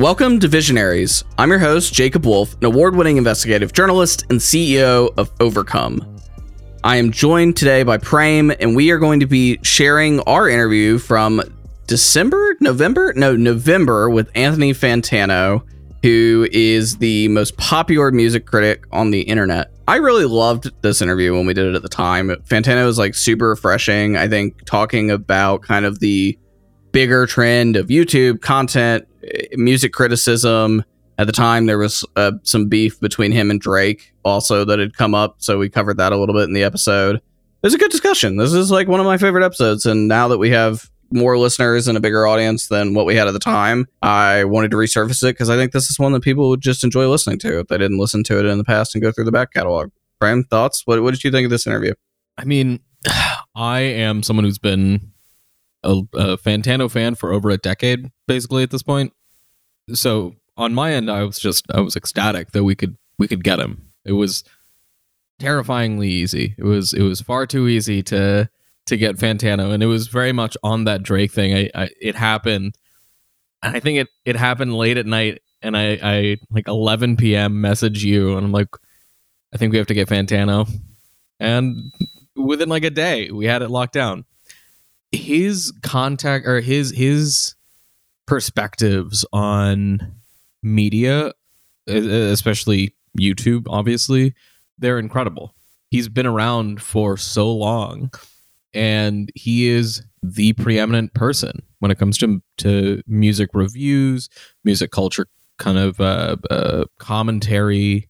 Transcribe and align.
Welcome 0.00 0.40
to 0.40 0.48
Visionaries. 0.48 1.24
I'm 1.36 1.50
your 1.50 1.58
host, 1.58 1.92
Jacob 1.92 2.24
Wolf, 2.24 2.54
an 2.54 2.64
award 2.64 2.96
winning 2.96 3.18
investigative 3.18 3.74
journalist 3.74 4.24
and 4.30 4.40
CEO 4.40 5.12
of 5.18 5.30
Overcome. 5.40 6.16
I 6.82 6.96
am 6.96 7.12
joined 7.12 7.58
today 7.58 7.82
by 7.82 7.98
Prem, 7.98 8.50
and 8.60 8.74
we 8.74 8.92
are 8.92 8.98
going 8.98 9.20
to 9.20 9.26
be 9.26 9.58
sharing 9.62 10.20
our 10.20 10.48
interview 10.48 10.96
from 10.96 11.42
December, 11.86 12.56
November? 12.60 13.12
No, 13.14 13.36
November 13.36 14.08
with 14.08 14.30
Anthony 14.34 14.72
Fantano, 14.72 15.66
who 16.02 16.48
is 16.50 16.96
the 16.96 17.28
most 17.28 17.58
popular 17.58 18.10
music 18.10 18.46
critic 18.46 18.86
on 18.92 19.10
the 19.10 19.20
internet. 19.20 19.70
I 19.86 19.96
really 19.96 20.24
loved 20.24 20.70
this 20.80 21.02
interview 21.02 21.34
when 21.34 21.44
we 21.44 21.52
did 21.52 21.66
it 21.66 21.74
at 21.74 21.82
the 21.82 21.90
time. 21.90 22.30
Fantano 22.46 22.86
was 22.86 22.96
like 22.96 23.14
super 23.14 23.50
refreshing. 23.50 24.16
I 24.16 24.28
think 24.28 24.64
talking 24.64 25.10
about 25.10 25.60
kind 25.60 25.84
of 25.84 26.00
the 26.00 26.38
bigger 26.90 27.26
trend 27.26 27.76
of 27.76 27.88
YouTube 27.88 28.40
content, 28.40 29.06
music 29.54 29.92
criticism. 29.92 30.84
At 31.18 31.26
the 31.26 31.32
time, 31.32 31.66
there 31.66 31.78
was 31.78 32.04
uh, 32.16 32.32
some 32.44 32.68
beef 32.68 32.98
between 32.98 33.30
him 33.30 33.50
and 33.50 33.60
Drake 33.60 34.14
also 34.24 34.64
that 34.64 34.78
had 34.78 34.96
come 34.96 35.14
up. 35.14 35.36
So 35.38 35.58
we 35.58 35.68
covered 35.68 35.98
that 35.98 36.12
a 36.12 36.16
little 36.16 36.34
bit 36.34 36.44
in 36.44 36.54
the 36.54 36.62
episode. 36.62 37.16
It 37.16 37.22
was 37.66 37.74
a 37.74 37.78
good 37.78 37.90
discussion. 37.90 38.36
This 38.36 38.54
is 38.54 38.70
like 38.70 38.88
one 38.88 39.00
of 39.00 39.06
my 39.06 39.18
favorite 39.18 39.44
episodes. 39.44 39.84
And 39.84 40.08
now 40.08 40.28
that 40.28 40.38
we 40.38 40.48
have 40.50 40.90
more 41.12 41.36
listeners 41.36 41.88
and 41.88 41.98
a 41.98 42.00
bigger 42.00 42.26
audience 42.26 42.68
than 42.68 42.94
what 42.94 43.04
we 43.04 43.16
had 43.16 43.28
at 43.28 43.32
the 43.32 43.38
time, 43.38 43.86
I 44.00 44.44
wanted 44.44 44.70
to 44.70 44.78
resurface 44.78 45.22
it 45.22 45.34
because 45.34 45.50
I 45.50 45.56
think 45.56 45.72
this 45.72 45.90
is 45.90 45.98
one 45.98 46.12
that 46.12 46.22
people 46.22 46.48
would 46.48 46.62
just 46.62 46.84
enjoy 46.84 47.06
listening 47.08 47.38
to 47.40 47.58
if 47.58 47.68
they 47.68 47.76
didn't 47.76 47.98
listen 47.98 48.24
to 48.24 48.38
it 48.38 48.46
in 48.46 48.56
the 48.56 48.64
past 48.64 48.94
and 48.94 49.02
go 49.02 49.12
through 49.12 49.24
the 49.24 49.32
back 49.32 49.52
catalog. 49.52 49.90
Prem, 50.20 50.44
thoughts? 50.44 50.82
What, 50.86 51.02
what 51.02 51.10
did 51.12 51.24
you 51.24 51.30
think 51.30 51.44
of 51.44 51.50
this 51.50 51.66
interview? 51.66 51.94
I 52.38 52.44
mean, 52.44 52.80
I 53.54 53.80
am 53.80 54.22
someone 54.22 54.44
who's 54.44 54.58
been 54.58 55.12
a, 55.82 56.02
a 56.14 56.36
Fantano 56.36 56.90
fan 56.90 57.14
for 57.14 57.32
over 57.32 57.50
a 57.50 57.56
decade, 57.58 58.10
basically 58.26 58.62
at 58.62 58.70
this 58.70 58.82
point. 58.82 59.12
So 59.94 60.34
on 60.56 60.74
my 60.74 60.92
end, 60.92 61.10
I 61.10 61.22
was 61.24 61.38
just 61.38 61.66
I 61.72 61.80
was 61.80 61.96
ecstatic 61.96 62.52
that 62.52 62.64
we 62.64 62.74
could 62.74 62.96
we 63.18 63.28
could 63.28 63.44
get 63.44 63.60
him. 63.60 63.90
It 64.04 64.12
was 64.12 64.44
terrifyingly 65.38 66.08
easy. 66.08 66.54
It 66.58 66.64
was 66.64 66.92
it 66.92 67.02
was 67.02 67.20
far 67.20 67.46
too 67.46 67.66
easy 67.66 68.02
to 68.04 68.48
to 68.86 68.96
get 68.96 69.16
Fantano, 69.16 69.72
and 69.72 69.82
it 69.82 69.86
was 69.86 70.08
very 70.08 70.32
much 70.32 70.56
on 70.62 70.84
that 70.84 71.02
Drake 71.02 71.32
thing. 71.32 71.54
I, 71.54 71.70
I 71.74 71.88
it 72.00 72.14
happened, 72.14 72.76
and 73.62 73.76
I 73.76 73.80
think 73.80 73.98
it 73.98 74.08
it 74.24 74.36
happened 74.36 74.74
late 74.74 74.98
at 74.98 75.06
night, 75.06 75.40
and 75.62 75.76
I 75.76 75.98
I 76.02 76.36
like 76.50 76.68
11 76.68 77.16
p.m. 77.16 77.60
message 77.60 78.04
you, 78.04 78.36
and 78.36 78.46
I'm 78.46 78.52
like, 78.52 78.68
I 79.52 79.56
think 79.56 79.72
we 79.72 79.78
have 79.78 79.86
to 79.88 79.94
get 79.94 80.08
Fantano, 80.08 80.70
and 81.40 81.92
within 82.36 82.68
like 82.68 82.84
a 82.84 82.90
day, 82.90 83.30
we 83.30 83.46
had 83.46 83.62
it 83.62 83.70
locked 83.70 83.94
down. 83.94 84.24
His 85.12 85.72
contact 85.82 86.46
or 86.46 86.60
his 86.60 86.90
his 86.90 87.54
perspectives 88.26 89.24
on 89.32 90.14
media, 90.62 91.32
especially 91.86 92.94
YouTube, 93.18 93.66
obviously, 93.68 94.34
they're 94.78 94.98
incredible. 94.98 95.54
He's 95.90 96.08
been 96.08 96.26
around 96.26 96.80
for 96.80 97.16
so 97.16 97.52
long 97.52 98.12
and 98.72 99.30
he 99.34 99.68
is 99.68 100.02
the 100.22 100.52
preeminent 100.54 101.14
person 101.14 101.62
when 101.78 101.90
it 101.90 101.98
comes 101.98 102.18
to 102.18 102.42
to 102.58 103.02
music 103.06 103.50
reviews, 103.54 104.28
music 104.64 104.90
culture 104.90 105.26
kind 105.58 105.78
of 105.78 106.00
uh, 106.00 106.36
uh, 106.50 106.84
commentary. 106.98 108.08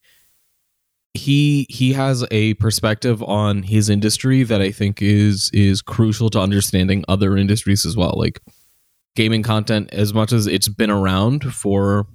He 1.14 1.66
he 1.68 1.92
has 1.92 2.24
a 2.30 2.54
perspective 2.54 3.22
on 3.22 3.64
his 3.64 3.88
industry 3.90 4.42
that 4.44 4.60
I 4.60 4.70
think 4.70 5.02
is 5.02 5.50
is 5.52 5.82
crucial 5.82 6.30
to 6.30 6.40
understanding 6.40 7.04
other 7.08 7.36
industries 7.36 7.84
as 7.84 7.96
well. 7.96 8.14
Like 8.16 8.40
gaming 9.16 9.42
content, 9.42 9.90
as 9.92 10.14
much 10.14 10.32
as 10.32 10.46
it's 10.46 10.68
been 10.68 10.90
around 10.90 11.52
for 11.52 12.06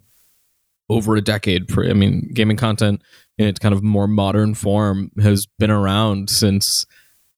over 0.89 1.15
a 1.15 1.21
decade. 1.21 1.77
I 1.77 1.93
mean, 1.93 2.29
gaming 2.33 2.57
content 2.57 3.01
in 3.37 3.47
its 3.47 3.59
kind 3.59 3.73
of 3.73 3.83
more 3.83 4.07
modern 4.07 4.53
form 4.53 5.11
has 5.21 5.45
been 5.45 5.71
around 5.71 6.29
since 6.29 6.85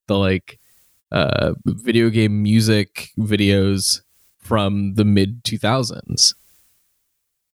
the 0.08 0.18
like 0.18 0.60
uh, 1.12 1.54
video 1.66 2.10
game 2.10 2.44
music 2.44 3.10
videos 3.18 4.02
from 4.38 4.96
the 4.96 5.06
mid 5.06 5.44
2000s. 5.44 6.34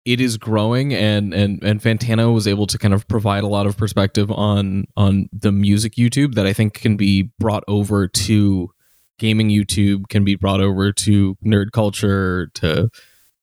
It 0.09 0.19
is 0.19 0.37
growing, 0.37 0.91
and 0.91 1.35
and 1.35 1.63
and 1.63 1.79
Fantano 1.79 2.33
was 2.33 2.47
able 2.47 2.65
to 2.65 2.79
kind 2.79 2.95
of 2.95 3.07
provide 3.07 3.43
a 3.43 3.47
lot 3.47 3.67
of 3.67 3.77
perspective 3.77 4.31
on 4.31 4.85
on 4.97 5.29
the 5.31 5.51
music 5.51 5.93
YouTube 5.97 6.33
that 6.33 6.47
I 6.47 6.53
think 6.53 6.73
can 6.73 6.97
be 6.97 7.29
brought 7.37 7.63
over 7.67 8.07
to 8.07 8.71
gaming 9.19 9.49
YouTube, 9.49 10.09
can 10.09 10.23
be 10.23 10.35
brought 10.35 10.61
over 10.61 10.91
to 10.91 11.37
nerd 11.45 11.71
culture, 11.73 12.47
to 12.55 12.89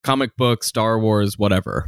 comic 0.02 0.36
books, 0.36 0.66
Star 0.66 0.98
Wars, 0.98 1.38
whatever. 1.38 1.86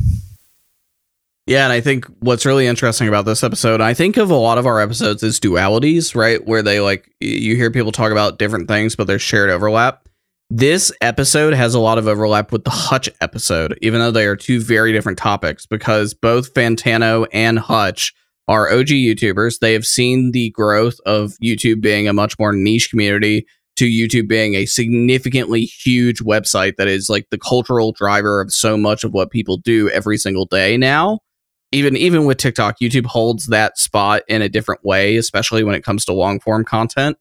Yeah, 1.48 1.64
and 1.64 1.72
I 1.72 1.80
think 1.80 2.04
what's 2.20 2.46
really 2.46 2.68
interesting 2.68 3.08
about 3.08 3.24
this 3.24 3.42
episode, 3.42 3.80
I 3.80 3.94
think 3.94 4.16
of 4.16 4.30
a 4.30 4.36
lot 4.36 4.58
of 4.58 4.66
our 4.66 4.80
episodes 4.80 5.24
as 5.24 5.40
dualities, 5.40 6.14
right? 6.14 6.46
Where 6.46 6.62
they 6.62 6.78
like 6.78 7.10
you 7.18 7.56
hear 7.56 7.72
people 7.72 7.90
talk 7.90 8.12
about 8.12 8.38
different 8.38 8.68
things, 8.68 8.94
but 8.94 9.08
there's 9.08 9.22
shared 9.22 9.50
overlap. 9.50 10.08
This 10.50 10.90
episode 11.02 11.52
has 11.52 11.74
a 11.74 11.80
lot 11.80 11.98
of 11.98 12.08
overlap 12.08 12.52
with 12.52 12.64
the 12.64 12.70
Hutch 12.70 13.10
episode, 13.20 13.78
even 13.82 14.00
though 14.00 14.10
they 14.10 14.26
are 14.26 14.36
two 14.36 14.60
very 14.60 14.92
different 14.92 15.18
topics, 15.18 15.66
because 15.66 16.14
both 16.14 16.54
Fantano 16.54 17.26
and 17.32 17.58
Hutch 17.58 18.14
are 18.48 18.72
OG 18.72 18.86
YouTubers. 18.86 19.58
They 19.60 19.74
have 19.74 19.84
seen 19.84 20.30
the 20.32 20.50
growth 20.50 20.96
of 21.04 21.34
YouTube 21.44 21.82
being 21.82 22.08
a 22.08 22.14
much 22.14 22.38
more 22.38 22.54
niche 22.54 22.88
community 22.88 23.46
to 23.76 23.84
YouTube 23.84 24.26
being 24.26 24.54
a 24.54 24.64
significantly 24.64 25.64
huge 25.64 26.20
website 26.20 26.76
that 26.76 26.88
is 26.88 27.10
like 27.10 27.26
the 27.30 27.38
cultural 27.38 27.92
driver 27.92 28.40
of 28.40 28.50
so 28.50 28.76
much 28.76 29.04
of 29.04 29.12
what 29.12 29.30
people 29.30 29.58
do 29.58 29.90
every 29.90 30.16
single 30.16 30.46
day 30.46 30.76
now 30.78 31.18
even 31.72 31.96
even 31.96 32.24
with 32.24 32.38
TikTok, 32.38 32.78
YouTube 32.80 33.06
holds 33.06 33.46
that 33.48 33.78
spot 33.78 34.22
in 34.28 34.42
a 34.42 34.48
different 34.48 34.84
way, 34.84 35.16
especially 35.16 35.62
when 35.62 35.74
it 35.74 35.84
comes 35.84 36.04
to 36.06 36.12
long 36.12 36.40
form 36.40 36.64
content. 36.64 37.18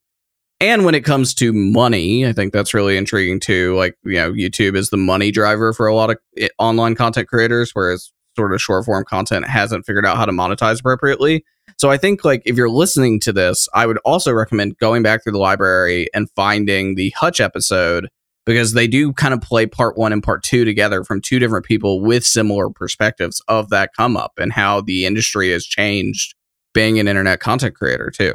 And 0.60 0.86
when 0.86 0.96
it 0.96 1.06
comes 1.06 1.36
to 1.36 1.54
money, 1.54 2.26
I 2.26 2.34
think 2.34 2.52
that's 2.52 2.74
really 2.74 2.98
intriguing 2.98 3.40
too. 3.40 3.76
Like, 3.76 3.96
you 4.04 4.16
know, 4.16 4.32
YouTube 4.32 4.76
is 4.76 4.90
the 4.90 4.98
money 4.98 5.32
driver 5.32 5.72
for 5.72 5.86
a 5.86 5.94
lot 5.94 6.10
of 6.10 6.18
eh, 6.38 6.48
online 6.58 6.96
content 6.96 7.28
creators, 7.28 7.72
whereas 7.74 8.12
sort 8.36 8.54
of 8.54 8.62
short 8.62 8.86
form 8.86 9.04
content 9.04 9.48
hasn't 9.48 9.86
figured 9.86 10.06
out 10.06 10.18
how 10.18 10.26
to 10.26 10.32
monetize 10.32 10.80
appropriately. 10.80 11.44
So 11.78 11.92
I 11.92 11.98
think 11.98 12.26
like 12.26 12.42
if 12.46 12.56
you're 12.56 12.70
listening 12.70 13.20
to 13.22 13.34
this, 13.34 13.70
I 13.74 13.86
would 13.86 13.98
also 14.00 14.32
recommend 14.32 14.78
going 14.80 15.04
back 15.04 15.24
through 15.24 15.34
the 15.34 15.38
library 15.38 16.08
and 16.14 16.30
finding 16.36 16.96
the 16.96 17.12
Hutch 17.12 17.40
episode 17.40 18.10
because 18.46 18.74
they 18.74 18.88
do 18.88 19.14
kind 19.14 19.34
of 19.34 19.42
play 19.42 19.68
part 19.68 19.98
one 19.98 20.14
and 20.14 20.24
part 20.24 20.42
two 20.42 20.66
together 20.66 21.04
from 21.04 21.22
two 21.22 21.38
different 21.38 21.66
people 21.66 22.02
with 22.02 22.26
similar 22.26 22.70
perspectives 22.70 23.42
of 23.48 23.70
that 23.70 23.92
come 23.96 24.18
up 24.18 24.34
and 24.40 24.54
how 24.54 24.82
the 24.82 25.06
industry 25.06 25.52
has 25.52 25.66
changed 25.66 26.34
being 26.74 26.98
an 26.98 27.08
internet 27.08 27.40
content 27.40 27.76
creator 27.76 28.10
too. 28.10 28.34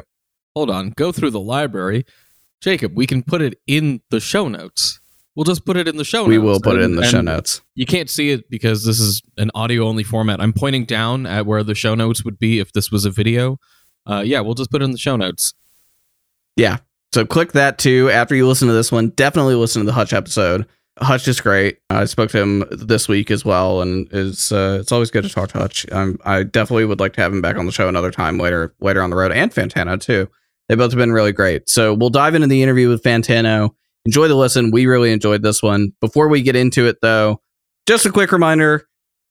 Hold 0.55 0.69
on, 0.69 0.91
go 0.91 1.11
through 1.11 1.31
the 1.31 1.39
library. 1.39 2.05
Jacob, 2.61 2.95
we 2.95 3.07
can 3.07 3.23
put 3.23 3.41
it 3.41 3.59
in 3.67 4.01
the 4.09 4.19
show 4.19 4.47
notes. 4.47 4.99
We'll 5.35 5.45
just 5.45 5.65
put 5.65 5.77
it 5.77 5.87
in 5.87 5.97
the 5.97 6.03
show 6.03 6.25
we 6.25 6.35
notes. 6.35 6.41
We 6.41 6.47
will 6.47 6.59
put 6.59 6.75
and, 6.75 6.81
it 6.81 6.85
in 6.85 6.95
the 6.95 7.05
show 7.05 7.21
notes. 7.21 7.61
You 7.75 7.85
can't 7.85 8.09
see 8.09 8.29
it 8.29 8.49
because 8.49 8.85
this 8.85 8.99
is 8.99 9.21
an 9.37 9.49
audio 9.55 9.87
only 9.87 10.03
format. 10.03 10.39
I'm 10.39 10.53
pointing 10.53 10.85
down 10.85 11.25
at 11.25 11.45
where 11.45 11.63
the 11.63 11.73
show 11.73 11.95
notes 11.95 12.23
would 12.23 12.37
be 12.37 12.59
if 12.59 12.71
this 12.71 12.91
was 12.91 13.05
a 13.05 13.09
video. 13.09 13.59
Uh, 14.05 14.21
yeah, 14.23 14.41
we'll 14.41 14.53
just 14.53 14.69
put 14.69 14.81
it 14.81 14.85
in 14.85 14.91
the 14.91 14.97
show 14.97 15.15
notes. 15.15 15.55
Yeah, 16.55 16.77
so 17.13 17.25
click 17.25 17.53
that 17.53 17.79
too. 17.79 18.09
After 18.11 18.35
you 18.35 18.47
listen 18.47 18.67
to 18.67 18.73
this 18.73 18.91
one, 18.91 19.09
definitely 19.09 19.55
listen 19.55 19.81
to 19.81 19.85
the 19.85 19.93
Hutch 19.93 20.13
episode. 20.13 20.67
Hutch 20.99 21.27
is 21.27 21.41
great. 21.41 21.79
I 21.89 22.05
spoke 22.05 22.29
to 22.31 22.39
him 22.39 22.65
this 22.71 23.07
week 23.07 23.31
as 23.31 23.43
well, 23.43 23.81
and 23.81 24.07
is 24.11 24.51
uh, 24.51 24.77
it's 24.79 24.91
always 24.91 25.09
good 25.09 25.23
to 25.23 25.29
talk 25.29 25.49
to 25.49 25.57
Hutch. 25.57 25.85
Um, 25.91 26.19
I 26.23 26.43
definitely 26.43 26.85
would 26.85 26.99
like 26.99 27.13
to 27.13 27.21
have 27.21 27.33
him 27.33 27.41
back 27.41 27.57
on 27.57 27.65
the 27.65 27.71
show 27.71 27.89
another 27.89 28.11
time 28.11 28.37
later 28.37 28.75
later 28.79 29.01
on 29.01 29.09
the 29.09 29.15
road, 29.15 29.31
and 29.31 29.51
Fantano 29.51 29.99
too. 29.99 30.29
They 30.69 30.75
both 30.75 30.91
have 30.91 30.97
been 30.97 31.11
really 31.11 31.33
great. 31.33 31.69
So 31.69 31.93
we'll 31.93 32.09
dive 32.09 32.35
into 32.35 32.47
the 32.47 32.63
interview 32.63 32.89
with 32.89 33.03
Fantano. 33.03 33.71
Enjoy 34.05 34.27
the 34.27 34.35
listen. 34.35 34.71
We 34.71 34.85
really 34.85 35.11
enjoyed 35.11 35.43
this 35.43 35.61
one. 35.61 35.91
Before 36.01 36.27
we 36.27 36.41
get 36.41 36.55
into 36.55 36.87
it, 36.87 36.97
though, 37.01 37.41
just 37.87 38.05
a 38.05 38.11
quick 38.11 38.31
reminder: 38.31 38.87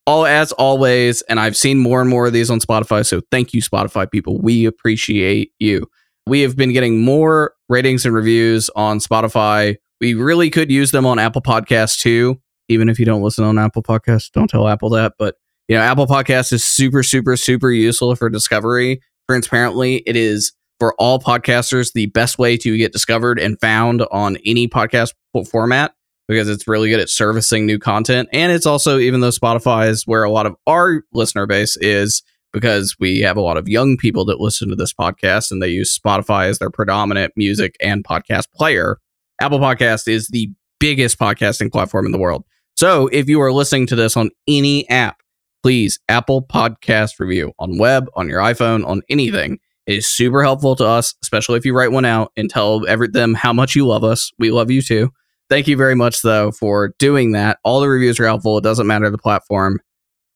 all 0.06 0.26
as 0.26 0.52
always, 0.52 1.22
and 1.22 1.38
I've 1.38 1.56
seen 1.56 1.78
more 1.78 2.00
and 2.00 2.10
more 2.10 2.26
of 2.26 2.32
these 2.32 2.50
on 2.50 2.60
Spotify. 2.60 3.04
So 3.04 3.22
thank 3.30 3.54
you, 3.54 3.62
Spotify 3.62 4.10
people. 4.10 4.40
We 4.40 4.66
appreciate 4.66 5.52
you. 5.58 5.86
We 6.26 6.40
have 6.42 6.56
been 6.56 6.72
getting 6.72 7.02
more 7.02 7.54
ratings 7.68 8.06
and 8.06 8.14
reviews 8.14 8.70
on 8.76 8.98
Spotify. 8.98 9.76
We 10.00 10.14
really 10.14 10.50
could 10.50 10.70
use 10.70 10.90
them 10.90 11.06
on 11.06 11.18
Apple 11.18 11.42
Podcasts 11.42 12.00
too. 12.00 12.40
Even 12.68 12.88
if 12.88 12.98
you 12.98 13.04
don't 13.04 13.22
listen 13.22 13.44
on 13.44 13.58
Apple 13.58 13.82
Podcasts, 13.82 14.30
don't 14.30 14.48
tell 14.48 14.68
Apple 14.68 14.90
that. 14.90 15.14
But 15.18 15.36
you 15.68 15.76
know, 15.76 15.82
Apple 15.82 16.06
Podcasts 16.06 16.52
is 16.52 16.64
super, 16.64 17.02
super, 17.02 17.36
super 17.36 17.70
useful 17.70 18.14
for 18.16 18.28
discovery. 18.30 19.00
Transparently, 19.28 19.96
it 20.06 20.16
is 20.16 20.52
for 20.78 20.94
all 20.98 21.18
podcasters 21.18 21.92
the 21.92 22.06
best 22.06 22.38
way 22.38 22.56
to 22.56 22.76
get 22.76 22.92
discovered 22.92 23.38
and 23.38 23.60
found 23.60 24.02
on 24.10 24.36
any 24.44 24.68
podcast 24.68 25.12
format 25.50 25.94
because 26.28 26.48
it's 26.48 26.68
really 26.68 26.88
good 26.88 27.00
at 27.00 27.10
servicing 27.10 27.66
new 27.66 27.78
content. 27.78 28.28
And 28.32 28.52
it's 28.52 28.66
also, 28.66 28.98
even 28.98 29.20
though 29.20 29.30
Spotify 29.30 29.88
is 29.88 30.06
where 30.06 30.24
a 30.24 30.30
lot 30.30 30.46
of 30.46 30.56
our 30.66 31.02
listener 31.12 31.46
base 31.46 31.76
is, 31.76 32.22
because 32.52 32.96
we 33.00 33.20
have 33.20 33.36
a 33.36 33.40
lot 33.40 33.56
of 33.56 33.68
young 33.68 33.96
people 33.96 34.24
that 34.26 34.40
listen 34.40 34.68
to 34.68 34.76
this 34.76 34.92
podcast 34.92 35.50
and 35.50 35.62
they 35.62 35.68
use 35.68 35.98
Spotify 35.98 36.46
as 36.46 36.58
their 36.58 36.70
predominant 36.70 37.32
music 37.36 37.76
and 37.80 38.04
podcast 38.04 38.50
player. 38.54 38.98
Apple 39.40 39.58
Podcast 39.58 40.06
is 40.06 40.28
the 40.28 40.50
biggest 40.78 41.18
podcasting 41.18 41.72
platform 41.72 42.06
in 42.06 42.12
the 42.12 42.18
world. 42.18 42.44
So 42.76 43.08
if 43.08 43.28
you 43.28 43.40
are 43.40 43.52
listening 43.52 43.86
to 43.88 43.96
this 43.96 44.16
on 44.16 44.30
any 44.46 44.88
app, 44.88 45.22
please 45.62 45.98
Apple 46.08 46.42
Podcast 46.42 47.18
review 47.18 47.52
on 47.58 47.78
web, 47.78 48.08
on 48.14 48.28
your 48.28 48.40
iPhone, 48.40 48.86
on 48.86 49.02
anything. 49.08 49.58
Is 49.86 50.06
super 50.06 50.44
helpful 50.44 50.76
to 50.76 50.86
us, 50.86 51.14
especially 51.22 51.58
if 51.58 51.64
you 51.64 51.74
write 51.74 51.90
one 51.90 52.04
out 52.04 52.30
and 52.36 52.48
tell 52.48 52.86
every, 52.86 53.08
them 53.08 53.34
how 53.34 53.52
much 53.52 53.74
you 53.74 53.84
love 53.84 54.04
us. 54.04 54.30
We 54.38 54.52
love 54.52 54.70
you 54.70 54.80
too. 54.80 55.10
Thank 55.50 55.66
you 55.66 55.76
very 55.76 55.96
much, 55.96 56.22
though, 56.22 56.52
for 56.52 56.94
doing 56.98 57.32
that. 57.32 57.58
All 57.64 57.80
the 57.80 57.88
reviews 57.88 58.20
are 58.20 58.26
helpful. 58.26 58.56
It 58.58 58.64
doesn't 58.64 58.86
matter 58.86 59.10
the 59.10 59.18
platform. 59.18 59.80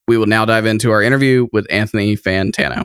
We 0.08 0.18
will 0.18 0.26
now 0.26 0.44
dive 0.44 0.66
into 0.66 0.90
our 0.90 1.00
interview 1.00 1.46
with 1.52 1.66
Anthony 1.70 2.16
Fantano. 2.16 2.84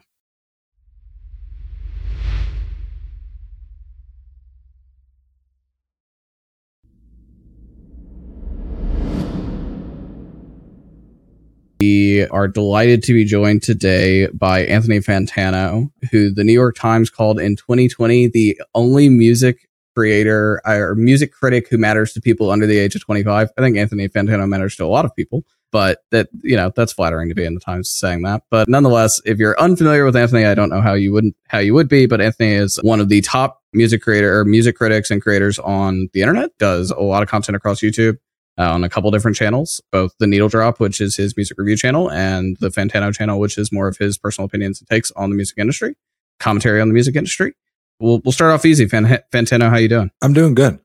Are 12.29 12.47
delighted 12.47 13.03
to 13.03 13.13
be 13.13 13.25
joined 13.25 13.63
today 13.63 14.27
by 14.27 14.65
Anthony 14.65 14.99
Fantano, 14.99 15.91
who 16.11 16.33
the 16.33 16.43
New 16.43 16.53
York 16.53 16.75
Times 16.75 17.09
called 17.09 17.39
in 17.39 17.55
2020 17.55 18.27
the 18.27 18.59
only 18.75 19.09
music 19.09 19.67
creator 19.95 20.61
or 20.65 20.95
music 20.95 21.33
critic 21.33 21.67
who 21.69 21.77
matters 21.77 22.13
to 22.13 22.21
people 22.21 22.49
under 22.49 22.65
the 22.65 22.77
age 22.77 22.95
of 22.95 23.01
25. 23.01 23.49
I 23.57 23.61
think 23.61 23.77
Anthony 23.77 24.07
Fantano 24.07 24.47
matters 24.47 24.75
to 24.77 24.85
a 24.85 24.87
lot 24.87 25.05
of 25.05 25.15
people, 25.15 25.43
but 25.71 25.99
that, 26.11 26.29
you 26.43 26.55
know, 26.55 26.71
that's 26.75 26.93
flattering 26.93 27.29
to 27.29 27.35
be 27.35 27.45
in 27.45 27.53
the 27.53 27.59
Times 27.59 27.89
saying 27.89 28.21
that. 28.23 28.43
But 28.49 28.69
nonetheless, 28.69 29.19
if 29.25 29.37
you're 29.37 29.59
unfamiliar 29.59 30.05
with 30.05 30.15
Anthony, 30.15 30.45
I 30.45 30.55
don't 30.55 30.69
know 30.69 30.81
how 30.81 30.93
you 30.93 31.11
wouldn't, 31.11 31.35
how 31.47 31.59
you 31.59 31.73
would 31.73 31.89
be, 31.89 32.05
but 32.05 32.21
Anthony 32.21 32.53
is 32.53 32.79
one 32.83 32.99
of 32.99 33.09
the 33.09 33.21
top 33.21 33.61
music 33.73 34.01
creator 34.01 34.39
or 34.39 34.45
music 34.45 34.75
critics 34.75 35.11
and 35.11 35.21
creators 35.21 35.59
on 35.59 36.09
the 36.13 36.21
internet, 36.21 36.57
does 36.57 36.91
a 36.91 36.99
lot 36.99 37.23
of 37.23 37.29
content 37.29 37.55
across 37.55 37.81
YouTube 37.81 38.17
uh, 38.57 38.71
on 38.71 38.83
a 38.83 38.89
couple 38.89 39.11
different 39.11 39.37
channels, 39.37 39.81
both 39.91 40.13
the 40.19 40.27
Needle 40.27 40.49
Drop, 40.49 40.79
which 40.79 41.01
is 41.01 41.15
his 41.15 41.35
music 41.35 41.57
review 41.57 41.77
channel, 41.77 42.11
and 42.11 42.57
the 42.59 42.69
Fantano 42.69 43.13
channel, 43.13 43.39
which 43.39 43.57
is 43.57 43.71
more 43.71 43.87
of 43.87 43.97
his 43.97 44.17
personal 44.17 44.45
opinions 44.45 44.79
and 44.79 44.89
takes 44.89 45.11
on 45.11 45.29
the 45.29 45.35
music 45.35 45.57
industry, 45.57 45.95
commentary 46.39 46.81
on 46.81 46.87
the 46.87 46.93
music 46.93 47.15
industry. 47.15 47.53
We'll 47.99 48.21
we'll 48.23 48.31
start 48.31 48.51
off 48.51 48.65
easy. 48.65 48.87
Fantano, 48.87 49.69
how 49.69 49.77
you 49.77 49.87
doing? 49.87 50.11
I'm 50.21 50.33
doing 50.33 50.55
good. 50.55 50.79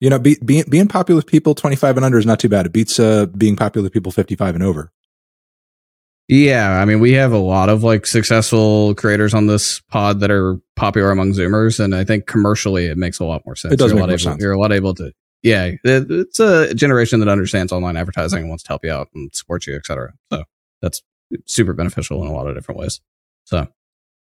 You 0.00 0.10
know, 0.10 0.18
be, 0.18 0.36
being 0.44 0.64
being 0.68 0.88
popular 0.88 1.16
with 1.16 1.26
people 1.26 1.54
25 1.54 1.96
and 1.96 2.04
under 2.04 2.18
is 2.18 2.26
not 2.26 2.40
too 2.40 2.48
bad. 2.48 2.66
It 2.66 2.72
beats 2.72 3.00
uh, 3.00 3.26
being 3.26 3.56
popular 3.56 3.84
with 3.84 3.92
people 3.92 4.12
55 4.12 4.54
and 4.54 4.64
over. 4.64 4.92
Yeah, 6.28 6.78
I 6.78 6.84
mean, 6.84 7.00
we 7.00 7.14
have 7.14 7.32
a 7.32 7.38
lot 7.38 7.70
of 7.70 7.82
like 7.82 8.06
successful 8.06 8.94
creators 8.94 9.32
on 9.32 9.46
this 9.46 9.80
pod 9.80 10.20
that 10.20 10.30
are 10.30 10.60
popular 10.76 11.10
among 11.10 11.32
Zoomers, 11.32 11.80
and 11.82 11.94
I 11.94 12.04
think 12.04 12.26
commercially 12.26 12.86
it 12.86 12.98
makes 12.98 13.18
a 13.18 13.24
lot 13.24 13.46
more 13.46 13.56
sense. 13.56 13.72
It 13.72 13.78
does 13.78 13.92
you're 13.92 13.96
make 13.96 14.06
more 14.06 14.10
able, 14.10 14.18
sense. 14.18 14.42
You're 14.42 14.52
a 14.52 14.60
lot 14.60 14.72
able 14.72 14.94
to 14.94 15.12
yeah, 15.42 15.72
it's 15.84 16.40
a 16.40 16.74
generation 16.74 17.20
that 17.20 17.28
understands 17.28 17.72
online 17.72 17.96
advertising 17.96 18.40
and 18.40 18.48
wants 18.48 18.64
to 18.64 18.68
help 18.68 18.84
you 18.84 18.92
out 18.92 19.08
and 19.14 19.34
support 19.34 19.66
you, 19.66 19.76
etc. 19.76 20.12
So 20.32 20.44
that's 20.82 21.02
super 21.46 21.72
beneficial 21.72 22.22
in 22.22 22.28
a 22.28 22.32
lot 22.32 22.46
of 22.46 22.54
different 22.54 22.80
ways. 22.80 23.00
So 23.44 23.68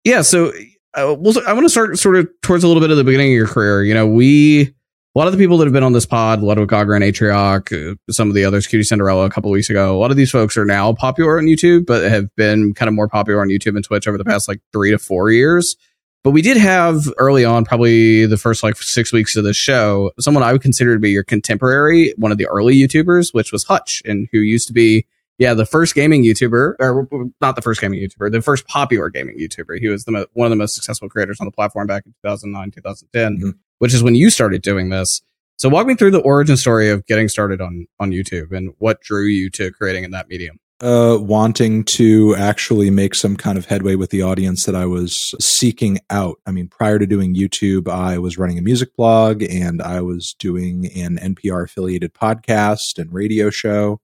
yeah, 0.04 0.22
so 0.22 0.52
uh, 0.96 1.16
well, 1.18 1.36
I 1.48 1.54
want 1.54 1.66
to 1.66 1.70
start 1.70 1.98
sort 1.98 2.16
of 2.16 2.30
towards 2.42 2.64
a 2.64 2.68
little 2.68 2.82
bit 2.82 2.92
of 2.92 2.98
the 2.98 3.04
beginning 3.04 3.32
of 3.32 3.36
your 3.36 3.48
career. 3.48 3.84
You 3.84 3.94
know, 3.94 4.08
we 4.08 4.74
a 5.16 5.20
lot 5.20 5.28
of 5.28 5.34
the 5.34 5.38
people 5.38 5.58
that 5.58 5.66
have 5.66 5.74
been 5.74 5.84
on 5.84 5.94
this 5.94 6.08
pod, 6.08 6.42
Ludwig 6.42 6.70
Ahgren 6.70 7.04
and 7.04 7.14
Atrioc, 7.14 7.92
uh, 7.92 7.96
some 8.12 8.30
of 8.30 8.36
the 8.36 8.46
others, 8.46 8.68
QTCinderella, 8.68 9.28
a 9.28 9.30
couple 9.30 9.52
weeks 9.52 9.70
ago. 9.70 9.96
A 9.96 10.00
lot 10.00 10.10
of 10.10 10.18
these 10.18 10.32
folks 10.32 10.58
are 10.58 10.66
now 10.66 10.92
popular 10.94 11.38
on 11.38 11.46
YouTube, 11.46 11.86
but 11.86 12.10
have 12.10 12.36
been 12.36 12.74
kind 12.74 12.90
of 12.90 12.96
more 12.96 13.08
popular 13.08 13.42
on 13.42 13.50
YouTube 13.50 13.76
and 13.76 13.84
Twitch 13.84 14.08
over 14.08 14.18
the 14.18 14.26
past 14.26 14.48
like 14.48 14.60
three 14.72 14.90
to 14.90 14.98
four 14.98 15.30
years. 15.30 15.76
But 16.24 16.32
we 16.32 16.42
did 16.42 16.56
have 16.56 17.12
early 17.18 17.44
on, 17.44 17.66
probably 17.66 18.26
the 18.26 18.38
first 18.38 18.64
like 18.64 18.78
six 18.78 19.12
weeks 19.12 19.36
of 19.36 19.44
the 19.44 19.54
show, 19.54 20.12
someone 20.20 20.42
I 20.42 20.54
would 20.54 20.62
consider 20.62 20.94
to 20.94 21.00
be 21.00 21.12
your 21.12 21.24
contemporary, 21.24 22.14
one 22.18 22.32
of 22.32 22.38
the 22.38 22.48
early 22.48 22.76
YouTubers, 22.76 23.34
which 23.34 23.52
was 23.52 23.66
Hutch, 23.66 24.02
and 24.06 24.30
who 24.32 24.40
used 24.40 24.68
to 24.68 24.74
be, 24.74 25.06
yeah, 25.38 25.54
the 25.54 25.66
first 25.66 25.96
gaming 25.96 26.24
YouTuber, 26.24 26.76
or 26.80 27.08
not 27.42 27.58
the 27.58 27.62
first 27.62 27.82
gaming 27.82 28.00
YouTuber, 28.00 28.32
the 28.32 28.42
first 28.42 28.68
popular 28.68 29.10
gaming 29.10 29.38
YouTuber. 29.38 29.80
He 29.80 29.90
was 29.90 30.06
the 30.06 30.14
mo- 30.14 30.26
one 30.32 30.46
of 30.46 30.50
the 30.52 30.56
most 30.56 30.76
successful 30.76 31.10
creators 31.10 31.42
on 31.42 31.46
the 31.46 31.52
platform 31.52 31.88
back 31.88 32.06
in 32.06 32.14
2009, 32.24 32.72
2010, 32.72 33.38
mm-hmm. 33.38 33.58
which 33.80 33.94
is 33.94 34.02
when 34.02 34.16
you 34.16 34.30
started 34.30 34.62
doing 34.62 34.90
this. 34.90 35.22
So 35.58 35.68
walk 35.68 35.88
me 35.88 35.96
through 35.96 36.12
the 36.12 36.22
origin 36.22 36.56
story 36.56 36.90
of 36.90 37.06
getting 37.06 37.28
started 37.28 37.60
on 37.60 37.86
on 38.00 38.12
YouTube 38.12 38.52
and 38.54 38.74
what 38.80 39.02
drew 39.02 39.26
you 39.26 39.50
to 39.52 39.72
creating 39.72 40.06
in 40.06 40.12
that 40.12 40.30
medium 40.30 40.58
uh, 40.84 41.18
wanting 41.18 41.82
to 41.86 42.36
actually 42.36 42.90
make 42.90 43.16
some 43.16 43.38
kind 43.38 43.58
of 43.58 43.66
headway 43.66 43.96
with 43.96 44.10
the 44.10 44.22
audience 44.22 44.66
that 44.66 44.76
I 44.76 44.86
was 44.86 45.34
seeking 45.40 46.00
out. 46.10 46.40
I 46.46 46.52
mean, 46.52 46.68
prior 46.68 47.00
to 47.00 47.08
doing 47.08 47.36
YouTube, 47.36 47.88
I 47.88 48.18
was 48.18 48.38
running 48.38 48.58
a 48.58 48.62
music 48.62 48.94
blog 48.98 49.44
and 49.44 49.82
I 49.82 50.02
was 50.02 50.36
doing 50.38 50.92
an 50.94 51.18
NPR 51.18 51.64
affiliated 51.64 52.14
podcast 52.14 52.98
and 52.98 53.14
radio 53.14 53.50
show, 53.50 54.02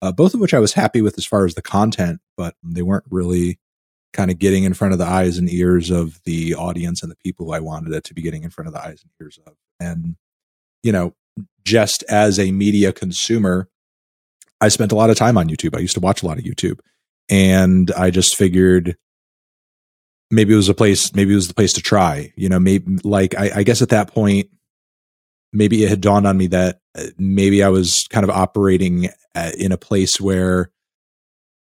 uh, 0.00 0.12
both 0.12 0.32
of 0.32 0.40
which 0.40 0.54
I 0.54 0.60
was 0.60 0.72
happy 0.72 1.02
with 1.02 1.18
as 1.18 1.26
far 1.26 1.44
as 1.44 1.54
the 1.56 1.62
content, 1.62 2.20
but 2.38 2.54
they 2.62 2.82
weren't 2.82 3.04
really 3.10 3.58
kind 4.14 4.30
of 4.30 4.38
getting 4.38 4.64
in 4.64 4.72
front 4.72 4.94
of 4.94 4.98
the 4.98 5.06
eyes 5.06 5.36
and 5.36 5.52
ears 5.52 5.90
of 5.90 6.22
the 6.24 6.54
audience 6.54 7.02
and 7.02 7.12
the 7.12 7.16
people 7.16 7.52
I 7.52 7.60
wanted 7.60 7.92
it 7.92 8.04
to 8.04 8.14
be 8.14 8.22
getting 8.22 8.44
in 8.44 8.50
front 8.50 8.68
of 8.68 8.72
the 8.72 8.80
eyes 8.80 9.02
and 9.02 9.10
ears 9.20 9.38
of. 9.46 9.56
And, 9.78 10.16
you 10.82 10.92
know, 10.92 11.14
just 11.64 12.02
as 12.08 12.38
a 12.38 12.50
media 12.50 12.94
consumer, 12.94 13.68
I 14.60 14.68
spent 14.68 14.92
a 14.92 14.94
lot 14.94 15.10
of 15.10 15.16
time 15.16 15.36
on 15.36 15.48
YouTube. 15.48 15.76
I 15.76 15.80
used 15.80 15.94
to 15.94 16.00
watch 16.00 16.22
a 16.22 16.26
lot 16.26 16.38
of 16.38 16.44
YouTube, 16.44 16.78
and 17.28 17.90
I 17.92 18.10
just 18.10 18.36
figured 18.36 18.96
maybe 20.30 20.52
it 20.52 20.56
was 20.56 20.68
a 20.68 20.74
place. 20.74 21.14
Maybe 21.14 21.32
it 21.32 21.36
was 21.36 21.48
the 21.48 21.54
place 21.54 21.72
to 21.74 21.82
try. 21.82 22.32
You 22.36 22.48
know, 22.48 22.58
maybe 22.58 22.98
like 23.04 23.34
I, 23.36 23.50
I 23.56 23.62
guess 23.62 23.82
at 23.82 23.90
that 23.90 24.12
point, 24.12 24.48
maybe 25.52 25.84
it 25.84 25.88
had 25.88 26.00
dawned 26.00 26.26
on 26.26 26.36
me 26.36 26.48
that 26.48 26.80
uh, 26.98 27.06
maybe 27.18 27.62
I 27.62 27.68
was 27.68 28.06
kind 28.10 28.24
of 28.24 28.30
operating 28.30 29.08
uh, 29.34 29.52
in 29.58 29.72
a 29.72 29.78
place 29.78 30.20
where 30.20 30.70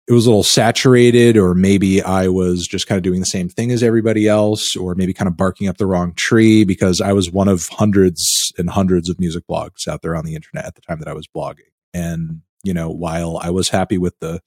it 0.07 0.13
was 0.13 0.25
a 0.25 0.29
little 0.29 0.43
saturated, 0.43 1.37
or 1.37 1.53
maybe 1.53 2.01
I 2.01 2.27
was 2.27 2.67
just 2.67 2.87
kind 2.87 2.97
of 2.97 3.03
doing 3.03 3.19
the 3.19 3.25
same 3.25 3.47
thing 3.47 3.71
as 3.71 3.83
everybody 3.83 4.27
else, 4.27 4.75
or 4.75 4.95
maybe 4.95 5.13
kind 5.13 5.27
of 5.27 5.37
barking 5.37 5.67
up 5.67 5.77
the 5.77 5.85
wrong 5.85 6.13
tree 6.15 6.65
because 6.65 6.99
I 7.01 7.13
was 7.13 7.31
one 7.31 7.47
of 7.47 7.69
hundreds 7.69 8.51
and 8.57 8.69
hundreds 8.69 9.09
of 9.09 9.19
music 9.19 9.43
blogs 9.49 9.87
out 9.87 10.01
there 10.01 10.15
on 10.15 10.25
the 10.25 10.35
internet 10.35 10.65
at 10.65 10.75
the 10.75 10.81
time 10.81 10.99
that 10.99 11.07
I 11.07 11.13
was 11.13 11.27
blogging. 11.27 11.69
And 11.93 12.41
you 12.63 12.73
know, 12.73 12.89
while 12.89 13.37
I 13.37 13.49
was 13.49 13.69
happy 13.69 13.97
with 13.97 14.17
the 14.19 14.41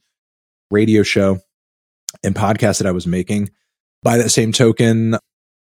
radio 0.70 1.02
show 1.02 1.40
and 2.22 2.34
podcast 2.34 2.78
that 2.78 2.86
I 2.86 2.92
was 2.92 3.06
making, 3.06 3.50
by 4.02 4.18
that 4.18 4.30
same 4.30 4.52
token, 4.52 5.16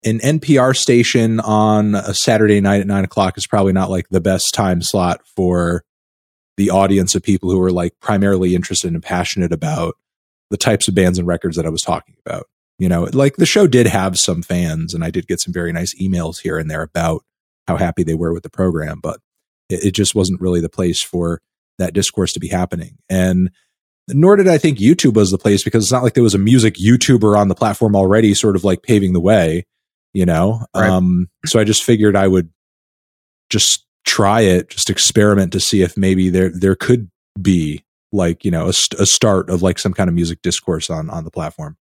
an 0.06 0.20
NPR 0.20 0.76
station 0.76 1.40
on 1.40 1.96
a 1.96 2.14
Saturday 2.14 2.60
night 2.60 2.82
at 2.82 2.88
nine 2.88 3.06
o'clock 3.06 3.38
is 3.38 3.48
probably 3.48 3.74
not 3.74 3.90
like 3.90 4.10
the 4.10 4.22
best 4.22 4.54
time 4.54 4.82
slot 4.82 5.22
for 5.36 5.84
the 6.58 6.70
audience 6.70 7.16
of 7.16 7.24
people 7.24 7.50
who 7.50 7.62
are 7.62 7.72
like 7.72 7.94
primarily 8.00 8.54
interested 8.54 8.92
and 8.92 9.02
passionate 9.02 9.52
about 9.52 9.96
the 10.52 10.58
types 10.58 10.88
of 10.88 10.94
bands 10.94 11.18
and 11.18 11.28
records 11.28 11.56
that 11.56 11.66
I 11.66 11.70
was 11.70 11.82
talking 11.82 12.16
about. 12.26 12.48
You 12.80 12.90
know, 12.90 13.08
like 13.14 13.38
the 13.38 13.46
show 13.46 13.66
did 13.66 13.88
have 13.88 14.20
some 14.20 14.42
fans, 14.42 14.94
and 14.94 15.04
I 15.04 15.10
did 15.10 15.28
get 15.28 15.40
some 15.40 15.54
very 15.54 15.72
nice 15.72 15.96
emails 16.02 16.42
here 16.42 16.58
and 16.58 16.70
there 16.70 16.82
about 16.82 17.24
how 17.68 17.78
happy 17.78 18.04
they 18.04 18.16
were 18.16 18.34
with 18.34 18.44
the 18.44 18.50
program, 18.50 19.00
but 19.02 19.20
it, 19.70 19.86
it 19.86 19.92
just 19.92 20.16
wasn't 20.16 20.42
really 20.42 20.60
the 20.60 20.70
place 20.70 21.02
for 21.02 21.42
that 21.80 21.94
discourse 21.94 22.34
to 22.34 22.40
be 22.40 22.48
happening. 22.48 22.98
And 23.10 23.50
nor 24.08 24.36
did 24.36 24.48
I 24.48 24.58
think 24.58 24.80
YouTube 24.80 25.16
was 25.16 25.32
the 25.32 25.38
place 25.38 25.64
because 25.64 25.84
it's 25.84 25.92
not 25.92 26.04
like 26.04 26.14
there 26.14 26.24
was 26.24 26.36
a 26.36 26.40
music 26.40 26.76
YouTuber 26.76 27.38
on 27.38 27.48
the 27.48 27.56
platform 27.56 27.96
already, 27.96 28.34
sort 28.34 28.56
of 28.56 28.64
like 28.64 28.84
paving 28.84 29.14
the 29.14 29.22
way, 29.22 29.66
you 30.14 30.26
know? 30.26 30.66
Right. 30.76 30.90
Um, 30.90 31.30
so 31.46 31.60
I 31.60 31.64
just 31.64 31.84
figured 31.84 32.16
I 32.16 32.28
would 32.28 32.50
just 33.50 33.86
try 34.06 34.42
it, 34.42 34.70
just 34.70 34.90
experiment 34.90 35.54
to 35.54 35.60
see 35.60 35.82
if 35.82 35.96
maybe 35.96 36.30
there, 36.30 36.50
there 36.50 36.76
could 36.76 37.10
be 37.42 37.84
like, 38.12 38.44
you 38.44 38.52
know, 38.52 38.66
a, 38.66 38.74
a 39.00 39.06
start 39.06 39.50
of 39.50 39.62
like 39.62 39.80
some 39.80 39.94
kind 39.94 40.10
of 40.10 40.14
music 40.14 40.42
discourse 40.42 40.90
on, 40.90 41.10
on 41.10 41.24
the 41.24 41.32
platform. 41.32 41.78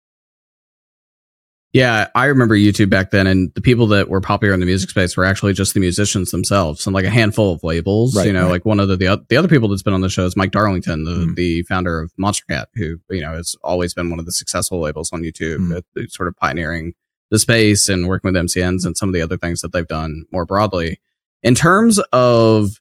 Yeah, 1.72 2.08
I 2.16 2.24
remember 2.24 2.56
YouTube 2.56 2.90
back 2.90 3.12
then, 3.12 3.28
and 3.28 3.54
the 3.54 3.60
people 3.60 3.86
that 3.88 4.08
were 4.08 4.20
popular 4.20 4.52
in 4.52 4.58
the 4.58 4.66
music 4.66 4.90
space 4.90 5.16
were 5.16 5.24
actually 5.24 5.52
just 5.52 5.72
the 5.72 5.78
musicians 5.78 6.32
themselves, 6.32 6.84
and 6.84 6.94
like 6.94 7.04
a 7.04 7.10
handful 7.10 7.52
of 7.52 7.62
labels. 7.62 8.16
Right, 8.16 8.26
you 8.26 8.32
know, 8.32 8.44
right. 8.44 8.50
like 8.50 8.64
one 8.64 8.80
of 8.80 8.88
the, 8.88 8.96
the 8.96 9.24
the 9.28 9.36
other 9.36 9.46
people 9.46 9.68
that's 9.68 9.82
been 9.82 9.94
on 9.94 10.00
the 10.00 10.08
show 10.08 10.24
is 10.24 10.36
Mike 10.36 10.50
Darlington, 10.50 11.04
the 11.04 11.12
mm. 11.12 11.36
the 11.36 11.62
founder 11.62 12.00
of 12.00 12.12
Monstercat, 12.20 12.66
who 12.74 12.98
you 13.08 13.20
know 13.20 13.34
has 13.34 13.54
always 13.62 13.94
been 13.94 14.10
one 14.10 14.18
of 14.18 14.26
the 14.26 14.32
successful 14.32 14.80
labels 14.80 15.12
on 15.12 15.22
YouTube, 15.22 15.82
mm. 15.96 16.10
sort 16.10 16.28
of 16.28 16.36
pioneering 16.36 16.94
the 17.30 17.38
space 17.38 17.88
and 17.88 18.08
working 18.08 18.32
with 18.32 18.42
MCNs 18.42 18.84
and 18.84 18.96
some 18.96 19.08
of 19.08 19.12
the 19.12 19.22
other 19.22 19.36
things 19.36 19.60
that 19.60 19.72
they've 19.72 19.86
done 19.86 20.24
more 20.32 20.44
broadly. 20.44 21.00
In 21.44 21.54
terms 21.54 22.00
of 22.12 22.80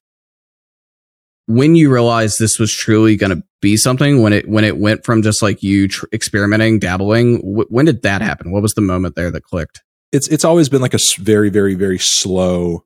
when 1.49 1.73
you 1.73 1.91
realized 1.91 2.37
this 2.37 2.59
was 2.59 2.71
truly 2.71 3.15
going 3.15 3.35
to 3.35 3.43
be 3.59 3.75
something 3.75 4.21
when 4.21 4.33
it 4.33 4.47
when 4.47 4.63
it 4.63 4.77
went 4.77 5.03
from 5.03 5.23
just 5.23 5.41
like 5.41 5.63
you 5.63 5.87
tr- 5.87 6.05
experimenting 6.13 6.77
dabbling 6.77 7.39
when 7.43 7.85
did 7.85 8.03
that 8.03 8.21
happen? 8.21 8.51
What 8.51 8.61
was 8.61 8.75
the 8.75 8.81
moment 8.81 9.15
there 9.15 9.31
that 9.31 9.43
clicked? 9.43 9.81
It's 10.11 10.27
it's 10.27 10.45
always 10.45 10.69
been 10.69 10.81
like 10.81 10.93
a 10.93 10.99
very 11.17 11.49
very 11.49 11.73
very 11.73 11.97
slow 11.97 12.85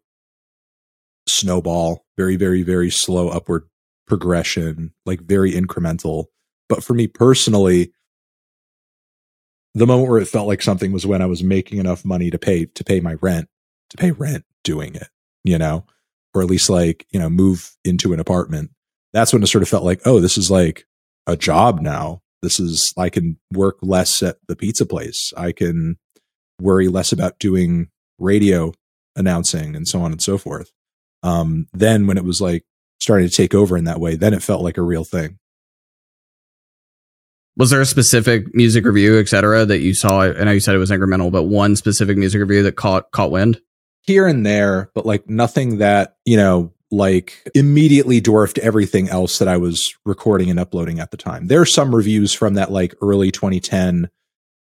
snowball 1.27 2.05
very 2.17 2.37
very 2.37 2.63
very 2.63 2.89
slow 2.89 3.27
upward 3.27 3.63
progression 4.07 4.93
like 5.05 5.19
very 5.19 5.51
incremental. 5.51 6.27
But 6.69 6.85
for 6.85 6.93
me 6.93 7.07
personally 7.07 7.91
the 9.75 9.87
moment 9.87 10.09
where 10.09 10.21
it 10.21 10.27
felt 10.27 10.47
like 10.47 10.61
something 10.61 10.91
was 10.91 11.05
when 11.05 11.19
i 11.19 11.25
was 11.25 11.43
making 11.43 11.79
enough 11.79 12.05
money 12.05 12.29
to 12.29 12.37
pay 12.37 12.65
to 12.65 12.83
pay 12.83 12.99
my 12.99 13.15
rent 13.21 13.49
to 13.89 13.97
pay 13.97 14.11
rent 14.11 14.45
doing 14.63 14.93
it 14.93 15.07
you 15.43 15.57
know 15.57 15.83
or 16.33 16.41
at 16.41 16.49
least 16.49 16.69
like 16.69 17.05
you 17.11 17.19
know 17.19 17.29
move 17.29 17.75
into 17.83 18.13
an 18.13 18.19
apartment 18.19 18.71
that's 19.13 19.31
when 19.31 19.43
it 19.43 19.47
sort 19.47 19.61
of 19.61 19.69
felt 19.69 19.83
like, 19.83 20.01
oh, 20.05 20.19
this 20.19 20.37
is 20.37 20.51
like 20.51 20.85
a 21.27 21.37
job 21.37 21.79
now. 21.79 22.21
This 22.41 22.59
is, 22.59 22.93
I 22.97 23.09
can 23.09 23.37
work 23.53 23.77
less 23.81 24.21
at 24.21 24.37
the 24.47 24.55
pizza 24.55 24.85
place. 24.85 25.31
I 25.37 25.53
can 25.53 25.97
worry 26.59 26.89
less 26.89 27.11
about 27.11 27.39
doing 27.39 27.87
radio 28.19 28.73
announcing 29.15 29.75
and 29.75 29.87
so 29.87 30.01
on 30.01 30.11
and 30.11 30.21
so 30.21 30.37
forth. 30.37 30.71
Um, 31.21 31.67
then 31.71 32.07
when 32.07 32.17
it 32.17 32.25
was 32.25 32.41
like 32.41 32.65
starting 32.99 33.29
to 33.29 33.33
take 33.33 33.53
over 33.53 33.77
in 33.77 33.85
that 33.85 33.99
way, 33.99 34.15
then 34.15 34.33
it 34.33 34.43
felt 34.43 34.63
like 34.63 34.77
a 34.77 34.81
real 34.81 35.05
thing. 35.05 35.37
Was 37.55 37.69
there 37.69 37.81
a 37.81 37.85
specific 37.85 38.53
music 38.55 38.83
review, 38.83 39.19
et 39.19 39.27
cetera, 39.27 39.63
that 39.63 39.79
you 39.79 39.93
saw? 39.93 40.21
I 40.21 40.43
know 40.43 40.51
you 40.51 40.59
said 40.59 40.73
it 40.73 40.79
was 40.79 40.89
incremental, 40.89 41.31
but 41.31 41.43
one 41.43 41.75
specific 41.75 42.17
music 42.17 42.41
review 42.41 42.63
that 42.63 42.75
caught 42.75 43.11
caught 43.11 43.29
wind? 43.29 43.61
Here 44.03 44.27
and 44.27 44.45
there, 44.45 44.91
but 44.93 45.05
like 45.05 45.29
nothing 45.29 45.77
that, 45.77 46.17
you 46.25 46.37
know, 46.37 46.73
like 46.91 47.49
immediately 47.55 48.21
dwarfed 48.21 48.59
everything 48.59 49.09
else 49.09 49.39
that 49.39 49.47
I 49.47 49.57
was 49.57 49.95
recording 50.05 50.49
and 50.49 50.59
uploading 50.59 50.99
at 50.99 51.09
the 51.11 51.17
time. 51.17 51.47
There 51.47 51.59
are 51.59 51.65
some 51.65 51.93
reviews 51.93 52.33
from 52.33 52.53
that 52.53 52.71
like 52.71 52.93
early 53.01 53.31
2010, 53.31 54.09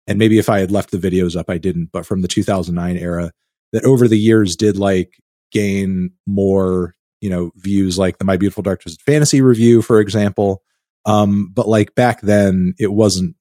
and 0.07 0.19
maybe 0.19 0.37
if 0.37 0.49
I 0.49 0.59
had 0.59 0.71
left 0.71 0.91
the 0.91 0.97
videos 0.97 1.35
up, 1.35 1.49
I 1.49 1.57
didn't, 1.57 1.89
but 1.91 2.05
from 2.05 2.21
the 2.21 2.27
2009 2.27 2.97
era 2.97 3.31
that 3.73 3.83
over 3.83 4.07
the 4.07 4.17
years 4.17 4.55
did 4.55 4.77
like 4.77 5.19
gain 5.51 6.11
more, 6.27 6.95
you 7.21 7.29
know, 7.29 7.51
views 7.55 7.97
like 7.97 8.19
the 8.19 8.25
My 8.25 8.37
Beautiful 8.37 8.63
Dark 8.63 8.81
Twisted 8.81 9.01
Fantasy 9.01 9.41
review, 9.41 9.81
for 9.81 9.99
example. 9.99 10.61
Um, 11.05 11.51
but 11.53 11.67
like 11.67 11.95
back 11.95 12.21
then, 12.21 12.75
it 12.77 12.91
wasn't 12.91 13.35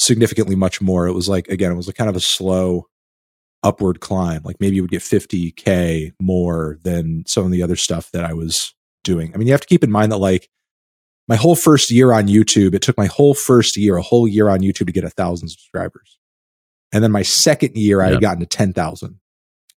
significantly 0.00 0.56
much 0.56 0.80
more. 0.80 1.06
It 1.06 1.12
was 1.12 1.28
like 1.28 1.48
again, 1.48 1.72
it 1.72 1.76
was 1.76 1.88
a 1.88 1.92
kind 1.92 2.08
of 2.08 2.16
a 2.16 2.20
slow 2.20 2.86
upward 3.62 4.00
climb. 4.00 4.42
Like 4.44 4.60
maybe 4.60 4.76
you 4.76 4.82
would 4.82 4.90
get 4.90 5.02
50k 5.02 6.12
more 6.20 6.78
than 6.82 7.24
some 7.26 7.44
of 7.44 7.50
the 7.50 7.62
other 7.62 7.76
stuff 7.76 8.10
that 8.12 8.24
I 8.24 8.32
was 8.32 8.74
doing. 9.04 9.32
I 9.34 9.38
mean, 9.38 9.46
you 9.46 9.52
have 9.52 9.60
to 9.60 9.66
keep 9.66 9.84
in 9.84 9.90
mind 9.90 10.12
that 10.12 10.18
like 10.18 10.48
my 11.26 11.36
whole 11.36 11.56
first 11.56 11.90
year 11.90 12.12
on 12.12 12.26
YouTube, 12.26 12.74
it 12.74 12.82
took 12.82 12.96
my 12.96 13.06
whole 13.06 13.34
first 13.34 13.76
year, 13.76 13.96
a 13.96 14.02
whole 14.02 14.26
year 14.26 14.48
on 14.48 14.60
YouTube 14.60 14.86
to 14.86 14.92
get 14.92 15.04
a 15.04 15.10
thousand 15.10 15.48
subscribers. 15.48 16.18
And 16.92 17.04
then 17.04 17.12
my 17.12 17.22
second 17.22 17.76
year, 17.76 18.00
I 18.00 18.08
had 18.08 18.20
gotten 18.22 18.40
to 18.40 18.46
10,000. 18.46 19.20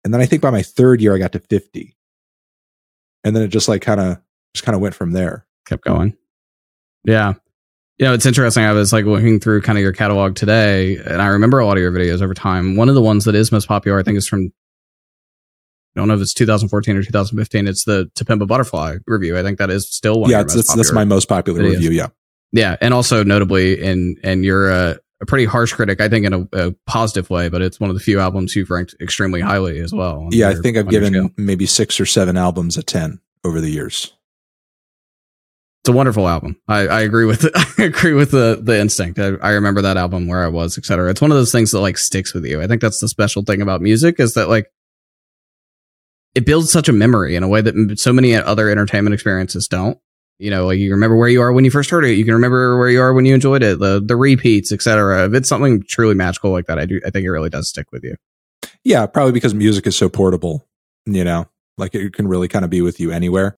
And 0.04 0.14
then 0.14 0.22
I 0.22 0.26
think 0.26 0.42
by 0.42 0.50
my 0.50 0.64
third 0.64 1.02
year, 1.02 1.14
I 1.14 1.20
got 1.20 1.34
to 1.34 1.40
50. 1.40 1.96
And 3.24 3.36
then 3.36 3.44
it 3.44 3.50
just 3.50 3.68
like 3.68 3.82
kind 3.82 4.00
of, 4.00 4.18
just 4.54 4.66
kind 4.66 4.76
of 4.76 4.82
went 4.82 4.96
from 4.96 5.12
there. 5.12 5.46
Kept 5.66 5.84
going. 5.84 6.16
Yeah. 7.04 7.34
You 8.02 8.08
know, 8.08 8.14
it's 8.16 8.26
interesting. 8.26 8.64
I 8.64 8.72
was 8.72 8.92
like 8.92 9.06
looking 9.06 9.40
through 9.40 9.62
kind 9.62 9.78
of 9.78 9.84
your 9.84 9.92
catalog 9.92 10.34
today, 10.34 10.98
and 10.98 11.22
I 11.22 11.28
remember 11.28 11.60
a 11.60 11.68
lot 11.68 11.78
of 11.78 11.84
your 11.84 11.92
videos 11.92 12.24
over 12.24 12.34
time. 12.34 12.76
One 12.76 12.90
of 12.90 12.96
the 12.96 13.02
ones 13.02 13.26
that 13.26 13.36
is 13.36 13.52
most 13.52 13.68
popular, 13.68 14.00
I 14.00 14.02
think, 14.02 14.18
is 14.18 14.28
from 14.28 14.52
I 15.96 16.00
don't 16.00 16.08
know 16.08 16.16
if 16.16 16.22
it's 16.22 16.34
2014 16.34 16.98
or 16.98 17.04
2015. 17.04 17.68
It's 17.68 17.86
the 17.86 18.10
To 18.16 18.26
Pimp 18.26 18.42
a 18.42 18.48
Butterfly 18.48 18.98
review. 19.06 19.38
I 19.38 19.44
think 19.44 19.60
that 19.60 19.70
is 19.70 19.88
still 19.88 20.22
one. 20.22 20.24
Of 20.24 20.32
the 20.32 20.36
most 20.36 20.48
popular. 20.48 20.58
Yeah, 20.58 20.64
that's, 20.64 20.76
that's 20.76 20.94
my 20.94 21.06
most 21.06 21.30
popular 21.30 21.62
videos. 21.62 21.74
review. 21.74 21.92
Yeah, 21.92 22.08
yeah, 22.52 22.76
and 22.82 22.92
also 22.96 23.24
notably, 23.24 23.80
in 23.80 24.18
and 24.24 24.44
you're 24.44 24.72
a, 24.72 24.98
a 25.22 25.26
pretty 25.28 25.46
harsh 25.46 25.72
critic, 25.72 26.02
I 26.02 26.10
think, 26.10 26.26
in 26.26 26.34
a, 26.34 26.48
a, 26.54 26.72
positive 26.88 27.30
way. 27.30 27.50
But 27.50 27.62
it's 27.62 27.80
one 27.80 27.92
of 27.92 27.96
the 27.96 28.02
few 28.02 28.20
albums 28.20 28.56
you've 28.56 28.72
ranked 28.72 28.96
extremely 29.00 29.42
highly 29.42 29.80
as 29.80 29.94
well. 29.94 30.28
Yeah, 30.32 30.50
your, 30.50 30.58
I 30.58 30.62
think 30.64 30.76
I've 30.76 30.90
given 30.90 31.32
maybe 31.38 31.68
six 31.68 32.00
or 32.00 32.08
seven 32.08 32.36
albums 32.36 32.78
a 32.78 32.84
ten 32.84 33.20
over 33.44 33.62
the 33.62 33.70
years 33.70 34.12
it's 35.82 35.90
a 35.90 35.94
wonderful 35.94 36.28
album. 36.28 36.58
I, 36.68 36.88
I 36.88 37.02
agree 37.02 37.26
with 37.26 37.42
the, 37.42 37.74
I 37.80 37.84
agree 37.84 38.14
with 38.14 38.32
the 38.32 38.60
the 38.62 38.80
instinct. 38.80 39.18
I, 39.20 39.34
I 39.42 39.52
remember 39.52 39.82
that 39.82 39.98
album 39.98 40.28
where 40.28 40.44
I 40.44 40.48
was, 40.48 40.78
etc. 40.78 41.10
It's 41.10 41.22
one 41.22 41.32
of 41.32 41.38
those 41.38 41.52
things 41.52 41.72
that 41.72 41.80
like 41.80 41.98
sticks 41.98 42.34
with 42.34 42.46
you. 42.46 42.62
I 42.62 42.68
think 42.68 42.82
that's 42.82 43.00
the 43.00 43.08
special 43.08 43.44
thing 43.44 43.62
about 43.62 43.82
music 43.82 44.20
is 44.20 44.36
that 44.36 44.48
like 44.48 44.68
it 46.36 46.46
builds 46.46 46.72
such 46.72 46.88
a 46.88 46.94
memory 46.94 47.36
in 47.36 47.42
a 47.42 47.48
way 47.48 47.62
that 47.62 48.00
so 48.00 48.14
many 48.14 48.36
other 48.36 48.70
entertainment 48.70 49.16
experiences 49.16 49.68
don't. 49.68 49.98
You 50.38 50.52
know, 50.52 50.68
like 50.68 50.78
you 50.78 50.92
remember 50.92 51.18
where 51.18 51.30
you 51.30 51.42
are 51.42 51.52
when 51.52 51.66
you 51.66 51.72
first 51.72 51.90
heard 51.90 52.06
it. 52.06 52.14
You 52.14 52.26
can 52.26 52.36
remember 52.36 52.78
where 52.78 52.90
you 52.90 53.02
are 53.02 53.14
when 53.14 53.26
you 53.26 53.34
enjoyed 53.34 53.64
it. 53.64 53.80
The 53.80 54.00
the 54.04 54.16
repeats, 54.16 54.72
etc. 54.72 55.26
If 55.26 55.34
it's 55.34 55.50
something 55.50 55.84
truly 55.88 56.14
magical 56.14 56.52
like 56.52 56.68
that, 56.68 56.78
I 56.78 56.86
do. 56.86 57.02
I 57.06 57.10
think 57.10 57.26
it 57.26 57.32
really 57.32 57.50
does 57.50 57.70
stick 57.70 57.92
with 57.92 58.04
you. 58.04 58.16
Yeah, 58.84 59.08
probably 59.08 59.34
because 59.34 59.56
music 59.56 59.88
is 59.88 59.96
so 59.96 60.10
portable. 60.10 60.68
You 61.08 61.24
know, 61.24 61.48
like 61.80 61.96
it 61.96 62.14
can 62.14 62.28
really 62.28 62.48
kind 62.48 62.66
of 62.66 62.70
be 62.70 62.82
with 62.82 63.00
you 63.00 63.12
anywhere. 63.12 63.58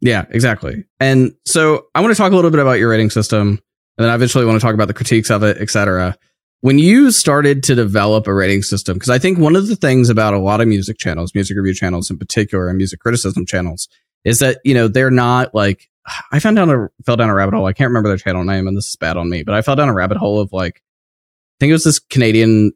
Yeah, 0.00 0.24
exactly. 0.30 0.84
And 0.98 1.34
so 1.44 1.86
I 1.94 2.00
want 2.00 2.14
to 2.14 2.18
talk 2.18 2.32
a 2.32 2.34
little 2.34 2.50
bit 2.50 2.60
about 2.60 2.78
your 2.78 2.90
rating 2.90 3.10
system, 3.10 3.48
and 3.48 4.04
then 4.04 4.08
I 4.08 4.14
eventually 4.14 4.46
want 4.46 4.58
to 4.58 4.64
talk 4.64 4.74
about 4.74 4.88
the 4.88 4.94
critiques 4.94 5.30
of 5.30 5.42
it, 5.42 5.58
etc. 5.58 6.16
When 6.62 6.78
you 6.78 7.10
started 7.10 7.62
to 7.64 7.74
develop 7.74 8.26
a 8.26 8.34
rating 8.34 8.62
system, 8.62 8.94
because 8.94 9.10
I 9.10 9.18
think 9.18 9.38
one 9.38 9.56
of 9.56 9.68
the 9.68 9.76
things 9.76 10.08
about 10.08 10.34
a 10.34 10.38
lot 10.38 10.60
of 10.60 10.68
music 10.68 10.98
channels, 10.98 11.34
music 11.34 11.56
review 11.56 11.74
channels 11.74 12.10
in 12.10 12.18
particular, 12.18 12.68
and 12.68 12.78
music 12.78 13.00
criticism 13.00 13.46
channels, 13.46 13.88
is 14.24 14.38
that 14.38 14.58
you 14.64 14.74
know 14.74 14.88
they're 14.88 15.10
not 15.10 15.54
like 15.54 15.88
I 16.32 16.38
found 16.38 16.56
down 16.56 16.70
a 16.70 16.88
fell 17.04 17.16
down 17.16 17.28
a 17.28 17.34
rabbit 17.34 17.54
hole. 17.54 17.66
I 17.66 17.72
can't 17.72 17.88
remember 17.88 18.08
their 18.08 18.18
channel 18.18 18.44
name, 18.44 18.66
and 18.66 18.76
this 18.76 18.88
is 18.88 18.96
bad 18.96 19.16
on 19.16 19.28
me, 19.28 19.42
but 19.42 19.54
I 19.54 19.62
fell 19.62 19.76
down 19.76 19.88
a 19.88 19.94
rabbit 19.94 20.16
hole 20.16 20.40
of 20.40 20.52
like 20.52 20.76
I 20.76 21.56
think 21.60 21.70
it 21.70 21.74
was 21.74 21.84
this 21.84 21.98
Canadian 21.98 22.72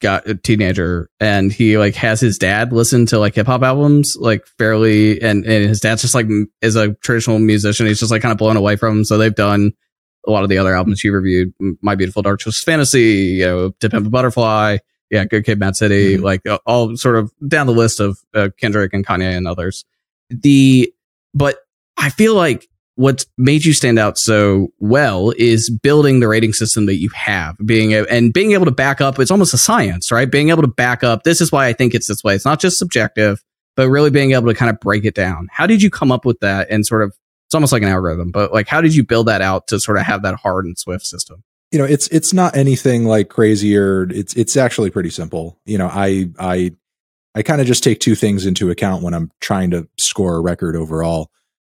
got 0.00 0.26
a 0.28 0.34
teenager 0.34 1.10
and 1.20 1.52
he 1.52 1.76
like 1.78 1.94
has 1.94 2.20
his 2.20 2.38
dad 2.38 2.72
listen 2.72 3.06
to 3.06 3.18
like 3.18 3.34
hip 3.34 3.46
hop 3.46 3.62
albums 3.62 4.16
like 4.18 4.46
fairly 4.58 5.20
and 5.20 5.44
and 5.44 5.68
his 5.68 5.80
dad's 5.80 6.02
just 6.02 6.14
like 6.14 6.26
is 6.62 6.76
a 6.76 6.94
traditional 6.94 7.38
musician. 7.38 7.86
He's 7.86 8.00
just 8.00 8.10
like 8.10 8.22
kind 8.22 8.32
of 8.32 8.38
blown 8.38 8.56
away 8.56 8.76
from 8.76 8.98
him. 8.98 9.04
So 9.04 9.18
they've 9.18 9.34
done 9.34 9.72
a 10.26 10.30
lot 10.30 10.42
of 10.42 10.48
the 10.48 10.58
other 10.58 10.74
albums 10.74 11.04
you 11.04 11.12
reviewed. 11.12 11.52
My 11.82 11.94
beautiful 11.94 12.22
dark 12.22 12.40
twisted 12.40 12.64
fantasy 12.64 13.38
you 13.38 13.44
know 13.44 13.70
to 13.80 13.90
pimp 13.90 14.06
a 14.06 14.10
butterfly 14.10 14.78
yeah 15.10 15.24
good 15.24 15.44
kid 15.44 15.58
m.A.A.d 15.58 15.76
city 15.76 16.14
mm-hmm. 16.14 16.24
like 16.24 16.42
all 16.66 16.96
sort 16.96 17.16
of 17.16 17.32
down 17.46 17.66
the 17.66 17.72
list 17.72 18.00
of 18.00 18.18
uh, 18.34 18.48
kendrick 18.58 18.94
and 18.94 19.06
kanye 19.06 19.36
and 19.36 19.46
others. 19.46 19.84
The 20.30 20.92
but 21.34 21.58
i 21.96 22.08
feel 22.08 22.34
like 22.34 22.69
what 23.00 23.24
made 23.38 23.64
you 23.64 23.72
stand 23.72 23.98
out 23.98 24.18
so 24.18 24.68
well 24.78 25.32
is 25.38 25.70
building 25.70 26.20
the 26.20 26.28
rating 26.28 26.52
system 26.52 26.84
that 26.84 26.96
you 26.96 27.08
have 27.14 27.56
being 27.64 27.94
and 27.94 28.34
being 28.34 28.52
able 28.52 28.66
to 28.66 28.70
back 28.70 29.00
up 29.00 29.18
it's 29.18 29.30
almost 29.30 29.54
a 29.54 29.58
science 29.58 30.12
right? 30.12 30.30
Being 30.30 30.50
able 30.50 30.60
to 30.60 30.68
back 30.68 31.02
up 31.02 31.22
this 31.22 31.40
is 31.40 31.50
why 31.50 31.66
i 31.66 31.72
think 31.72 31.94
it's 31.94 32.08
this 32.08 32.22
way. 32.22 32.34
It's 32.34 32.44
not 32.44 32.60
just 32.60 32.78
subjective 32.78 33.42
but 33.74 33.88
really 33.88 34.10
being 34.10 34.32
able 34.32 34.48
to 34.48 34.54
kind 34.54 34.68
of 34.68 34.78
break 34.80 35.06
it 35.06 35.14
down. 35.14 35.48
How 35.50 35.66
did 35.66 35.82
you 35.82 35.88
come 35.88 36.12
up 36.12 36.26
with 36.26 36.40
that 36.40 36.68
and 36.70 36.84
sort 36.84 37.02
of 37.02 37.16
it's 37.46 37.54
almost 37.54 37.72
like 37.72 37.82
an 37.82 37.88
algorithm 37.88 38.30
but 38.32 38.52
like 38.52 38.68
how 38.68 38.82
did 38.82 38.94
you 38.94 39.02
build 39.02 39.28
that 39.28 39.40
out 39.40 39.66
to 39.68 39.80
sort 39.80 39.96
of 39.96 40.04
have 40.04 40.20
that 40.22 40.34
hard 40.34 40.66
and 40.66 40.78
swift 40.78 41.06
system? 41.06 41.42
You 41.72 41.78
know 41.78 41.86
it's 41.86 42.06
it's 42.08 42.34
not 42.34 42.54
anything 42.54 43.06
like 43.06 43.30
crazy 43.30 43.78
or 43.78 44.10
it's 44.10 44.34
it's 44.34 44.58
actually 44.58 44.90
pretty 44.90 45.10
simple. 45.10 45.58
You 45.64 45.78
know 45.78 45.88
i 45.90 46.28
i 46.38 46.72
i 47.34 47.40
kind 47.40 47.62
of 47.62 47.66
just 47.66 47.82
take 47.82 48.00
two 48.00 48.14
things 48.14 48.44
into 48.44 48.70
account 48.70 49.02
when 49.02 49.14
i'm 49.14 49.30
trying 49.40 49.70
to 49.70 49.88
score 49.98 50.36
a 50.36 50.40
record 50.40 50.76
overall 50.76 51.30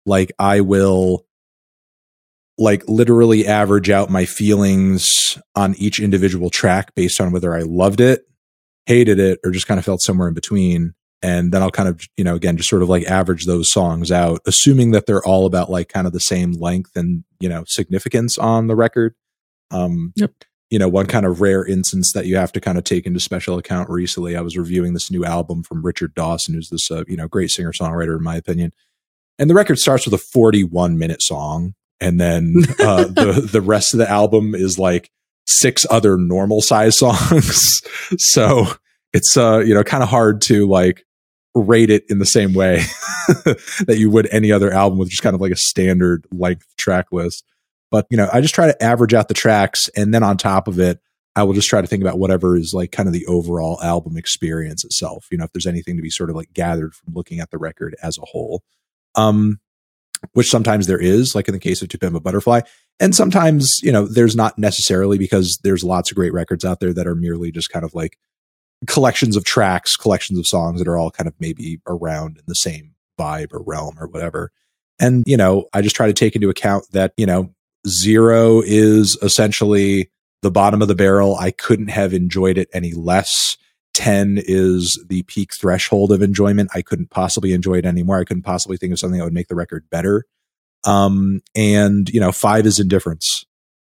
like 0.07 0.33
I 0.39 0.61
will 0.61 1.27
like 2.59 2.89
literally 2.89 3.47
average 3.47 3.91
out 3.91 4.09
my 4.09 4.25
feelings 4.25 5.39
on 5.55 5.75
each 5.75 6.01
individual 6.01 6.49
track 6.49 6.95
based 6.95 7.21
on 7.21 7.33
whether 7.33 7.55
I 7.55 7.63
loved 7.63 8.01
it, 8.01 8.27
hated 8.87 9.19
it, 9.19 9.41
or 9.45 9.51
just 9.51 9.67
kind 9.67 9.79
of 9.79 9.85
felt 9.85 10.01
somewhere 10.01 10.29
in 10.29 10.35
between. 10.35 10.95
And 11.23 11.53
then 11.53 11.63
I'll 11.63 11.71
kind 11.71 11.89
of, 11.89 12.01
you 12.17 12.25
know, 12.25 12.35
again, 12.35 12.57
just 12.57 12.69
sort 12.69 12.83
of 12.83 12.89
like 12.89 13.05
average 13.05 13.47
those 13.47 13.71
songs 13.71 14.13
out, 14.13 14.41
assuming 14.47 14.93
that 14.93 15.07
they're 15.07 15.25
all 15.25 15.45
about 15.45 15.71
like 15.71 15.89
kind 15.89 16.07
of 16.07 16.13
the 16.13 16.21
same 16.21 16.53
length 16.53 16.97
and, 16.97 17.25
you 17.41 17.49
know, 17.49 17.65
significance 17.67 18.39
on 18.39 18.69
the 18.69 18.77
record. 18.77 19.15
Um, 19.71 20.13
yep. 20.15 20.33
You 20.71 20.79
know, 20.79 20.89
one 20.89 21.07
kind 21.07 21.27
of 21.27 21.41
rare 21.41 21.65
instance 21.65 22.13
that 22.13 22.27
you 22.27 22.37
have 22.37 22.53
to 22.53 22.61
kind 22.61 22.77
of 22.77 22.85
take 22.85 23.07
into 23.07 23.21
special 23.21 23.57
account 23.57 23.89
recently, 23.89 24.37
I 24.37 24.41
was 24.41 24.57
reviewing 24.57 24.95
this 24.95 25.11
new 25.11 25.25
album 25.25 25.63
from 25.63 25.85
Richard 25.85 26.15
Dawson, 26.15 26.55
who's 26.55 26.71
this, 26.71 26.91
uh, 26.91 27.05
you 27.07 27.17
know, 27.17 27.29
great 27.29 27.51
singer 27.51 27.73
songwriter, 27.73 28.17
in 28.17 28.23
my 28.23 28.37
opinion 28.37 28.73
and 29.39 29.51
the 29.51 29.55
record 29.55 29.79
starts 29.79 30.05
with 30.05 30.15
a 30.15 30.19
41 30.19 30.99
minute 30.99 31.23
song 31.23 31.75
and 32.01 32.21
then 32.21 32.55
uh, 32.81 33.05
the 33.05 33.49
the 33.51 33.61
rest 33.61 33.95
of 33.95 33.99
the 33.99 34.11
album 34.11 34.55
is 34.55 34.79
like 34.79 35.11
six 35.47 35.87
other 35.91 36.17
normal 36.17 36.61
size 36.61 36.99
songs. 36.99 37.81
So 38.19 38.67
it's 39.13 39.37
uh 39.37 39.59
you 39.59 39.75
know 39.75 39.85
kind 39.85 40.03
of 40.03 40.09
hard 40.09 40.43
to 40.43 40.67
like 40.69 41.05
rate 41.55 41.91
it 41.91 42.05
in 42.09 42.19
the 42.19 42.27
same 42.27 42.53
way 42.53 42.77
that 43.87 43.97
you 43.97 44.11
would 44.11 44.29
any 44.31 44.53
other 44.53 44.71
album 44.71 44.99
with 44.99 45.09
just 45.09 45.23
kind 45.23 45.35
of 45.35 45.41
like 45.41 45.53
a 45.53 45.57
standard 45.57 46.27
length 46.31 46.67
track 46.77 47.07
list. 47.13 47.45
But 47.91 48.07
you 48.11 48.17
know 48.17 48.29
i 48.33 48.41
just 48.41 48.55
try 48.55 48.67
to 48.67 48.83
average 48.83 49.15
out 49.15 49.29
the 49.29 49.35
tracks 49.35 49.89
and 49.97 50.13
then 50.13 50.23
on 50.23 50.37
top 50.37 50.67
of 50.67 50.79
it 50.81 51.01
i 51.37 51.45
will 51.45 51.55
just 51.55 51.69
try 51.69 51.81
to 51.81 51.87
think 51.87 52.03
about 52.03 52.19
whatever 52.19 52.57
is 52.57 52.73
like 52.75 52.91
kind 52.91 53.09
of 53.09 53.13
the 53.13 53.25
overall 53.27 53.81
album 53.81 54.17
experience 54.17 54.85
itself 54.85 55.29
you 55.31 55.39
know 55.39 55.45
if 55.45 55.53
there's 55.53 55.69
anything 55.69 55.97
to 55.97 56.03
be 56.03 56.11
sort 56.11 56.29
of 56.29 56.37
like 56.37 56.53
gathered 56.53 56.95
from 56.95 57.15
looking 57.15 57.39
at 57.39 57.51
the 57.51 57.59
record 57.59 57.95
as 58.03 58.19
a 58.19 58.27
whole 58.27 58.65
um, 59.17 59.59
which 60.33 60.51
sometimes 60.51 60.87
there 60.87 61.01
is, 61.01 61.35
like 61.35 61.49
in 61.49 61.55
the 61.55 61.61
case 61.61 61.83
of 61.83 61.89
To 61.89 62.21
Butterfly. 62.21 62.61
And 62.99 63.15
sometimes, 63.15 63.79
you 63.83 63.93
know, 63.93 64.07
there's 64.07 64.37
not 64.37 64.59
necessarily 64.59 65.19
because 65.19 65.59
there's 65.63 65.85
lots 65.85 66.11
of 66.11 66.17
great 66.17 66.33
records 66.33 66.65
out 66.65 66.81
there 66.81 66.95
that 66.95 67.07
are 67.07 67.15
merely 67.15 67.51
just 67.51 67.71
kind 67.71 67.85
of 67.85 67.95
like 67.95 68.19
collections 68.87 69.37
of 69.37 69.45
tracks, 69.45 69.97
collections 69.97 70.39
of 70.39 70.47
songs 70.47 70.79
that 70.79 70.89
are 70.89 70.97
all 70.97 71.11
kind 71.11 71.29
of 71.29 71.35
maybe 71.39 71.81
around 71.87 72.39
in 72.39 72.45
the 72.47 72.55
same 72.55 72.95
vibe 73.19 73.53
or 73.53 73.63
realm 73.63 73.97
or 73.99 74.07
whatever. 74.07 74.51
And, 74.99 75.25
you 75.27 75.37
know, 75.37 75.67
I 75.75 75.83
just 75.83 75.97
try 75.97 76.07
to 76.07 76.15
take 76.15 76.35
into 76.35 76.49
account 76.49 76.87
that, 76.93 77.13
you 77.17 77.27
know, 77.27 77.55
zero 77.87 78.63
is 78.65 79.19
essentially 79.23 80.11
the 80.43 80.51
bottom 80.51 80.81
of 80.81 80.89
the 80.89 80.95
barrel. 80.95 81.37
I 81.37 81.51
couldn't 81.51 81.89
have 81.89 82.15
enjoyed 82.15 82.57
it 82.57 82.69
any 82.73 82.93
less. 82.93 83.59
10 83.97 84.43
is 84.45 85.03
the 85.09 85.23
peak 85.23 85.55
threshold 85.55 86.13
of 86.13 86.21
enjoyment. 86.21 86.69
I 86.75 86.83
couldn't 86.83 87.09
possibly 87.09 87.55
enjoy 87.55 87.79
it 87.79 87.87
anymore. 87.87 88.19
I 88.19 88.25
couldn't 88.25 88.43
possibly 88.43 88.77
think 88.77 88.93
of 88.93 88.99
something 88.99 89.19
that 89.19 89.25
would 89.25 89.33
make 89.33 89.49
the 89.49 89.55
record 89.55 89.89
better. 89.91 90.27
Um, 90.85 91.41
and 91.57 92.07
you 92.11 92.21
know, 92.21 92.31
five 92.31 92.67
is 92.67 92.79
indifference. 92.79 93.47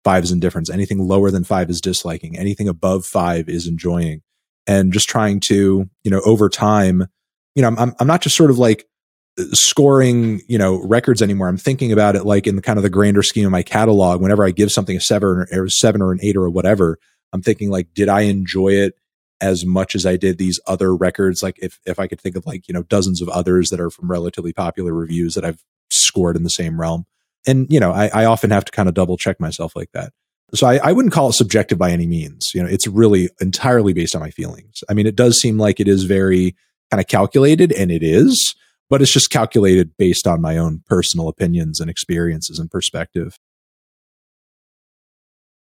Five 0.03 0.23
is 0.23 0.31
indifference. 0.31 0.69
Anything 0.69 0.99
lower 0.99 1.31
than 1.31 1.43
five 1.43 1.71
is 1.71 1.81
disliking. 1.81 2.37
Anything 2.37 2.67
above 2.67 3.07
five 3.07 3.49
is 3.49 3.65
enjoying. 3.65 4.21
And 4.67 4.93
just 4.93 5.09
trying 5.09 5.39
to, 5.47 5.89
you 6.03 6.11
know, 6.11 6.21
over 6.25 6.47
time, 6.47 7.07
you 7.55 7.63
know, 7.63 7.69
I'm, 7.75 7.95
I'm 7.99 8.07
not 8.07 8.21
just 8.21 8.35
sort 8.37 8.51
of 8.51 8.59
like 8.59 8.85
scoring, 9.53 10.41
you 10.47 10.59
know, 10.59 10.79
records 10.83 11.23
anymore. 11.23 11.47
I'm 11.47 11.57
thinking 11.57 11.91
about 11.91 12.15
it 12.15 12.23
like 12.23 12.45
in 12.45 12.55
the 12.55 12.61
kind 12.61 12.77
of 12.77 12.83
the 12.83 12.89
grander 12.91 13.23
scheme 13.23 13.45
of 13.47 13.51
my 13.51 13.63
catalog. 13.63 14.21
Whenever 14.21 14.45
I 14.45 14.51
give 14.51 14.71
something 14.71 14.95
a 14.95 15.01
seven 15.01 15.27
or, 15.27 15.47
or 15.51 15.69
seven 15.69 16.03
or 16.03 16.11
an 16.11 16.19
eight 16.21 16.37
or 16.37 16.47
whatever, 16.51 16.99
I'm 17.33 17.41
thinking 17.41 17.71
like, 17.71 17.87
did 17.95 18.09
I 18.09 18.21
enjoy 18.21 18.69
it 18.69 18.93
as 19.41 19.65
much 19.65 19.95
as 19.95 20.05
I 20.05 20.17
did 20.17 20.37
these 20.37 20.59
other 20.67 20.95
records? 20.95 21.43
Like 21.43 21.57
if, 21.61 21.79
if 21.85 21.99
I 21.99 22.07
could 22.07 22.21
think 22.21 22.35
of 22.35 22.45
like, 22.45 22.67
you 22.67 22.73
know, 22.73 22.83
dozens 22.83 23.21
of 23.21 23.29
others 23.29 23.69
that 23.69 23.79
are 23.79 23.89
from 23.89 24.09
relatively 24.09 24.53
popular 24.53 24.93
reviews 24.93 25.35
that 25.35 25.45
I've 25.45 25.63
scored 25.89 26.35
in 26.35 26.43
the 26.43 26.49
same 26.49 26.79
realm. 26.79 27.05
And, 27.45 27.67
you 27.69 27.79
know, 27.79 27.91
I, 27.91 28.09
I 28.13 28.25
often 28.25 28.49
have 28.49 28.65
to 28.65 28.71
kind 28.71 28.89
of 28.89 28.95
double 28.95 29.17
check 29.17 29.39
myself 29.39 29.75
like 29.75 29.91
that. 29.93 30.11
So 30.53 30.67
I, 30.67 30.77
I 30.77 30.91
wouldn't 30.93 31.13
call 31.13 31.29
it 31.29 31.33
subjective 31.33 31.77
by 31.77 31.91
any 31.91 32.07
means. 32.07 32.51
You 32.53 32.63
know, 32.63 32.69
it's 32.69 32.87
really 32.87 33.29
entirely 33.41 33.93
based 33.93 34.15
on 34.15 34.21
my 34.21 34.31
feelings. 34.31 34.83
I 34.89 34.93
mean, 34.93 35.05
it 35.05 35.15
does 35.15 35.39
seem 35.39 35.57
like 35.57 35.79
it 35.79 35.87
is 35.87 36.03
very 36.03 36.55
kind 36.89 37.01
of 37.01 37.07
calculated 37.07 37.71
and 37.73 37.91
it 37.91 38.01
is, 38.01 38.55
but 38.89 39.01
it's 39.01 39.11
just 39.11 39.29
calculated 39.29 39.91
based 39.97 40.25
on 40.25 40.41
my 40.41 40.57
own 40.57 40.83
personal 40.87 41.27
opinions 41.27 41.79
and 41.79 41.89
experiences 41.89 42.59
and 42.59 42.71
perspective. 42.71 43.37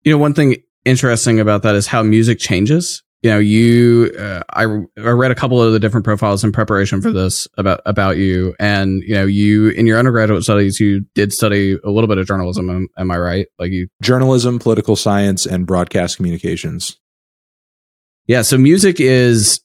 You 0.04 0.12
know, 0.12 0.18
one 0.18 0.34
thing 0.34 0.58
interesting 0.84 1.40
about 1.40 1.64
that 1.64 1.76
is 1.76 1.88
how 1.88 2.04
music 2.04 2.40
changes. 2.40 3.04
You 3.24 3.30
know, 3.30 3.40
you 3.40 4.14
uh, 4.20 4.44
I, 4.50 4.64
I 4.64 5.10
read 5.12 5.32
a 5.32 5.36
couple 5.36 5.62
of 5.62 5.72
the 5.72 5.80
different 5.80 6.04
profiles 6.04 6.44
in 6.44 6.52
preparation 6.52 7.02
for 7.02 7.10
this 7.10 7.48
about 7.58 7.80
about 7.86 8.18
you, 8.18 8.54
and 8.60 9.02
you 9.02 9.16
know, 9.16 9.26
you 9.26 9.70
in 9.70 9.88
your 9.88 9.98
undergraduate 9.98 10.44
studies 10.44 10.80
you 10.80 11.06
did 11.16 11.32
study 11.32 11.78
a 11.86 11.90
little 11.90 12.10
bit 12.10 12.18
of 12.18 12.28
journalism. 12.28 12.70
Am, 12.70 12.88
am 12.98 13.12
I 13.12 13.18
right? 13.18 13.48
Like 13.58 13.72
you 13.72 13.88
journalism, 14.02 14.60
political 14.60 14.98
science, 14.98 15.46
and 15.46 15.66
broadcast 15.66 16.18
communications. 16.18 17.00
Yeah, 18.28 18.42
so 18.42 18.58
music 18.58 19.00
is 19.00 19.62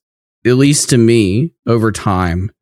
at 0.47 0.55
least 0.55 0.91
to 0.91 0.99
me 0.99 1.53
over 1.67 1.91
time 1.91 2.53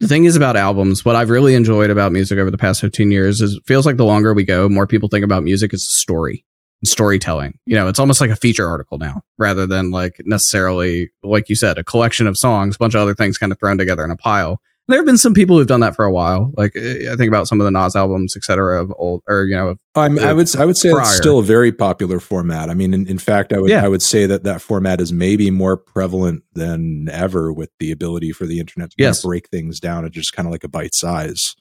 the 0.00 0.08
thing 0.08 0.26
is 0.26 0.36
about 0.36 0.56
albums, 0.56 1.04
what 1.04 1.16
I've 1.16 1.30
really 1.30 1.54
enjoyed 1.54 1.88
about 1.88 2.12
music 2.12 2.38
over 2.38 2.50
the 2.50 2.58
past 2.58 2.82
15 2.82 3.10
years 3.10 3.40
is 3.40 3.54
it 3.54 3.62
feels 3.66 3.86
like 3.86 3.96
the 3.96 4.04
longer 4.04 4.34
we 4.34 4.44
go, 4.44 4.68
more 4.68 4.86
people 4.86 5.08
think 5.08 5.24
about 5.24 5.42
music 5.42 5.72
as 5.72 5.80
a 5.80 5.96
story 5.96 6.44
storytelling. 6.84 7.58
You 7.66 7.76
know, 7.76 7.88
it's 7.88 7.98
almost 7.98 8.20
like 8.20 8.30
a 8.30 8.36
feature 8.36 8.68
article 8.68 8.98
now 8.98 9.22
rather 9.38 9.66
than 9.66 9.90
like 9.90 10.20
necessarily, 10.24 11.10
like 11.22 11.48
you 11.48 11.56
said, 11.56 11.78
a 11.78 11.84
collection 11.84 12.26
of 12.26 12.36
songs, 12.36 12.76
a 12.76 12.78
bunch 12.78 12.94
of 12.94 13.00
other 13.00 13.14
things 13.14 13.38
kind 13.38 13.52
of 13.52 13.58
thrown 13.58 13.78
together 13.78 14.04
in 14.04 14.10
a 14.10 14.16
pile. 14.16 14.60
There 14.88 14.98
have 14.98 15.06
been 15.06 15.18
some 15.18 15.34
people 15.34 15.58
who've 15.58 15.66
done 15.66 15.80
that 15.80 15.96
for 15.96 16.04
a 16.04 16.12
while. 16.12 16.52
Like 16.56 16.76
eh, 16.76 17.12
I 17.12 17.16
think 17.16 17.26
about 17.26 17.48
some 17.48 17.60
of 17.60 17.64
the 17.64 17.72
Nas 17.72 17.96
albums, 17.96 18.36
et 18.36 18.44
cetera, 18.44 18.80
of 18.80 18.92
old 18.96 19.22
or 19.26 19.44
you 19.44 19.56
know. 19.56 19.74
I, 19.96 20.08
mean, 20.08 20.22
I 20.22 20.32
would 20.32 20.54
I 20.54 20.64
would 20.64 20.76
say 20.76 20.92
prior. 20.92 21.02
it's 21.02 21.16
still 21.16 21.40
a 21.40 21.42
very 21.42 21.72
popular 21.72 22.20
format. 22.20 22.70
I 22.70 22.74
mean, 22.74 22.94
in, 22.94 23.04
in 23.08 23.18
fact, 23.18 23.52
I 23.52 23.58
would 23.58 23.68
yeah. 23.68 23.84
I 23.84 23.88
would 23.88 24.02
say 24.02 24.26
that 24.26 24.44
that 24.44 24.60
format 24.60 25.00
is 25.00 25.12
maybe 25.12 25.50
more 25.50 25.76
prevalent 25.76 26.44
than 26.52 27.08
ever 27.08 27.52
with 27.52 27.70
the 27.80 27.90
ability 27.90 28.30
for 28.30 28.46
the 28.46 28.60
internet 28.60 28.90
to 28.90 28.96
yes. 28.96 29.24
break 29.24 29.48
things 29.48 29.80
down 29.80 30.04
at 30.04 30.12
just 30.12 30.32
kind 30.32 30.46
of 30.46 30.52
like 30.52 30.62
a 30.62 30.68
bite 30.68 30.94
size. 30.94 31.56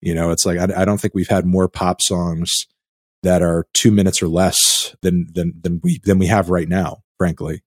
You 0.00 0.14
know, 0.14 0.30
it's 0.30 0.46
like 0.46 0.58
I, 0.58 0.82
I 0.82 0.84
don't 0.84 1.00
think 1.00 1.14
we've 1.14 1.26
had 1.26 1.46
more 1.46 1.68
pop 1.68 2.00
songs 2.00 2.68
that 3.22 3.42
are 3.42 3.66
two 3.74 3.90
minutes 3.90 4.22
or 4.22 4.28
less 4.28 4.94
than 5.02 5.26
than 5.32 5.54
than 5.60 5.80
we 5.82 6.00
than 6.04 6.18
we 6.18 6.26
have 6.26 6.50
right 6.50 6.68
now, 6.68 7.02
frankly. 7.18 7.62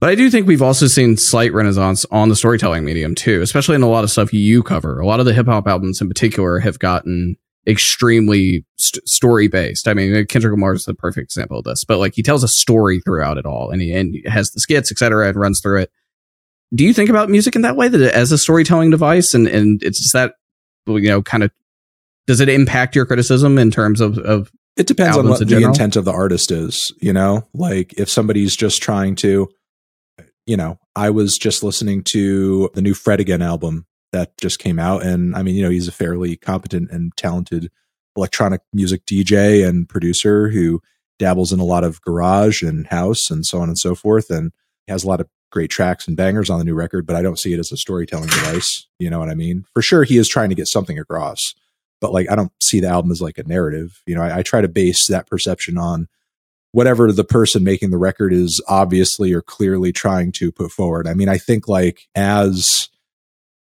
But 0.00 0.10
I 0.10 0.14
do 0.16 0.30
think 0.30 0.48
we've 0.48 0.62
also 0.62 0.88
seen 0.88 1.16
slight 1.16 1.52
renaissance 1.52 2.04
on 2.10 2.28
the 2.28 2.34
storytelling 2.34 2.84
medium 2.84 3.14
too, 3.14 3.40
especially 3.40 3.76
in 3.76 3.82
a 3.82 3.88
lot 3.88 4.02
of 4.02 4.10
stuff 4.10 4.32
you 4.32 4.62
cover. 4.64 4.98
A 4.98 5.06
lot 5.06 5.20
of 5.20 5.26
the 5.26 5.32
hip 5.32 5.46
hop 5.46 5.68
albums 5.68 6.00
in 6.00 6.08
particular 6.08 6.58
have 6.58 6.80
gotten 6.80 7.36
extremely 7.68 8.64
st- 8.76 9.08
story 9.08 9.46
based. 9.46 9.86
I 9.86 9.94
mean, 9.94 10.26
Kendrick 10.26 10.50
Lamar 10.50 10.74
is 10.74 10.86
the 10.86 10.94
perfect 10.94 11.26
example 11.26 11.58
of 11.58 11.64
this, 11.64 11.84
but 11.84 11.98
like 11.98 12.14
he 12.14 12.22
tells 12.24 12.42
a 12.42 12.48
story 12.48 13.00
throughout 13.00 13.38
it 13.38 13.46
all 13.46 13.70
and 13.70 13.80
he, 13.80 13.92
and 13.92 14.16
has 14.26 14.50
the 14.50 14.58
skits, 14.58 14.90
etc., 14.90 15.28
and 15.28 15.36
runs 15.36 15.60
through 15.60 15.82
it. 15.82 15.92
Do 16.74 16.84
you 16.84 16.92
think 16.92 17.08
about 17.08 17.30
music 17.30 17.54
in 17.54 17.62
that 17.62 17.76
way 17.76 17.86
that 17.86 18.00
as 18.14 18.32
a 18.32 18.38
storytelling 18.38 18.90
device 18.90 19.34
and, 19.34 19.46
and 19.46 19.80
it's 19.84 20.12
that, 20.14 20.34
you 20.86 21.08
know, 21.08 21.22
kind 21.22 21.44
of 21.44 21.52
does 22.26 22.40
it 22.40 22.48
impact 22.48 22.94
your 22.94 23.06
criticism 23.06 23.58
in 23.58 23.70
terms 23.70 24.00
of, 24.00 24.18
of 24.18 24.50
it 24.76 24.86
depends 24.86 25.16
on 25.16 25.28
what 25.28 25.38
the 25.38 25.44
general? 25.44 25.68
intent 25.68 25.96
of 25.96 26.04
the 26.04 26.12
artist 26.12 26.50
is, 26.50 26.92
you 27.00 27.12
know, 27.12 27.46
like 27.52 27.92
if 27.94 28.08
somebody's 28.08 28.56
just 28.56 28.82
trying 28.82 29.14
to, 29.16 29.50
you 30.46 30.56
know, 30.56 30.78
I 30.96 31.10
was 31.10 31.36
just 31.36 31.62
listening 31.62 32.02
to 32.12 32.70
the 32.74 32.82
new 32.82 32.94
Fred 32.94 33.20
again 33.20 33.42
album 33.42 33.86
that 34.12 34.36
just 34.38 34.58
came 34.58 34.78
out. 34.78 35.02
And 35.02 35.34
I 35.34 35.42
mean, 35.42 35.56
you 35.56 35.62
know, 35.62 35.70
he's 35.70 35.88
a 35.88 35.92
fairly 35.92 36.36
competent 36.36 36.90
and 36.90 37.12
talented 37.16 37.70
electronic 38.16 38.60
music 38.72 39.04
DJ 39.06 39.66
and 39.66 39.88
producer 39.88 40.48
who 40.48 40.80
dabbles 41.18 41.52
in 41.52 41.60
a 41.60 41.64
lot 41.64 41.84
of 41.84 42.00
garage 42.02 42.62
and 42.62 42.86
house 42.86 43.30
and 43.30 43.44
so 43.44 43.60
on 43.60 43.68
and 43.68 43.78
so 43.78 43.94
forth. 43.94 44.30
And 44.30 44.52
has 44.88 45.04
a 45.04 45.08
lot 45.08 45.20
of 45.20 45.28
great 45.50 45.70
tracks 45.70 46.08
and 46.08 46.16
bangers 46.16 46.50
on 46.50 46.58
the 46.58 46.64
new 46.64 46.74
record, 46.74 47.06
but 47.06 47.16
I 47.16 47.22
don't 47.22 47.38
see 47.38 47.52
it 47.52 47.58
as 47.58 47.72
a 47.72 47.76
storytelling 47.76 48.28
device. 48.28 48.86
You 48.98 49.10
know 49.10 49.18
what 49.18 49.28
I 49.28 49.34
mean? 49.34 49.64
For 49.74 49.82
sure, 49.82 50.04
he 50.04 50.18
is 50.18 50.28
trying 50.28 50.48
to 50.48 50.54
get 50.54 50.66
something 50.66 50.98
across 50.98 51.54
but 52.02 52.12
like 52.12 52.30
I 52.30 52.36
don't 52.36 52.52
see 52.60 52.80
the 52.80 52.88
album 52.88 53.10
as 53.12 53.22
like 53.22 53.38
a 53.38 53.44
narrative. 53.44 54.02
You 54.06 54.16
know, 54.16 54.22
I, 54.22 54.38
I 54.38 54.42
try 54.42 54.60
to 54.60 54.68
base 54.68 55.06
that 55.06 55.28
perception 55.28 55.78
on 55.78 56.08
whatever 56.72 57.12
the 57.12 57.24
person 57.24 57.64
making 57.64 57.90
the 57.90 57.98
record 57.98 58.32
is 58.32 58.60
obviously 58.68 59.32
or 59.32 59.40
clearly 59.40 59.92
trying 59.92 60.32
to 60.32 60.50
put 60.50 60.72
forward. 60.72 61.06
I 61.06 61.14
mean, 61.14 61.28
I 61.28 61.38
think 61.38 61.68
like 61.68 62.02
as 62.14 62.90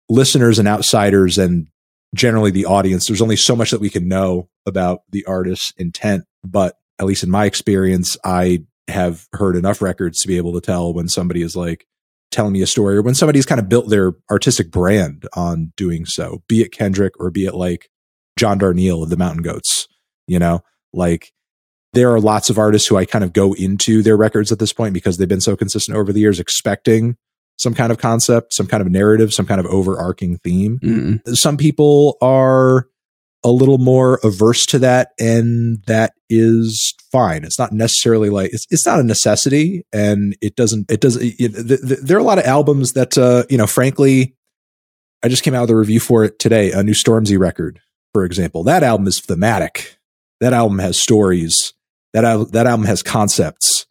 listeners 0.10 0.60
and 0.60 0.68
outsiders 0.68 1.38
and 1.38 1.68
generally 2.16 2.52
the 2.52 2.66
audience, 2.66 3.08
there's 3.08 3.22
only 3.22 3.36
so 3.36 3.56
much 3.56 3.72
that 3.72 3.82
we 3.82 3.90
can 3.90 4.08
know 4.08 4.50
about 4.66 5.02
the 5.12 5.26
artist's 5.26 5.74
intent. 5.78 6.24
But 6.44 6.76
at 7.00 7.06
least 7.06 7.24
in 7.24 7.30
my 7.30 7.46
experience, 7.46 8.18
I 8.24 8.64
have 8.88 9.28
heard 9.34 9.56
enough 9.56 9.82
records 9.82 10.22
to 10.22 10.28
be 10.28 10.38
able 10.38 10.54
to 10.54 10.62
tell 10.62 10.94
when 10.94 11.10
somebody 11.10 11.42
is 11.42 11.56
like 11.56 11.86
telling 12.32 12.54
me 12.54 12.62
a 12.62 12.68
story 12.68 12.98
or 12.98 13.02
when 13.02 13.16
somebody's 13.16 13.46
kind 13.46 13.60
of 13.60 13.70
built 13.70 13.90
their 13.90 14.14
artistic 14.32 14.72
brand 14.72 15.28
on 15.36 15.74
doing 15.76 16.06
so, 16.06 16.44
be 16.48 16.62
it 16.62 16.72
Kendrick 16.72 17.14
or 17.20 17.30
be 17.30 17.46
it 17.46 17.56
like 17.56 17.90
John 18.38 18.60
Darnielle 18.60 19.04
of 19.04 19.10
the 19.10 19.18
Mountain 19.18 19.44
Goats. 19.44 19.88
You 20.28 20.40
know, 20.40 20.62
like 20.94 21.32
there 21.94 22.12
are 22.12 22.20
lots 22.20 22.50
of 22.50 22.58
artists 22.58 22.88
who 22.88 22.98
I 22.98 23.06
kind 23.06 23.24
of 23.24 23.34
go 23.34 23.54
into 23.54 24.04
their 24.04 24.18
records 24.18 24.52
at 24.52 24.60
this 24.60 24.74
point 24.74 24.94
because 24.94 25.18
they've 25.18 25.28
been 25.28 25.42
so 25.42 25.56
consistent 25.56 25.98
over 25.98 26.12
the 26.12 26.20
years, 26.20 26.40
expecting 26.40 27.16
some 27.58 27.74
kind 27.74 27.92
of 27.92 27.98
concept, 27.98 28.54
some 28.54 28.68
kind 28.68 28.82
of 28.82 28.92
narrative, 28.92 29.34
some 29.34 29.46
kind 29.46 29.62
of 29.62 29.66
overarching 29.68 30.38
theme. 30.40 30.80
mm 30.84 31.20
Some 31.36 31.58
people 31.58 32.18
are 32.22 32.88
a 33.46 33.50
little 33.50 33.78
more 33.78 34.20
averse 34.24 34.66
to 34.66 34.80
that, 34.80 35.10
and 35.20 35.82
that 35.86 36.14
is 36.30 36.94
fine. 37.12 37.44
It's 37.44 37.60
not 37.60 37.72
necessarily 37.72 38.30
like 38.30 38.52
it's 38.52 38.66
it's 38.70 38.86
not 38.86 39.00
a 39.00 39.04
necessity, 39.04 39.86
and 39.94 40.36
it 40.42 40.56
doesn't 40.56 40.92
it 40.92 41.00
doesn't. 41.00 41.24
It, 41.24 41.54
th- 41.54 41.82
th- 41.82 42.00
there 42.02 42.18
are 42.18 42.22
a 42.22 42.24
lot 42.24 42.40
of 42.40 42.46
albums 42.46 42.94
that 42.94 43.18
uh, 43.18 43.46
you 43.50 43.58
know, 43.58 43.68
frankly, 43.68 44.36
I 45.24 45.30
just 45.30 45.44
came 45.44 45.54
out 45.54 45.62
with 45.62 45.70
a 45.70 45.76
review 45.78 46.00
for 46.00 46.26
it 46.26 46.40
today, 46.40 46.72
a 46.72 46.84
new 46.84 46.94
Stormzy 46.94 47.40
record 47.40 47.80
for 48.16 48.24
example. 48.24 48.64
That 48.64 48.82
album 48.82 49.08
is 49.08 49.20
thematic. 49.20 49.98
That 50.40 50.54
album 50.54 50.80
has 50.80 50.98
stories. 50.98 51.74
That, 52.14 52.24
al- 52.24 52.46
that 52.46 52.66
album 52.66 52.86
has 52.86 53.04
concepts. 53.04 53.88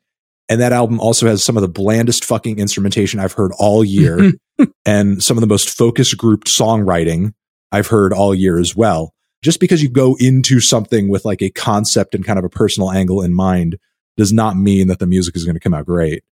And 0.48 0.62
that 0.62 0.72
album 0.72 0.98
also 0.98 1.26
has 1.26 1.44
some 1.44 1.58
of 1.58 1.60
the 1.60 1.68
blandest 1.68 2.24
fucking 2.24 2.58
instrumentation 2.58 3.20
I've 3.20 3.34
heard 3.34 3.52
all 3.58 3.84
year 3.84 4.32
and 4.86 5.22
some 5.22 5.36
of 5.36 5.42
the 5.42 5.46
most 5.46 5.76
focus 5.76 6.14
grouped 6.14 6.48
songwriting 6.48 7.34
I've 7.70 7.88
heard 7.88 8.14
all 8.14 8.34
year 8.34 8.58
as 8.58 8.74
well. 8.74 9.12
Just 9.42 9.60
because 9.60 9.82
you 9.82 9.90
go 9.90 10.16
into 10.18 10.58
something 10.58 11.10
with 11.10 11.26
like 11.26 11.42
a 11.42 11.50
concept 11.50 12.14
and 12.14 12.24
kind 12.24 12.38
of 12.38 12.46
a 12.46 12.50
personal 12.50 12.90
angle 12.90 13.20
in 13.20 13.34
mind 13.34 13.76
does 14.16 14.32
not 14.32 14.56
mean 14.56 14.88
that 14.88 15.00
the 15.00 15.06
music 15.06 15.36
is 15.36 15.44
going 15.44 15.56
to 15.56 15.60
come 15.60 15.74
out 15.74 15.84
great. 15.84 16.24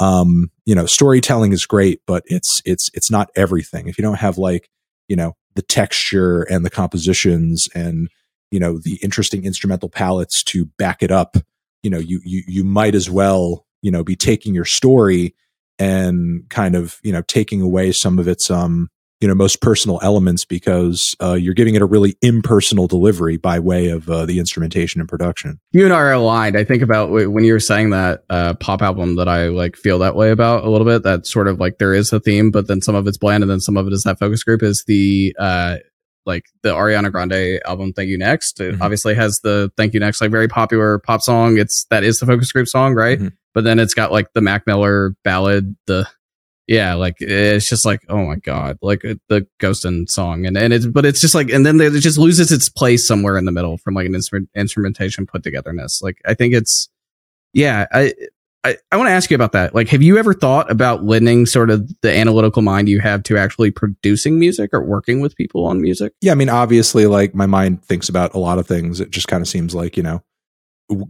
Um, 0.00 0.50
you 0.66 0.74
know, 0.74 0.84
storytelling 0.84 1.54
is 1.54 1.64
great, 1.64 2.02
but 2.06 2.24
it's, 2.26 2.60
it's, 2.66 2.90
it's 2.92 3.10
not 3.10 3.30
everything. 3.34 3.88
If 3.88 3.96
you 3.96 4.02
don't 4.02 4.18
have 4.18 4.36
like, 4.36 4.68
you 5.08 5.16
know, 5.16 5.34
the 5.58 5.62
texture 5.62 6.42
and 6.42 6.64
the 6.64 6.70
compositions 6.70 7.68
and 7.74 8.08
you 8.52 8.60
know 8.60 8.78
the 8.78 8.94
interesting 9.02 9.44
instrumental 9.44 9.88
palettes 9.88 10.44
to 10.44 10.66
back 10.78 11.02
it 11.02 11.10
up 11.10 11.36
you 11.82 11.90
know 11.90 11.98
you 11.98 12.20
you 12.24 12.44
you 12.46 12.62
might 12.62 12.94
as 12.94 13.10
well 13.10 13.66
you 13.82 13.90
know 13.90 14.04
be 14.04 14.14
taking 14.14 14.54
your 14.54 14.64
story 14.64 15.34
and 15.76 16.48
kind 16.48 16.76
of 16.76 17.00
you 17.02 17.10
know 17.10 17.22
taking 17.22 17.60
away 17.60 17.90
some 17.90 18.20
of 18.20 18.28
its 18.28 18.52
um 18.52 18.88
you 19.20 19.26
know 19.28 19.34
most 19.34 19.60
personal 19.60 19.98
elements 20.02 20.44
because 20.44 21.14
uh, 21.22 21.34
you're 21.34 21.54
giving 21.54 21.74
it 21.74 21.82
a 21.82 21.86
really 21.86 22.16
impersonal 22.22 22.86
delivery 22.86 23.36
by 23.36 23.58
way 23.58 23.88
of 23.88 24.08
uh, 24.08 24.24
the 24.26 24.38
instrumentation 24.38 25.00
and 25.00 25.08
production. 25.08 25.58
You 25.72 25.84
and 25.84 25.92
I 25.92 25.96
are 25.98 26.12
aligned. 26.12 26.56
I 26.56 26.64
think 26.64 26.82
about 26.82 27.10
when 27.10 27.44
you 27.44 27.52
were 27.52 27.60
saying 27.60 27.90
that 27.90 28.24
uh, 28.30 28.54
pop 28.54 28.80
album 28.82 29.16
that 29.16 29.28
I 29.28 29.48
like 29.48 29.76
feel 29.76 29.98
that 30.00 30.14
way 30.14 30.30
about 30.30 30.64
a 30.64 30.70
little 30.70 30.86
bit. 30.86 31.02
That 31.02 31.26
sort 31.26 31.48
of 31.48 31.58
like 31.58 31.78
there 31.78 31.94
is 31.94 32.12
a 32.12 32.20
theme, 32.20 32.50
but 32.50 32.68
then 32.68 32.80
some 32.80 32.94
of 32.94 33.06
it's 33.06 33.18
bland, 33.18 33.42
and 33.42 33.50
then 33.50 33.60
some 33.60 33.76
of 33.76 33.86
it 33.86 33.92
is 33.92 34.02
that 34.04 34.18
focus 34.18 34.42
group 34.44 34.62
is 34.62 34.84
the 34.86 35.34
uh, 35.38 35.76
like 36.26 36.44
the 36.62 36.74
Ariana 36.74 37.10
Grande 37.10 37.60
album 37.66 37.92
"Thank 37.94 38.08
You 38.10 38.18
Next." 38.18 38.60
It 38.60 38.76
Mhm. 38.76 38.80
obviously 38.82 39.14
has 39.14 39.40
the 39.42 39.72
"Thank 39.76 39.94
You 39.94 40.00
Next" 40.00 40.20
like 40.20 40.30
very 40.30 40.48
popular 40.48 40.98
pop 40.98 41.22
song. 41.22 41.58
It's 41.58 41.86
that 41.90 42.04
is 42.04 42.18
the 42.18 42.26
focus 42.26 42.52
group 42.52 42.68
song, 42.68 42.94
right? 42.94 43.18
Mhm. 43.18 43.32
But 43.54 43.64
then 43.64 43.78
it's 43.80 43.94
got 43.94 44.12
like 44.12 44.28
the 44.34 44.40
Mac 44.42 44.66
Miller 44.66 45.14
ballad, 45.24 45.74
the 45.86 46.06
yeah, 46.68 46.94
like 46.94 47.16
it's 47.18 47.68
just 47.68 47.84
like 47.86 48.04
oh 48.08 48.26
my 48.26 48.36
god, 48.36 48.78
like 48.82 49.04
uh, 49.04 49.14
the 49.28 49.46
Ghostin 49.58 50.08
song, 50.08 50.46
and 50.46 50.56
and 50.56 50.72
it's 50.72 50.86
but 50.86 51.06
it's 51.06 51.20
just 51.20 51.34
like 51.34 51.50
and 51.50 51.64
then 51.64 51.80
it 51.80 51.98
just 52.00 52.18
loses 52.18 52.52
its 52.52 52.68
place 52.68 53.06
somewhere 53.06 53.38
in 53.38 53.46
the 53.46 53.52
middle 53.52 53.78
from 53.78 53.94
like 53.94 54.06
an 54.06 54.14
instrument 54.14 54.50
instrumentation 54.54 55.26
put 55.26 55.42
togetherness. 55.42 56.02
Like 56.02 56.20
I 56.26 56.34
think 56.34 56.54
it's 56.54 56.90
yeah, 57.54 57.86
I 57.90 58.12
I, 58.64 58.76
I 58.92 58.96
want 58.96 59.08
to 59.08 59.12
ask 59.12 59.30
you 59.30 59.34
about 59.34 59.52
that. 59.52 59.74
Like, 59.74 59.88
have 59.88 60.02
you 60.02 60.18
ever 60.18 60.34
thought 60.34 60.70
about 60.70 61.04
lending 61.04 61.46
sort 61.46 61.70
of 61.70 61.90
the 62.02 62.14
analytical 62.14 62.60
mind 62.60 62.88
you 62.88 63.00
have 63.00 63.22
to 63.24 63.38
actually 63.38 63.70
producing 63.70 64.38
music 64.38 64.74
or 64.74 64.82
working 64.82 65.20
with 65.20 65.36
people 65.36 65.64
on 65.64 65.80
music? 65.80 66.12
Yeah, 66.20 66.32
I 66.32 66.34
mean, 66.34 66.50
obviously, 66.50 67.06
like 67.06 67.34
my 67.34 67.46
mind 67.46 67.82
thinks 67.84 68.10
about 68.10 68.34
a 68.34 68.38
lot 68.38 68.58
of 68.58 68.66
things. 68.66 69.00
It 69.00 69.10
just 69.10 69.28
kind 69.28 69.40
of 69.40 69.48
seems 69.48 69.74
like, 69.74 69.96
you 69.96 70.02
know, 70.02 70.22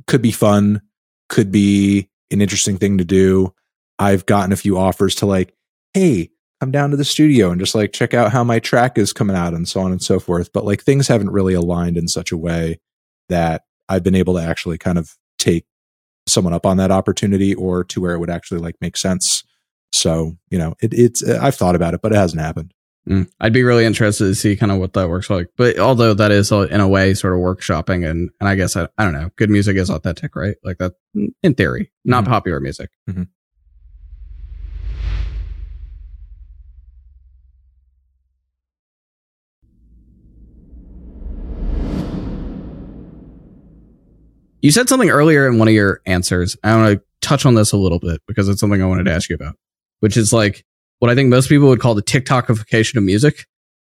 could 0.07 0.23
be 0.23 0.31
fun, 0.31 0.83
could 1.29 1.51
be 1.51 2.09
an 2.31 2.41
interesting 2.41 2.77
thing 2.77 2.99
to 2.99 3.05
do. 3.05 3.53
I've 3.99 4.27
gotten 4.27 4.53
a 4.53 4.57
few 4.57 4.79
offers 4.79 5.15
to 5.17 5.27
like, 5.27 5.55
hey, 5.95 6.31
come 6.61 6.71
down 6.71 6.91
to 6.91 6.97
the 6.97 7.05
studio 7.05 7.51
and 7.51 7.61
just 7.61 7.75
like 7.75 7.93
check 7.93 8.15
out 8.15 8.33
how 8.33 8.43
my 8.45 8.59
track 8.59 8.99
is 8.99 9.13
coming 9.13 9.37
out 9.37 9.55
and 9.55 9.69
so 9.69 9.81
on 9.81 9.93
and 9.93 10.03
so 10.03 10.19
forth. 10.19 10.53
But 10.53 10.65
like 10.65 10.83
things 10.83 11.09
haven't 11.09 11.31
really 11.31 11.55
aligned 11.55 11.97
in 11.97 12.09
such 12.09 12.33
a 12.33 12.37
way 12.37 12.81
that 13.29 13.63
I've 13.89 14.03
been 14.03 14.15
able 14.15 14.35
to 14.35 14.43
actually 14.43 14.79
kind 14.79 14.99
of 14.99 15.17
take 15.39 15.67
someone 16.29 16.53
up 16.53 16.67
on 16.67 16.77
that 16.77 16.91
opportunity 16.91 17.55
or 17.55 17.85
to 17.85 18.01
where 18.01 18.13
it 18.15 18.19
would 18.19 18.31
actually 18.31 18.61
like 18.61 18.75
make 18.81 18.97
sense. 18.97 19.45
So, 19.93 20.37
you 20.51 20.59
know, 20.59 20.75
it, 20.83 20.93
it's, 20.93 21.27
I've 21.27 21.55
thought 21.55 21.75
about 21.75 21.95
it, 21.95 22.03
but 22.03 22.13
it 22.13 22.17
hasn't 22.17 22.43
happened. 22.43 22.75
Mm. 23.09 23.31
I'd 23.41 23.55
be 23.55 23.63
really 23.63 23.87
interested 23.87 24.25
to 24.25 24.35
see 24.35 24.55
kind 24.55 24.71
of 24.71 24.77
what 24.79 24.93
that 24.93 25.09
works 25.09 25.31
like. 25.31 25.47
But 25.57 25.79
although 25.79 26.13
that 26.13 26.31
is 26.31 26.53
uh, 26.53 26.67
in 26.71 26.81
a 26.81 26.89
way 26.89 27.15
sort 27.15 27.33
of 27.33 27.39
workshopping, 27.39 28.07
and 28.09 28.29
and 28.39 28.49
I 28.49 28.55
guess 28.55 28.77
I, 28.77 28.87
I 28.99 29.05
don't 29.05 29.15
know, 29.15 29.31
good 29.37 29.49
music 29.49 29.79
is 29.79 29.89
authentic, 29.89 30.37
right? 30.37 30.57
Like 30.63 30.77
that 30.79 30.93
in 31.43 31.55
theory, 31.55 31.91
not 32.05 32.25
Mhm. 32.25 32.29
popular 32.29 32.61
music. 32.61 32.91
Mhm. 33.09 33.29
You 44.61 44.71
said 44.71 44.89
something 44.89 45.11
earlier 45.11 45.47
in 45.47 45.59
one 45.59 45.69
of 45.69 45.75
your 45.75 46.01
answers. 46.07 46.57
I 46.65 46.75
want 46.77 46.99
to 46.99 47.03
touch 47.21 47.47
on 47.47 47.55
this 47.55 47.73
a 47.73 47.77
little 47.77 47.99
bit 47.99 48.21
because 48.27 48.49
it's 48.49 48.61
something 48.61 48.83
I 48.83 48.87
wanted 48.87 49.05
to 49.05 49.13
ask 49.13 49.29
you 49.29 49.37
about, 49.37 49.57
which 50.01 50.17
is 50.17 50.33
like 50.33 50.65
what 50.99 51.11
I 51.11 51.15
think 51.15 51.29
most 51.31 51.49
people 51.49 51.69
would 51.69 51.81
call 51.81 51.95
the 51.95 52.03
TikTokification 52.03 52.97
of 52.97 53.03
music. 53.05 53.47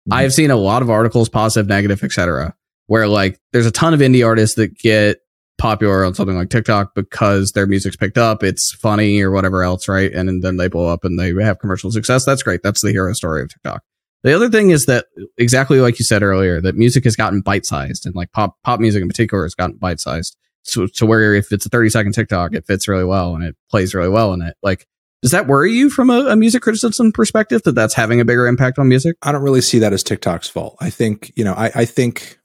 Mhm. 0.09 0.15
I've 0.17 0.33
seen 0.33 0.51
a 0.51 0.57
lot 0.57 0.83
of 0.83 0.91
articles, 0.91 1.29
positive, 1.29 1.69
negative, 1.69 2.03
etc., 2.05 2.55
where 2.87 3.09
like 3.09 3.39
there's 3.53 3.67
a 3.67 3.71
ton 3.71 3.95
of 3.95 4.01
indie 4.01 4.25
artists 4.25 4.57
that 4.57 4.77
get 4.79 5.19
popular 5.59 6.05
on 6.05 6.15
something 6.15 6.37
like 6.37 6.49
TikTok 6.49 6.95
because 6.95 7.53
their 7.53 7.67
music's 7.67 7.97
picked 7.97 8.17
up, 8.17 8.43
it's 8.43 8.73
funny 8.73 9.21
or 9.21 9.31
whatever 9.31 9.63
else, 9.63 9.89
right? 9.89 10.11
And, 10.13 10.43
then 10.43 10.57
they 10.57 10.69
blow 10.69 10.87
up 10.89 11.05
and 11.05 11.19
they 11.19 11.35
have 11.45 11.59
commercial 11.59 11.91
success. 11.91 12.25
That's 12.25 12.43
great. 12.43 12.63
That's 12.63 12.81
the 12.81 12.93
hero 12.93 13.13
story 13.13 13.43
of 13.43 13.51
TikTok. 13.51 13.83
The 14.23 14.33
other 14.33 14.49
thing 14.49 14.71
is 14.71 14.87
that 14.87 15.07
exactly 15.37 15.81
like 15.81 15.99
you 15.99 16.05
said 16.05 16.23
earlier, 16.23 16.61
that 16.63 16.77
music 16.77 17.05
has 17.05 17.15
gotten 17.17 17.43
bite 17.43 17.67
sized 17.67 18.07
and 18.07 18.15
like 18.15 18.33
pop 18.33 18.57
pop 18.65 18.81
music 18.81 19.03
in 19.03 19.09
particular 19.09 19.45
has 19.45 19.55
gotten 19.55 19.77
bite 19.77 20.01
sized. 20.01 20.37
So 20.63 20.87
to 20.87 21.07
where 21.07 21.35
if 21.35 21.53
it's 21.53 21.67
a 21.67 21.69
30 21.69 21.91
second 21.91 22.13
TikTok, 22.13 22.55
it 22.55 22.67
fits 22.67 22.89
really 22.89 23.05
well 23.05 23.35
and 23.35 23.45
it 23.45 23.57
plays 23.71 23.95
really 23.95 24.09
well 24.09 24.33
in 24.33 24.43
it. 24.43 24.57
Like, 24.63 24.87
does 25.23 25.33
that 25.33 25.47
worry 25.47 25.73
you 25.73 25.91
from 25.91 26.11
a, 26.11 26.27
a 26.29 26.37
music 26.37 26.63
criticism 26.63 27.13
perspective 27.13 27.63
that 27.65 27.75
that's 27.75 27.95
having 27.95 28.21
a 28.21 28.25
bigger 28.25 28.47
impact 28.47 28.79
on 28.79 28.89
music? 28.89 29.17
I 29.23 29.33
don't 29.33 29.43
really 29.43 29.61
see 29.61 29.79
that 29.81 29.93
as 29.93 30.03
TikTok's 30.03 30.49
fault. 30.49 30.77
I 30.81 30.91
think, 30.91 31.33
you 31.37 31.45
know, 31.45 31.53
I, 31.55 31.71
I 31.75 31.85
think 31.85 32.39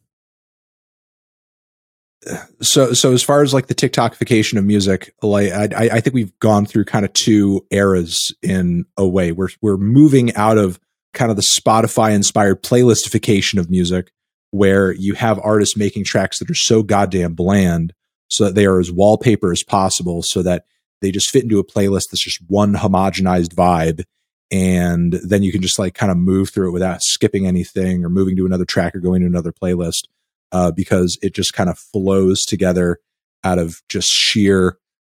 uh, 2.30 2.38
so 2.62 2.93
so 2.93 3.13
as 3.13 3.23
far 3.23 3.43
as 3.43 3.54
like 3.54 3.67
the 3.67 3.75
TikTokification 3.75 4.58
of 4.58 4.65
music, 4.65 5.13
like 5.21 5.51
I, 5.51 5.69
I 5.75 5.89
I 5.93 6.01
think 6.01 6.13
we've 6.13 6.38
gone 6.39 6.65
through 6.65 6.86
kind 6.86 7.06
of 7.06 7.13
two 7.13 7.65
eras 7.71 8.34
in 8.41 8.86
a 8.97 9.08
way. 9.08 9.32
We're 9.32 9.49
we're 9.62 9.78
moving 9.78 10.36
out 10.36 10.58
of 10.58 10.80
kind 11.13 11.30
of 11.30 11.38
the 11.38 11.43
Spotify 11.43 12.13
inspired 12.13 12.63
playlistification 12.63 13.60
of 13.60 13.69
music, 13.69 14.12
where 14.51 14.91
you 14.91 15.13
have 15.13 15.39
artists 15.43 15.78
making 15.78 16.04
tracks 16.04 16.39
that 16.39 16.49
are 16.49 16.56
so 16.56 16.82
goddamn 16.82 17.36
bland, 17.36 17.93
so 18.29 18.45
that 18.45 18.55
they 18.55 18.65
are 18.65 18.79
as 18.79 18.91
wallpaper 18.91 19.51
as 19.51 19.63
possible, 19.63 20.21
so 20.23 20.41
that 20.43 20.65
they 21.01 21.11
just 21.11 21.29
fit 21.29 21.43
into 21.43 21.59
a 21.59 21.65
playlist 21.65 22.09
that's 22.11 22.23
just 22.23 22.41
one 22.47 22.73
homogenized 22.73 23.53
vibe 23.53 24.03
and 24.51 25.13
then 25.23 25.43
you 25.43 25.51
can 25.51 25.61
just 25.61 25.79
like 25.79 25.95
kind 25.95 26.11
of 26.11 26.17
move 26.17 26.49
through 26.49 26.69
it 26.69 26.73
without 26.73 27.01
skipping 27.01 27.47
anything 27.47 28.03
or 28.03 28.09
moving 28.09 28.35
to 28.35 28.45
another 28.45 28.65
track 28.65 28.95
or 28.95 28.99
going 28.99 29.21
to 29.21 29.27
another 29.27 29.51
playlist 29.51 30.03
uh, 30.51 30.71
because 30.71 31.17
it 31.21 31.33
just 31.33 31.53
kind 31.53 31.69
of 31.69 31.79
flows 31.79 32.43
together 32.43 32.99
out 33.43 33.57
of 33.57 33.81
just 33.89 34.07
sheer 34.07 34.77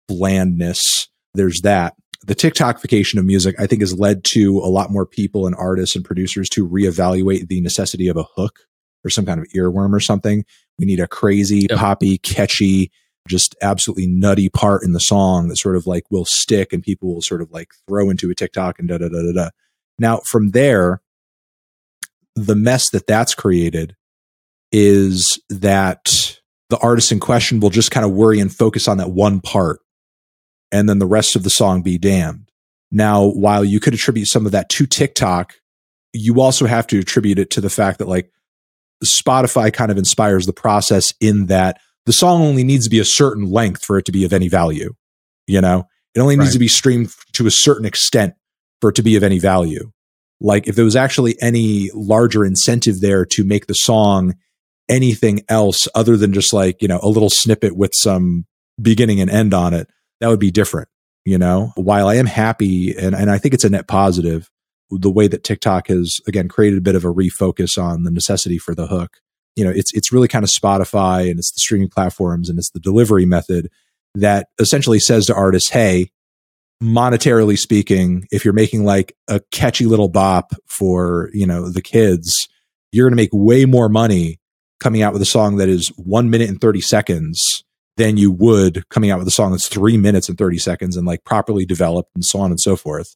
blandness. 0.07 1.07
There's 1.33 1.61
that. 1.61 1.95
The 2.25 2.35
TikTokification 2.35 3.19
of 3.19 3.25
music, 3.25 3.55
I 3.59 3.67
think, 3.67 3.81
has 3.81 3.97
led 3.97 4.23
to 4.25 4.59
a 4.59 4.69
lot 4.69 4.91
more 4.91 5.05
people 5.05 5.45
and 5.45 5.55
artists 5.55 5.95
and 5.95 6.05
producers 6.05 6.49
to 6.49 6.67
reevaluate 6.67 7.47
the 7.47 7.61
necessity 7.61 8.07
of 8.07 8.17
a 8.17 8.23
hook 8.23 8.59
or 9.03 9.09
some 9.09 9.25
kind 9.25 9.39
of 9.39 9.47
earworm 9.55 9.93
or 9.93 9.99
something. 9.99 10.45
We 10.79 10.85
need 10.85 10.99
a 10.99 11.07
crazy, 11.07 11.67
Yep. 11.69 11.79
poppy, 11.79 12.17
catchy, 12.17 12.91
just 13.27 13.55
absolutely 13.61 14.07
nutty 14.07 14.49
part 14.49 14.83
in 14.83 14.91
the 14.91 14.99
song 14.99 15.47
that 15.47 15.55
sort 15.57 15.75
of 15.75 15.88
like 15.88 16.03
will 16.11 16.25
stick 16.25 16.73
and 16.73 16.83
people 16.83 17.13
will 17.15 17.21
sort 17.21 17.41
of 17.41 17.51
like 17.51 17.69
throw 17.88 18.09
into 18.09 18.29
a 18.29 18.35
TikTok 18.35 18.77
and 18.79 18.88
da 18.88 18.97
da 18.97 19.07
da 19.07 19.21
da 19.21 19.31
da. 19.33 19.49
Now, 19.97 20.17
from 20.25 20.51
there, 20.51 21.01
the 22.35 22.55
mess 22.55 22.89
that 22.91 23.07
that's 23.07 23.33
created 23.33 23.95
is 24.71 25.39
that 25.49 26.38
the 26.69 26.77
artist 26.79 27.11
in 27.11 27.19
question 27.19 27.59
will 27.59 27.69
just 27.69 27.91
kind 27.91 28.05
of 28.05 28.11
worry 28.11 28.39
and 28.39 28.53
focus 28.53 28.88
on 28.88 28.97
that 28.97 29.11
one 29.11 29.39
part 29.39 29.79
and 30.71 30.89
then 30.89 30.99
the 30.99 31.05
rest 31.05 31.35
of 31.35 31.43
the 31.43 31.49
song 31.49 31.81
be 31.81 31.97
damned. 31.97 32.51
Now, 32.91 33.25
while 33.25 33.63
you 33.63 33.79
could 33.79 33.93
attribute 33.93 34.27
some 34.27 34.45
of 34.45 34.51
that 34.51 34.69
to 34.69 34.85
TikTok, 34.85 35.53
you 36.13 36.41
also 36.41 36.65
have 36.65 36.88
to 36.88 36.99
attribute 36.99 37.39
it 37.39 37.49
to 37.51 37.61
the 37.61 37.69
fact 37.69 37.99
that 37.99 38.07
like 38.07 38.31
Spotify 39.03 39.71
kind 39.73 39.91
of 39.91 39.97
inspires 39.97 40.45
the 40.45 40.53
process 40.53 41.13
in 41.19 41.47
that 41.47 41.79
the 42.05 42.13
song 42.13 42.41
only 42.41 42.63
needs 42.63 42.86
to 42.86 42.89
be 42.89 42.99
a 42.99 43.05
certain 43.05 43.49
length 43.49 43.84
for 43.84 43.97
it 43.97 44.05
to 44.05 44.12
be 44.12 44.25
of 44.25 44.34
any 44.34 44.47
value. 44.47 44.93
You 45.47 45.62
know, 45.62 45.88
it 46.13 46.19
only 46.19 46.38
needs 46.38 46.53
to 46.53 46.60
be 46.60 46.67
streamed 46.67 47.12
to 47.34 47.45
a 47.47 47.51
certain 47.51 47.86
extent 47.86 48.36
for 48.81 48.89
it 48.89 48.95
to 48.95 49.03
be 49.03 49.15
of 49.15 49.23
any 49.23 49.39
value. 49.39 49.91
Like 50.39 50.67
if 50.67 50.75
there 50.75 50.86
was 50.86 50.95
actually 50.95 51.36
any 51.41 51.89
larger 51.93 52.45
incentive 52.45 53.01
there 53.01 53.25
to 53.25 53.43
make 53.43 53.67
the 53.67 53.73
song 53.73 54.36
anything 54.89 55.41
else 55.49 55.88
other 55.95 56.17
than 56.17 56.34
just 56.34 56.53
like, 56.53 56.81
you 56.81 56.88
know, 56.88 56.99
a 57.01 57.10
little 57.10 57.29
snippet 57.29 57.75
with 57.75 57.91
some 57.93 58.45
beginning 58.81 59.19
and 59.19 59.29
end 59.29 59.53
on 59.53 59.73
it, 59.73 59.88
that 60.19 60.27
would 60.27 60.39
be 60.39 60.51
different. 60.51 60.89
You 61.25 61.39
know, 61.39 61.71
while 61.75 62.08
I 62.08 62.15
am 62.15 62.27
happy 62.27 62.95
and, 62.95 63.15
and 63.15 63.31
I 63.31 63.39
think 63.39 63.55
it's 63.55 63.63
a 63.63 63.69
net 63.69 63.88
positive, 63.88 64.49
the 64.99 65.12
way 65.12 65.27
that 65.27 65.43
TikTok 65.43 65.88
has 65.88 66.19
again 66.27 66.47
created 66.47 66.77
a 66.77 66.81
bit 66.81 66.95
of 66.95 67.05
a 67.05 67.13
refocus 67.13 67.81
on 67.81 68.03
the 68.03 68.12
necessity 68.12 68.58
for 68.58 68.75
the 68.75 68.88
hook. 68.88 69.17
You 69.55 69.63
know, 69.63 69.71
it's 69.71 69.93
it's 69.93 70.12
really 70.12 70.27
kind 70.27 70.43
of 70.43 70.49
Spotify 70.49 71.29
and 71.29 71.39
it's 71.39 71.51
the 71.51 71.60
streaming 71.60 71.89
platforms 71.89 72.49
and 72.49 72.60
it's 72.60 72.71
the 72.71 72.79
delivery 72.79 73.25
method 73.25 73.69
that 74.15 74.47
essentially 74.60 74.99
says 74.99 75.25
to 75.25 75.36
artists, 75.36 75.69
hey, 75.69 76.12
monetarily 76.81 77.58
speaking, 77.58 78.27
if 78.31 78.43
you're 78.43 78.53
making 78.53 78.84
like 78.84 79.15
a 79.27 79.41
catchy 79.51 79.86
little 79.86 80.10
bop 80.10 80.53
for, 80.67 81.29
you 81.34 81.45
know, 81.45 81.69
the 81.69 81.81
kids, 81.81 82.47
you're 82.91 83.08
going 83.08 83.17
to 83.17 83.21
make 83.21 83.29
way 83.34 83.65
more 83.65 83.89
money 83.89 84.39
coming 84.79 85.01
out 85.01 85.13
with 85.13 85.21
a 85.21 85.25
song 85.25 85.58
that 85.58 85.69
is 85.69 85.89
one 85.97 86.29
minute 86.29 86.49
and 86.49 86.60
30 86.60 86.81
seconds 86.81 87.63
than 87.97 88.17
you 88.17 88.31
would 88.31 88.88
coming 88.89 89.10
out 89.10 89.19
with 89.19 89.27
a 89.27 89.31
song 89.31 89.51
that's 89.51 89.67
three 89.67 89.97
minutes 89.97 90.27
and 90.27 90.38
30 90.38 90.58
seconds 90.58 90.97
and 90.97 91.08
like 91.08 91.23
properly 91.23 91.65
developed 91.65 92.12
and 92.13 92.25
so 92.25 92.39
on 92.39 92.51
and 92.51 92.60
so 92.60 92.75
forth. 92.75 93.15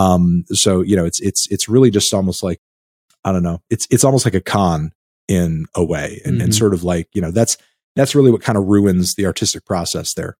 Um, 0.00 0.44
so, 0.48 0.80
you 0.82 0.96
know, 0.96 1.04
it's, 1.04 1.20
it's, 1.20 1.46
it's 1.50 1.68
really 1.68 1.90
just 1.90 2.12
almost 2.14 2.42
like, 2.42 2.60
I 3.24 3.32
don't 3.32 3.42
know, 3.42 3.60
it's, 3.68 3.86
it's 3.90 4.04
almost 4.04 4.24
like 4.24 4.34
a 4.34 4.40
con 4.40 4.92
in 5.28 5.66
a 5.74 5.84
way 5.84 6.20
and, 6.24 6.40
and 6.40 6.50
Mhm. 6.52 6.58
sort 6.58 6.72
of 6.74 6.82
like, 6.82 7.08
you 7.12 7.20
know, 7.20 7.30
that's, 7.30 7.56
that's 7.96 8.14
really 8.14 8.30
what 8.30 8.40
kind 8.42 8.56
of 8.56 8.64
ruins 8.64 9.14
the 9.14 9.26
artistic 9.26 9.64
process 9.66 10.14
there. 10.14 10.36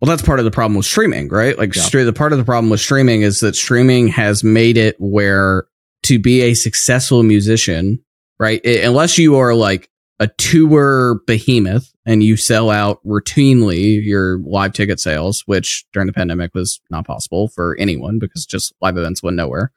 Well, 0.00 0.08
that's 0.08 0.22
part 0.22 0.38
of 0.38 0.44
the 0.44 0.50
problem 0.50 0.76
with 0.76 0.86
streaming, 0.86 1.28
right? 1.28 1.56
Like, 1.58 1.74
Yeah. 1.74 1.82
stre- 1.82 2.04
the 2.04 2.12
part 2.12 2.32
of 2.32 2.38
the 2.38 2.44
problem 2.44 2.70
with 2.70 2.80
streaming 2.80 3.22
is 3.22 3.40
that 3.40 3.56
streaming 3.56 4.08
has 4.08 4.42
made 4.44 4.76
it 4.76 4.96
where 4.98 5.66
to 6.04 6.18
be 6.18 6.40
a 6.42 6.54
successful 6.54 7.22
musician, 7.22 8.00
right? 8.38 8.60
i- 8.64 8.80
unless 8.84 9.18
you 9.18 9.36
are 9.36 9.54
like 9.54 9.88
a 10.20 10.26
tour 10.26 11.20
behemoth 11.26 11.92
and 12.04 12.22
you 12.22 12.36
sell 12.36 12.70
out 12.70 13.04
routinely 13.06 14.04
your 14.04 14.38
live 14.40 14.72
ticket 14.72 14.98
sales, 14.98 15.42
which 15.46 15.84
during 15.92 16.06
the 16.06 16.12
pandemic 16.12 16.54
was 16.54 16.80
not 16.90 17.06
possible 17.06 17.48
for 17.48 17.76
anyone 17.78 18.18
because 18.18 18.44
just 18.44 18.72
live 18.80 18.96
events 18.96 19.22
went 19.22 19.36
nowhere. 19.36 19.70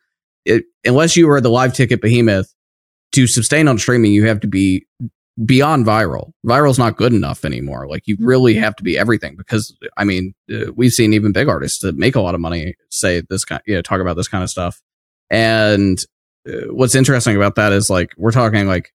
It, 0.45 0.63
unless 0.83 1.15
you 1.15 1.29
are 1.29 1.41
the 1.41 1.49
live 1.49 1.73
ticket 1.73 2.01
behemoth 2.01 2.53
to 3.11 3.27
sustain 3.27 3.67
on 3.67 3.77
streaming, 3.77 4.13
you 4.13 4.25
have 4.25 4.39
to 4.39 4.47
be 4.47 4.87
beyond 5.45 5.85
viral. 5.85 6.31
Viral's 6.45 6.79
not 6.79 6.97
good 6.97 7.13
enough 7.13 7.45
anymore. 7.45 7.87
Like 7.87 8.07
you 8.07 8.17
really 8.19 8.55
have 8.55 8.75
to 8.77 8.83
be 8.83 8.97
everything 8.97 9.35
because 9.35 9.75
I 9.97 10.03
mean, 10.03 10.33
uh, 10.51 10.71
we've 10.75 10.91
seen 10.91 11.13
even 11.13 11.31
big 11.31 11.47
artists 11.47 11.79
that 11.79 11.97
make 11.97 12.15
a 12.15 12.21
lot 12.21 12.35
of 12.35 12.41
money 12.41 12.75
say 12.89 13.21
this 13.29 13.45
kind, 13.45 13.61
you 13.65 13.75
know, 13.75 13.81
talk 13.81 14.01
about 14.01 14.15
this 14.15 14.27
kind 14.27 14.43
of 14.43 14.49
stuff. 14.49 14.81
And 15.29 15.99
uh, 16.47 16.71
what's 16.71 16.95
interesting 16.95 17.35
about 17.35 17.55
that 17.55 17.73
is 17.73 17.89
like 17.89 18.13
we're 18.17 18.31
talking 18.31 18.67
like 18.67 18.91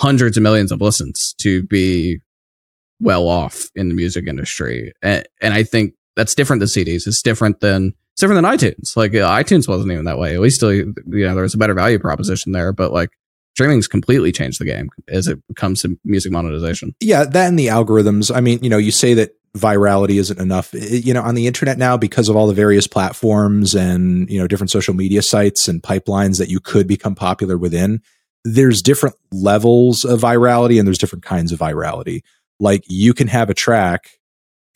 hundreds 0.00 0.36
of 0.36 0.42
millions 0.42 0.72
of 0.72 0.80
listens 0.80 1.34
to 1.38 1.62
be 1.64 2.20
well 3.00 3.28
off 3.28 3.68
in 3.74 3.88
the 3.88 3.94
music 3.94 4.26
industry, 4.26 4.92
and, 5.02 5.26
and 5.40 5.54
I 5.54 5.62
think 5.62 5.94
that's 6.16 6.34
different 6.34 6.60
than 6.60 6.68
CDs. 6.68 7.06
It's 7.06 7.22
different 7.22 7.60
than 7.60 7.94
it's 8.12 8.20
different 8.20 8.42
than 8.42 8.52
iTunes. 8.52 8.96
Like 8.96 9.14
uh, 9.14 9.28
iTunes 9.30 9.68
wasn't 9.68 9.92
even 9.92 10.04
that 10.04 10.18
way. 10.18 10.34
At 10.34 10.40
least, 10.40 10.62
uh, 10.62 10.68
you 10.68 10.94
know, 11.06 11.34
there 11.34 11.42
was 11.42 11.54
a 11.54 11.58
better 11.58 11.74
value 11.74 11.98
proposition 11.98 12.52
there. 12.52 12.72
But 12.72 12.92
like 12.92 13.10
streaming's 13.54 13.88
completely 13.88 14.32
changed 14.32 14.60
the 14.60 14.64
game 14.64 14.90
as 15.08 15.28
it 15.28 15.38
comes 15.56 15.82
to 15.82 15.98
music 16.04 16.32
monetization. 16.32 16.94
Yeah, 17.00 17.24
that 17.24 17.48
and 17.48 17.58
the 17.58 17.68
algorithms. 17.68 18.34
I 18.34 18.40
mean, 18.40 18.62
you 18.62 18.70
know, 18.70 18.78
you 18.78 18.90
say 18.90 19.14
that 19.14 19.30
virality 19.56 20.18
isn't 20.18 20.38
enough. 20.38 20.74
It, 20.74 21.04
you 21.04 21.14
know, 21.14 21.22
on 21.22 21.34
the 21.34 21.46
internet 21.46 21.78
now, 21.78 21.96
because 21.96 22.28
of 22.28 22.36
all 22.36 22.46
the 22.46 22.54
various 22.54 22.86
platforms 22.86 23.74
and 23.74 24.28
you 24.28 24.38
know 24.38 24.46
different 24.46 24.70
social 24.70 24.94
media 24.94 25.22
sites 25.22 25.68
and 25.68 25.82
pipelines 25.82 26.38
that 26.38 26.48
you 26.48 26.60
could 26.60 26.86
become 26.86 27.14
popular 27.14 27.56
within, 27.56 28.02
there's 28.44 28.82
different 28.82 29.16
levels 29.32 30.04
of 30.04 30.20
virality 30.20 30.78
and 30.78 30.86
there's 30.86 30.98
different 30.98 31.24
kinds 31.24 31.52
of 31.52 31.58
virality. 31.58 32.22
Like 32.58 32.84
you 32.88 33.14
can 33.14 33.28
have 33.28 33.50
a 33.50 33.54
track 33.54 34.18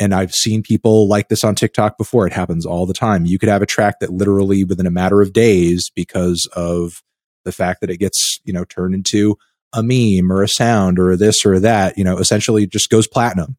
and 0.01 0.15
I've 0.15 0.35
seen 0.35 0.63
people 0.63 1.09
like 1.09 1.29
this 1.29 1.45
on 1.45 1.55
TikTok 1.55 1.97
before. 1.97 2.27
It 2.27 2.33
happens 2.33 2.67
all 2.67 2.85
the 2.85 2.95
time. 2.95 3.27
You 3.27 3.39
could 3.39 3.49
have 3.49 3.63
a 3.63 3.67
track 3.67 4.01
that 4.01 4.11
literally 4.13 4.65
within 4.65 4.87
a 4.87 4.91
matter 4.91 5.23
of 5.23 5.33
days, 5.33 5.91
because 5.95 6.49
of 6.57 7.03
the 7.45 7.53
fact 7.53 7.81
that 7.81 7.91
it 7.91 7.99
gets, 7.99 8.41
you 8.45 8.53
know, 8.53 8.65
turned 8.65 8.95
into 8.95 9.37
a 9.73 9.83
meme 9.83 10.33
or 10.33 10.43
a 10.43 10.49
sound 10.49 10.99
or 10.99 11.17
this 11.17 11.47
or 11.47 11.61
that, 11.61 11.97
you 11.97 12.05
know, 12.05 12.19
essentially 12.19 12.67
just 12.67 12.91
goes 12.91 13.07
platinum, 13.07 13.57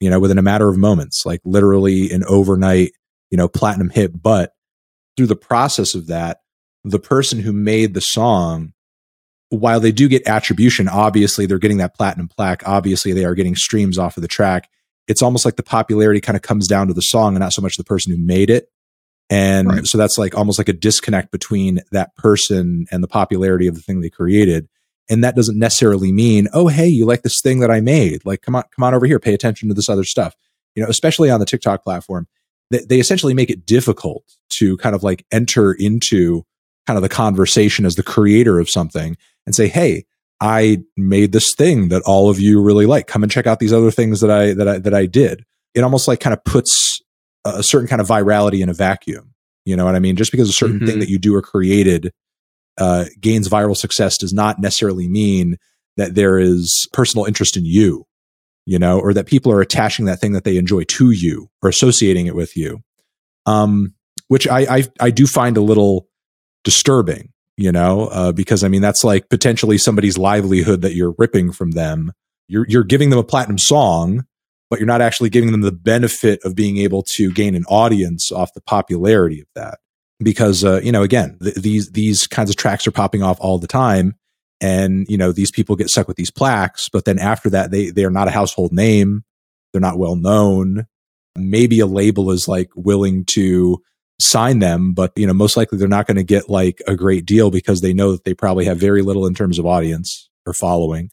you 0.00 0.10
know, 0.10 0.18
within 0.18 0.38
a 0.38 0.42
matter 0.42 0.68
of 0.68 0.76
moments, 0.76 1.24
like 1.24 1.40
literally 1.44 2.10
an 2.10 2.24
overnight, 2.24 2.92
you 3.30 3.36
know, 3.36 3.48
platinum 3.48 3.90
hit. 3.90 4.20
But 4.20 4.54
through 5.16 5.26
the 5.26 5.36
process 5.36 5.94
of 5.94 6.08
that, 6.08 6.40
the 6.84 6.98
person 6.98 7.40
who 7.40 7.52
made 7.52 7.94
the 7.94 8.00
song, 8.00 8.72
while 9.50 9.80
they 9.80 9.92
do 9.92 10.08
get 10.08 10.26
attribution, 10.26 10.88
obviously 10.88 11.46
they're 11.46 11.58
getting 11.58 11.78
that 11.78 11.94
platinum 11.94 12.28
plaque. 12.28 12.66
Obviously 12.66 13.12
they 13.12 13.24
are 13.24 13.34
getting 13.34 13.56
streams 13.56 13.98
off 13.98 14.16
of 14.16 14.22
the 14.22 14.28
track 14.28 14.68
it's 15.08 15.22
almost 15.22 15.44
like 15.44 15.56
the 15.56 15.62
popularity 15.62 16.20
kind 16.20 16.36
of 16.36 16.42
comes 16.42 16.68
down 16.68 16.86
to 16.86 16.94
the 16.94 17.02
song 17.02 17.34
and 17.34 17.40
not 17.40 17.54
so 17.54 17.62
much 17.62 17.76
the 17.76 17.84
person 17.84 18.12
who 18.12 18.18
made 18.18 18.50
it. 18.50 18.70
And 19.30 19.68
right. 19.68 19.86
so 19.86 19.98
that's 19.98 20.18
like 20.18 20.36
almost 20.36 20.58
like 20.58 20.68
a 20.68 20.74
disconnect 20.74 21.32
between 21.32 21.80
that 21.92 22.14
person 22.16 22.86
and 22.92 23.02
the 23.02 23.08
popularity 23.08 23.66
of 23.66 23.74
the 23.74 23.80
thing 23.80 24.00
they 24.00 24.10
created. 24.10 24.68
And 25.10 25.24
that 25.24 25.34
doesn't 25.34 25.58
necessarily 25.58 26.12
mean, 26.12 26.48
oh, 26.52 26.68
hey, 26.68 26.86
you 26.86 27.06
like 27.06 27.22
this 27.22 27.40
thing 27.40 27.60
that 27.60 27.70
I 27.70 27.80
made. 27.80 28.24
Like, 28.26 28.42
come 28.42 28.54
on, 28.54 28.64
come 28.76 28.84
on 28.84 28.94
over 28.94 29.06
here, 29.06 29.18
pay 29.18 29.32
attention 29.32 29.68
to 29.68 29.74
this 29.74 29.88
other 29.88 30.04
stuff. 30.04 30.34
You 30.74 30.82
know, 30.82 30.88
especially 30.88 31.30
on 31.30 31.40
the 31.40 31.46
TikTok 31.46 31.82
platform, 31.82 32.26
they, 32.70 32.84
they 32.84 33.00
essentially 33.00 33.32
make 33.32 33.50
it 33.50 33.64
difficult 33.64 34.24
to 34.50 34.76
kind 34.76 34.94
of 34.94 35.02
like 35.02 35.24
enter 35.32 35.72
into 35.72 36.44
kind 36.88 36.96
of 36.96 37.02
the 37.02 37.08
conversation 37.10 37.84
as 37.84 37.96
the 37.96 38.02
creator 38.02 38.58
of 38.58 38.70
something 38.70 39.14
and 39.44 39.54
say, 39.54 39.68
hey, 39.68 40.06
I 40.40 40.78
made 40.96 41.32
this 41.32 41.54
thing 41.54 41.90
that 41.90 42.00
all 42.06 42.30
of 42.30 42.40
you 42.40 42.62
really 42.62 42.86
like. 42.86 43.06
Come 43.06 43.22
and 43.22 43.30
check 43.30 43.46
out 43.46 43.58
these 43.58 43.74
other 43.74 43.90
things 43.90 44.22
that 44.22 44.30
I 44.30 44.54
that 44.54 44.66
I 44.66 44.78
that 44.78 44.94
I 44.94 45.04
did. 45.04 45.44
It 45.74 45.82
almost 45.82 46.08
like 46.08 46.18
kind 46.18 46.32
of 46.32 46.42
puts 46.44 47.00
a 47.44 47.62
certain 47.62 47.88
kind 47.88 48.00
of 48.00 48.08
virality 48.08 48.62
in 48.62 48.70
a 48.70 48.72
vacuum. 48.72 49.34
You 49.66 49.76
know 49.76 49.84
what 49.84 49.96
I 49.96 49.98
mean? 49.98 50.16
Just 50.16 50.32
because 50.32 50.48
a 50.48 50.54
certain 50.54 50.76
mm-hmm. 50.76 50.86
thing 50.86 50.98
that 51.00 51.10
you 51.10 51.18
do 51.18 51.34
or 51.34 51.42
created 51.42 52.10
uh, 52.78 53.04
gains 53.20 53.50
viral 53.50 53.76
success 53.76 54.16
does 54.16 54.32
not 54.32 54.58
necessarily 54.58 55.08
mean 55.08 55.58
that 55.98 56.14
there 56.14 56.38
is 56.38 56.88
personal 56.94 57.26
interest 57.26 57.54
in 57.54 57.66
you, 57.66 58.06
you 58.64 58.78
know, 58.78 58.98
or 58.98 59.12
that 59.12 59.26
people 59.26 59.52
are 59.52 59.60
attaching 59.60 60.06
that 60.06 60.20
thing 60.20 60.32
that 60.32 60.44
they 60.44 60.56
enjoy 60.56 60.84
to 60.84 61.10
you 61.10 61.50
or 61.60 61.68
associating 61.68 62.26
it 62.26 62.34
with 62.34 62.56
you. 62.56 62.80
Um, 63.44 63.94
which 64.28 64.48
I, 64.48 64.78
I 64.78 64.84
I 65.00 65.10
do 65.10 65.26
find 65.26 65.56
a 65.58 65.62
little 65.62 66.07
disturbing 66.64 67.32
you 67.58 67.72
know, 67.72 68.06
uh, 68.06 68.30
because 68.30 68.62
I 68.62 68.68
mean, 68.68 68.80
that's 68.80 69.02
like 69.02 69.28
potentially 69.28 69.78
somebody's 69.78 70.16
livelihood 70.16 70.80
that 70.82 70.94
you're 70.94 71.14
ripping 71.18 71.50
from 71.50 71.72
them. 71.72 72.12
You're, 72.46 72.64
you're 72.68 72.84
giving 72.84 73.10
them 73.10 73.18
a 73.18 73.24
platinum 73.24 73.58
song, 73.58 74.24
but 74.70 74.78
you're 74.78 74.86
not 74.86 75.02
actually 75.02 75.28
giving 75.28 75.50
them 75.50 75.62
the 75.62 75.72
benefit 75.72 76.38
of 76.44 76.54
being 76.54 76.76
able 76.78 77.02
to 77.16 77.32
gain 77.32 77.56
an 77.56 77.64
audience 77.68 78.30
off 78.30 78.54
the 78.54 78.60
popularity 78.60 79.40
of 79.40 79.48
that. 79.56 79.80
Because, 80.20 80.64
uh, 80.64 80.80
you 80.84 80.92
know, 80.92 81.02
again, 81.02 81.36
th- 81.42 81.56
these, 81.56 81.90
these 81.90 82.28
kinds 82.28 82.48
of 82.48 82.54
tracks 82.54 82.86
are 82.86 82.92
popping 82.92 83.24
off 83.24 83.38
all 83.40 83.58
the 83.58 83.66
time. 83.66 84.14
And, 84.60 85.06
you 85.08 85.18
know, 85.18 85.32
these 85.32 85.50
people 85.50 85.74
get 85.74 85.90
stuck 85.90 86.06
with 86.06 86.16
these 86.16 86.30
plaques, 86.30 86.88
but 86.88 87.06
then 87.06 87.18
after 87.18 87.50
that, 87.50 87.72
they, 87.72 87.90
they 87.90 88.04
are 88.04 88.10
not 88.10 88.28
a 88.28 88.32
household 88.32 88.72
name. 88.72 89.24
They're 89.72 89.80
not 89.80 89.98
well 89.98 90.16
known. 90.16 90.86
Maybe 91.36 91.80
a 91.80 91.86
label 91.86 92.30
is 92.30 92.46
like 92.46 92.70
willing 92.76 93.24
to 93.26 93.82
sign 94.20 94.58
them, 94.58 94.92
but 94.92 95.12
you 95.16 95.26
know, 95.26 95.32
most 95.32 95.56
likely 95.56 95.78
they're 95.78 95.88
not 95.88 96.06
going 96.06 96.16
to 96.16 96.24
get 96.24 96.48
like 96.48 96.82
a 96.86 96.96
great 96.96 97.24
deal 97.24 97.50
because 97.50 97.80
they 97.80 97.92
know 97.92 98.12
that 98.12 98.24
they 98.24 98.34
probably 98.34 98.64
have 98.64 98.78
very 98.78 99.02
little 99.02 99.26
in 99.26 99.34
terms 99.34 99.58
of 99.58 99.66
audience 99.66 100.28
or 100.46 100.52
following. 100.52 101.10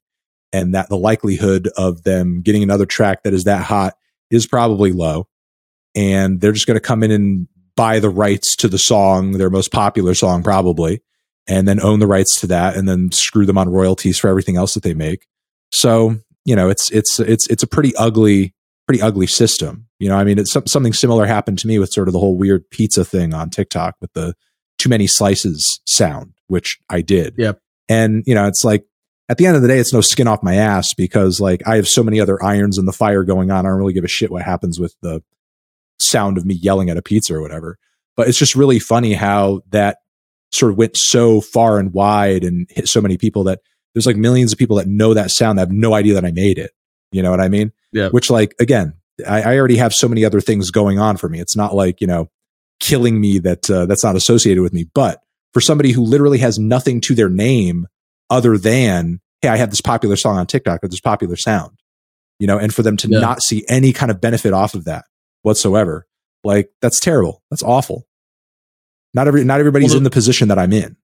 And 0.51 0.73
that 0.73 0.89
the 0.89 0.97
likelihood 0.97 1.69
of 1.75 2.03
them 2.03 2.41
getting 2.41 2.63
another 2.63 2.85
track 2.85 3.23
that 3.23 3.33
is 3.33 3.43
that 3.43 3.63
hot 3.63 3.95
is 4.31 4.47
probably 4.47 4.91
low. 4.91 5.27
And 5.93 6.41
they're 6.41 6.53
just 6.53 6.67
going 6.67 6.75
to 6.75 6.81
come 6.81 7.03
in 7.03 7.11
and 7.11 7.47
buy 7.75 7.99
the 7.99 8.09
rights 8.09 8.55
to 8.57 8.67
the 8.67 8.77
song, 8.77 9.33
their 9.33 9.49
most 9.49 9.71
popular 9.71 10.13
song, 10.13 10.43
probably, 10.43 11.01
and 11.47 11.67
then 11.67 11.81
own 11.81 11.99
the 11.99 12.07
rights 12.07 12.39
to 12.39 12.47
that 12.47 12.75
and 12.75 12.87
then 12.87 13.11
screw 13.11 13.45
them 13.45 13.57
on 13.57 13.69
royalties 13.69 14.17
for 14.17 14.29
everything 14.29 14.55
else 14.55 14.73
that 14.73 14.83
they 14.83 14.93
make. 14.93 15.27
So, 15.71 16.17
you 16.45 16.55
know, 16.55 16.69
it's, 16.69 16.89
it's, 16.91 17.19
it's, 17.19 17.47
it's 17.49 17.63
a 17.63 17.67
pretty 17.67 17.93
ugly 17.97 18.54
pretty 18.87 19.01
ugly 19.01 19.27
system. 19.27 19.87
You 19.99 20.09
know, 20.09 20.15
I 20.15 20.23
mean, 20.23 20.37
it's 20.37 20.51
something 20.51 20.93
similar 20.93 21.25
happened 21.25 21.59
to 21.59 21.67
me 21.67 21.79
with 21.79 21.91
sort 21.91 22.07
of 22.07 22.13
the 22.13 22.19
whole 22.19 22.37
weird 22.37 22.69
pizza 22.69 23.03
thing 23.05 23.33
on 23.33 23.49
TikTok 23.49 23.95
with 24.01 24.13
the 24.13 24.35
too 24.77 24.89
many 24.89 25.07
slices 25.07 25.79
sound, 25.85 26.33
which 26.47 26.77
I 26.89 27.01
did. 27.01 27.35
Yep. 27.37 27.59
And, 27.89 28.23
you 28.25 28.35
know, 28.35 28.47
it's 28.47 28.63
like 28.63 28.85
at 29.29 29.37
the 29.37 29.45
end 29.45 29.55
of 29.55 29.61
the 29.61 29.67
day, 29.67 29.79
it's 29.79 29.93
no 29.93 30.01
skin 30.01 30.27
off 30.27 30.43
my 30.43 30.55
ass 30.55 30.93
because 30.93 31.39
like 31.39 31.61
I 31.65 31.77
have 31.77 31.87
so 31.87 32.03
many 32.03 32.19
other 32.19 32.43
irons 32.43 32.77
in 32.77 32.85
the 32.85 32.93
fire 32.93 33.23
going 33.23 33.51
on. 33.51 33.65
I 33.65 33.69
don't 33.69 33.77
really 33.77 33.93
give 33.93 34.03
a 34.03 34.09
shit 34.09 34.31
what 34.31 34.43
happens 34.43 34.79
with 34.79 34.95
the 35.01 35.23
sound 35.99 36.37
of 36.37 36.45
me 36.45 36.55
yelling 36.55 36.89
at 36.89 36.97
a 36.97 37.01
pizza 37.01 37.33
or 37.33 37.41
whatever. 37.41 37.77
But 38.15 38.27
it's 38.27 38.37
just 38.37 38.55
really 38.55 38.79
funny 38.79 39.13
how 39.13 39.61
that 39.69 39.97
sort 40.51 40.71
of 40.71 40.77
went 40.77 40.95
so 40.95 41.41
far 41.41 41.79
and 41.79 41.93
wide 41.93 42.43
and 42.43 42.67
hit 42.69 42.87
so 42.87 43.01
many 43.01 43.17
people 43.17 43.45
that 43.45 43.59
there's 43.93 44.05
like 44.05 44.15
millions 44.15 44.51
of 44.51 44.59
people 44.59 44.77
that 44.77 44.87
know 44.87 45.13
that 45.13 45.31
sound 45.31 45.57
that 45.57 45.63
have 45.63 45.71
no 45.71 45.93
idea 45.93 46.13
that 46.13 46.25
I 46.25 46.31
made 46.31 46.57
it. 46.57 46.71
You 47.11 47.23
know 47.23 47.31
what 47.31 47.41
I 47.41 47.47
mean? 47.47 47.71
Yeah. 47.95 48.09
Which, 48.09 48.29
like, 48.29 48.53
again, 48.59 48.93
I, 49.27 49.41
I, 49.41 49.57
already 49.57 49.77
have 49.77 49.93
so 49.93 50.07
many 50.07 50.25
other 50.25 50.41
things 50.41 50.71
going 50.71 50.99
on 50.99 51.17
for 51.17 51.29
me. 51.29 51.39
It's 51.39 51.55
not 51.55 51.73
like 51.73 52.01
you 52.01 52.07
know 52.07 52.29
killing 52.79 53.19
me 53.19 53.39
that 53.39 53.69
uh, 53.69 53.85
that's 53.85 54.03
not 54.03 54.15
associated 54.15 54.61
with 54.61 54.73
me. 54.73 54.85
But 54.93 55.21
for 55.53 55.61
somebody 55.61 55.91
who 55.91 56.01
literally 56.01 56.39
has 56.39 56.59
nothing 56.59 56.99
to 57.01 57.15
their 57.15 57.29
name 57.29 57.87
other 58.29 58.57
than 58.57 59.21
hey, 59.41 59.49
I 59.49 59.57
have 59.57 59.69
this 59.69 59.81
popular 59.81 60.15
song 60.15 60.37
on 60.37 60.47
TikTok 60.47 60.83
or 60.83 60.87
this 60.87 60.99
popular 60.99 61.35
sound, 61.35 61.79
you 62.39 62.47
know, 62.47 62.57
and 62.57 62.73
for 62.73 62.83
them 62.83 62.97
to 62.97 63.07
yeah. 63.09 63.19
not 63.19 63.41
see 63.41 63.63
any 63.69 63.93
kind 63.93 64.11
of 64.11 64.19
benefit 64.19 64.53
off 64.53 64.73
of 64.73 64.85
that 64.85 65.05
whatsoever, 65.43 66.05
like 66.43 66.69
that's 66.81 66.99
terrible. 66.99 67.41
That's 67.49 67.63
awful. 67.63 68.05
Not 69.13 69.27
every 69.27 69.45
not 69.45 69.59
everybody's 69.59 69.91
well, 69.91 69.99
in 69.99 70.03
the 70.03 70.09
position 70.09 70.49
that 70.49 70.59
I'm 70.59 70.73
in. 70.73 70.97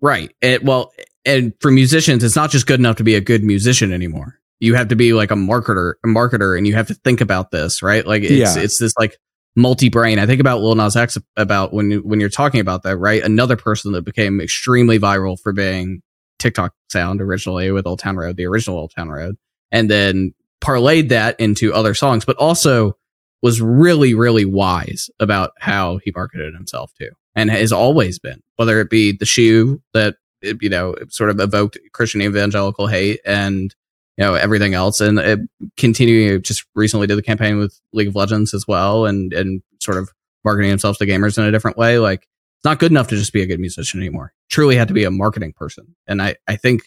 Right. 0.00 0.34
It, 0.40 0.64
well, 0.64 0.92
and 1.26 1.52
for 1.60 1.70
musicians, 1.70 2.24
it's 2.24 2.36
not 2.36 2.50
just 2.50 2.66
good 2.66 2.80
enough 2.80 2.96
to 2.96 3.04
be 3.04 3.14
a 3.14 3.20
good 3.20 3.44
musician 3.44 3.92
anymore 3.92 4.38
you 4.60 4.74
have 4.74 4.88
to 4.88 4.96
be 4.96 5.12
like 5.12 5.30
a 5.30 5.34
marketer, 5.34 5.94
a 6.04 6.08
marketer, 6.08 6.56
and 6.56 6.66
you 6.66 6.74
have 6.74 6.88
to 6.88 6.94
think 6.94 7.20
about 7.20 7.50
this, 7.50 7.82
right? 7.82 8.06
Like 8.06 8.22
it's 8.22 8.56
yeah. 8.56 8.62
it's 8.62 8.78
this 8.78 8.92
like 8.98 9.16
multi-brain. 9.56 10.18
I 10.18 10.26
think 10.26 10.40
about 10.40 10.60
Lil 10.60 10.74
Nas 10.74 10.96
X 10.96 11.18
about 11.36 11.72
when 11.72 11.92
when 11.98 12.20
you're 12.20 12.28
talking 12.28 12.60
about 12.60 12.82
that, 12.82 12.96
right? 12.96 13.22
Another 13.22 13.56
person 13.56 13.92
that 13.92 14.02
became 14.02 14.40
extremely 14.40 14.98
viral 14.98 15.38
for 15.40 15.52
being 15.52 16.02
TikTok 16.38 16.74
sound 16.90 17.20
originally 17.20 17.70
with 17.70 17.86
Old 17.86 17.98
Town 17.98 18.16
Road, 18.16 18.36
the 18.36 18.46
original 18.46 18.78
Old 18.78 18.92
Town 18.94 19.08
Road, 19.08 19.36
and 19.70 19.90
then 19.90 20.34
parlayed 20.60 21.10
that 21.10 21.38
into 21.38 21.72
other 21.72 21.94
songs, 21.94 22.24
but 22.24 22.36
also 22.36 22.96
was 23.42 23.60
really, 23.60 24.14
really 24.14 24.44
wise 24.44 25.10
about 25.20 25.52
how 25.58 25.98
he 25.98 26.12
marketed 26.14 26.54
himself 26.54 26.92
too, 26.98 27.10
and 27.34 27.50
has 27.50 27.72
always 27.72 28.18
been, 28.18 28.42
whether 28.56 28.80
it 28.80 28.90
be 28.90 29.12
the 29.12 29.26
shoe 29.26 29.80
that 29.94 30.16
you 30.42 30.68
know 30.68 30.94
sort 31.08 31.30
of 31.30 31.40
evoked 31.40 31.78
Christian 31.92 32.22
evangelical 32.22 32.86
hate 32.86 33.20
and 33.24 33.74
you 34.18 34.24
know 34.24 34.34
everything 34.34 34.74
else. 34.74 35.00
And 35.00 35.18
it, 35.18 35.40
continuing 35.76 36.42
just 36.42 36.66
recently 36.74 37.06
did 37.06 37.16
the 37.16 37.22
campaign 37.22 37.56
with 37.58 37.80
league 37.92 38.08
of 38.08 38.16
legends 38.16 38.52
as 38.52 38.66
well 38.66 39.06
and 39.06 39.32
and 39.32 39.62
sort 39.80 39.96
of 39.96 40.10
marketing 40.44 40.70
themselves 40.70 40.98
to 40.98 41.06
gamers 41.06 41.38
in 41.38 41.44
a 41.44 41.52
different 41.52 41.78
way. 41.78 41.98
Like 41.98 42.22
it's 42.58 42.64
not 42.64 42.80
good 42.80 42.90
enough 42.90 43.08
to 43.08 43.16
just 43.16 43.32
be 43.32 43.42
a 43.42 43.46
good 43.46 43.60
musician 43.60 44.00
anymore. 44.00 44.32
Truly 44.50 44.76
had 44.76 44.88
to 44.88 44.94
be 44.94 45.04
a 45.04 45.10
marketing 45.10 45.54
person. 45.54 45.94
And 46.06 46.20
i 46.20 46.36
i 46.46 46.56
think 46.56 46.82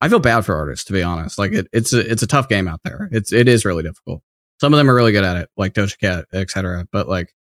i 0.00 0.08
feel 0.08 0.18
bad 0.18 0.44
for 0.44 0.56
artists 0.56 0.86
to 0.86 0.92
be 0.92 1.02
honest. 1.02 1.38
Like 1.38 1.52
it, 1.52 1.68
it's 1.72 1.92
a 1.92 2.00
it's 2.00 2.22
a 2.22 2.26
tough 2.26 2.48
game 2.48 2.66
out 2.66 2.80
there. 2.84 3.08
It's 3.12 3.32
it 3.32 3.48
is 3.48 3.64
really 3.64 3.82
difficult. 3.82 4.22
Some 4.58 4.72
of 4.72 4.78
them 4.78 4.90
are 4.90 4.94
really 4.94 5.12
good 5.12 5.24
at 5.24 5.36
it 5.36 5.50
like 5.56 5.74
doja 5.74 5.98
cat 6.00 6.24
etc 6.32 6.88
but 6.90 7.06
like 7.06 7.34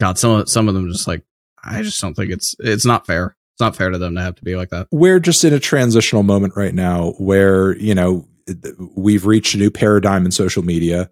god 0.00 0.18
some 0.18 0.46
some 0.46 0.66
of 0.68 0.74
them 0.74 0.90
just 0.90 1.06
like 1.06 1.22
i 1.62 1.80
just 1.82 2.00
don't 2.00 2.14
think 2.14 2.32
it's 2.32 2.54
it's 2.58 2.84
not 2.84 3.06
fair. 3.06 3.36
It's 3.54 3.60
not 3.62 3.74
fair 3.74 3.88
to 3.88 3.96
them 3.96 4.16
to 4.16 4.20
have 4.20 4.34
to 4.34 4.44
be 4.44 4.54
like 4.54 4.68
that. 4.68 4.86
We're 4.92 5.18
just 5.18 5.42
in 5.42 5.54
a 5.54 5.58
transitional 5.58 6.22
moment 6.22 6.52
right 6.56 6.74
now 6.74 7.12
where, 7.12 7.74
you 7.78 7.94
know, 7.94 8.28
we've 8.96 9.26
reached 9.26 9.54
a 9.54 9.58
new 9.58 9.70
paradigm 9.70 10.24
in 10.24 10.32
social 10.32 10.64
media 10.64 11.10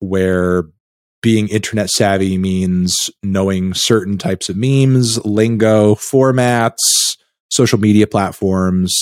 where 0.00 0.64
being 1.20 1.48
internet 1.48 1.90
savvy 1.90 2.38
means 2.38 3.10
knowing 3.22 3.74
certain 3.74 4.18
types 4.18 4.48
of 4.48 4.56
memes, 4.56 5.24
lingo, 5.24 5.94
formats, 5.94 7.16
social 7.50 7.78
media 7.78 8.06
platforms. 8.06 8.96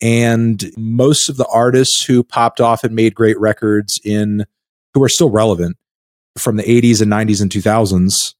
And 0.00 0.64
most 0.76 1.28
of 1.28 1.36
the 1.36 1.46
artists 1.46 2.04
who 2.04 2.24
popped 2.24 2.60
off 2.60 2.82
and 2.82 2.94
made 2.94 3.14
great 3.14 3.38
records 3.38 4.00
in 4.04 4.44
who 4.94 5.02
are 5.02 5.08
still 5.08 5.30
relevant 5.30 5.76
from 6.36 6.56
the 6.56 6.64
80s 6.64 7.00
and 7.00 7.12
90s 7.12 7.40
and 7.40 7.50
2000s, 7.50 8.34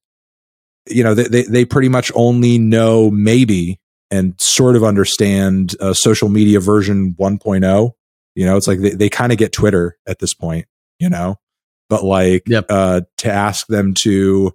you 0.89 1.03
know, 1.03 1.13
they, 1.13 1.43
they, 1.43 1.63
pretty 1.63 1.87
much 1.87 2.11
only 2.15 2.57
know 2.57 3.09
maybe 3.09 3.79
and 4.11 4.39
sort 4.41 4.75
of 4.75 4.83
understand 4.83 5.75
uh, 5.79 5.93
social 5.93 6.27
media 6.27 6.59
version 6.59 7.15
1.0. 7.17 7.91
You 8.35 8.45
know, 8.45 8.57
it's 8.57 8.67
like 8.67 8.79
they, 8.79 8.91
they 8.91 9.09
kind 9.09 9.31
of 9.31 9.37
get 9.37 9.51
Twitter 9.53 9.97
at 10.07 10.19
this 10.19 10.33
point, 10.33 10.65
you 10.99 11.09
know, 11.09 11.37
but 11.89 12.03
like 12.03 12.43
Yep. 12.47 12.65
uh, 12.69 13.01
to 13.17 13.31
ask 13.31 13.67
them 13.67 13.93
to 13.95 14.53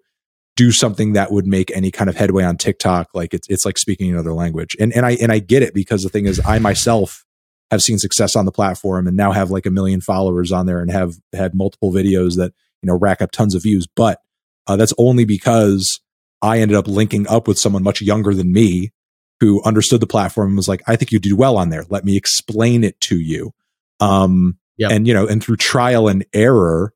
do 0.57 0.73
something 0.73 1.13
that 1.13 1.31
would 1.31 1.47
make 1.47 1.71
any 1.77 1.91
kind 1.93 2.11
of 2.11 2.17
headway 2.17 2.43
on 2.43 2.57
TikTok, 2.57 3.09
like 3.15 3.33
it's 3.33 3.47
it's 3.49 3.65
like 3.65 3.79
speaking 3.79 4.13
another 4.13 4.33
language. 4.33 4.77
And 4.81 4.93
and 4.93 5.07
I 5.07 5.13
and 5.13 5.31
I 5.31 5.39
get 5.39 5.63
it 5.63 5.73
because 5.75 6.03
the 6.03 6.09
thing 6.09 6.27
is, 6.27 6.41
I 6.45 6.59
myself 6.59 7.25
have 7.71 7.83
seen 7.83 7.99
success 7.99 8.35
on 8.35 8.47
the 8.47 8.51
platform 8.53 9.07
and 9.07 9.17
now 9.17 9.31
have 9.31 9.51
like 9.51 9.67
a 9.67 9.71
million 9.71 10.01
followers 10.01 10.51
on 10.51 10.67
there 10.67 10.81
and 10.81 10.91
have 10.91 11.15
had 11.33 11.55
multiple 11.55 11.93
videos 11.93 12.37
that 12.37 12.53
you 12.83 12.89
know 12.89 12.99
rack 12.99 13.23
up 13.23 13.31
tons 13.31 13.55
of 13.55 13.63
views. 13.63 13.87
But 13.87 14.21
uh, 14.67 14.77
that's 14.77 14.95
only 14.99 15.25
because 15.25 16.01
I 16.43 16.59
ended 16.59 16.77
up 16.77 16.89
linking 16.89 17.29
up 17.29 17.47
with 17.47 17.59
someone 17.59 17.83
much 17.83 18.03
younger 18.03 18.35
than 18.35 18.53
me 18.53 18.93
who 19.41 19.63
understood 19.63 20.01
the 20.01 20.07
platform 20.07 20.49
and 20.49 20.57
was 20.57 20.69
like, 20.69 20.83
I 20.89 20.97
think 20.97 21.13
you 21.13 21.21
do 21.21 21.37
well 21.37 21.57
on 21.57 21.71
there. 21.71 21.85
Let 21.89 22.05
me 22.05 22.17
explain 22.17 22.83
it 22.83 23.01
to 23.03 23.19
you. 23.19 23.53
Um, 24.01 24.59
Yep. 24.79 24.93
and 24.93 25.07
you 25.09 25.15
know, 25.15 25.27
and 25.27 25.43
through 25.43 25.57
trial 25.57 26.07
and 26.07 26.25
error 26.33 26.93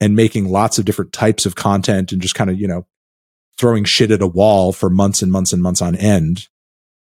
and 0.00 0.14
making 0.14 0.48
lots 0.50 0.78
of 0.78 0.84
different 0.84 1.12
types 1.12 1.46
of 1.46 1.56
content 1.56 2.12
and 2.12 2.22
just 2.22 2.34
kind 2.36 2.48
of, 2.48 2.60
you 2.60 2.68
know, 2.68 2.86
throwing 3.58 3.82
shit 3.84 4.10
at 4.12 4.22
a 4.22 4.26
wall 4.26 4.72
for 4.72 4.88
months 4.88 5.20
and 5.22 5.32
months 5.32 5.52
and 5.52 5.60
months 5.62 5.82
on 5.82 5.96
end. 5.96 6.46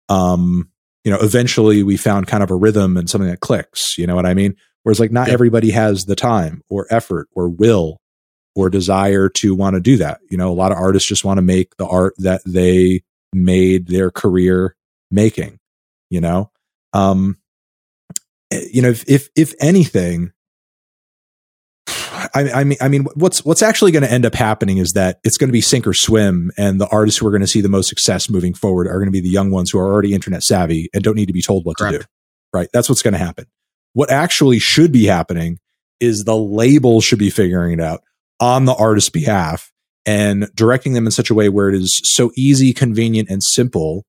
Um, 0.08 0.70
you 1.04 1.10
know, 1.10 1.18
eventually 1.20 1.82
we 1.82 1.96
found 1.98 2.26
kind 2.26 2.42
of 2.42 2.50
a 2.50 2.54
rhythm 2.56 2.96
and 2.96 3.08
something 3.10 3.28
that 3.28 3.40
clicks. 3.40 3.98
You 3.98 4.06
know 4.06 4.14
what 4.14 4.26
I 4.26 4.32
mean? 4.34 4.56
Whereas 4.82 5.00
like 5.00 5.12
not 5.12 5.26
Yep. 5.28 5.34
everybody 5.34 5.70
has 5.72 6.04
the 6.04 6.16
time 6.16 6.62
or 6.68 6.86
effort 6.90 7.28
or 7.32 7.48
will 7.48 8.00
or 8.54 8.70
desire 8.70 9.28
to 9.28 9.54
want 9.54 9.74
to 9.74 9.80
do 9.80 9.96
that. 9.98 10.20
You 10.30 10.36
know, 10.38 10.50
a 10.50 10.54
lot 10.54 10.72
of 10.72 10.78
artists 10.78 11.08
just 11.08 11.24
want 11.24 11.38
to 11.38 11.42
make 11.42 11.76
the 11.76 11.86
art 11.86 12.14
that 12.18 12.42
they 12.46 13.02
made 13.34 13.88
their 13.88 14.10
career 14.10 14.76
making, 15.10 15.58
you 16.08 16.20
know? 16.20 16.50
Um, 16.92 17.36
you 18.72 18.82
know, 18.82 18.90
if, 18.90 19.04
if, 19.08 19.28
if 19.36 19.54
anything, 19.60 20.32
I, 22.34 22.50
I 22.52 22.64
mean, 22.64 22.78
I 22.80 22.88
mean, 22.88 23.06
what's 23.14 23.44
what's 23.44 23.62
actually 23.62 23.92
going 23.92 24.02
to 24.02 24.10
end 24.10 24.24
up 24.24 24.34
happening 24.34 24.78
is 24.78 24.92
that 24.92 25.20
it's 25.24 25.36
going 25.36 25.48
to 25.48 25.52
be 25.52 25.60
sink 25.60 25.86
or 25.86 25.94
swim, 25.94 26.50
and 26.56 26.80
the 26.80 26.88
artists 26.88 27.18
who 27.18 27.26
are 27.26 27.30
going 27.30 27.42
to 27.42 27.46
see 27.46 27.60
the 27.60 27.68
most 27.68 27.88
success 27.88 28.30
moving 28.30 28.54
forward 28.54 28.86
are 28.86 28.94
going 28.94 29.06
to 29.06 29.12
be 29.12 29.20
the 29.20 29.28
young 29.28 29.50
ones 29.50 29.70
who 29.70 29.78
are 29.78 29.92
already 29.92 30.14
internet 30.14 30.42
savvy 30.42 30.88
and 30.94 31.04
don't 31.04 31.16
need 31.16 31.26
to 31.26 31.32
be 31.32 31.42
told 31.42 31.64
what 31.64 31.76
to 31.78 31.90
do. 31.90 32.00
Right? 32.52 32.68
That's 32.72 32.88
what's 32.88 33.02
going 33.02 33.12
to 33.12 33.18
happen. 33.18 33.46
What 33.92 34.10
actually 34.10 34.58
should 34.58 34.92
be 34.92 35.04
happening 35.06 35.58
is 36.00 36.24
the 36.24 36.36
label 36.36 37.00
should 37.00 37.18
be 37.18 37.30
figuring 37.30 37.72
it 37.72 37.80
out 37.80 38.02
on 38.40 38.64
the 38.64 38.74
artist's 38.74 39.10
behalf 39.10 39.72
and 40.06 40.48
directing 40.54 40.92
them 40.92 41.06
in 41.06 41.12
such 41.12 41.30
a 41.30 41.34
way 41.34 41.48
where 41.48 41.68
it 41.68 41.74
is 41.74 42.00
so 42.04 42.30
easy, 42.36 42.72
convenient, 42.72 43.28
and 43.28 43.42
simple. 43.42 44.04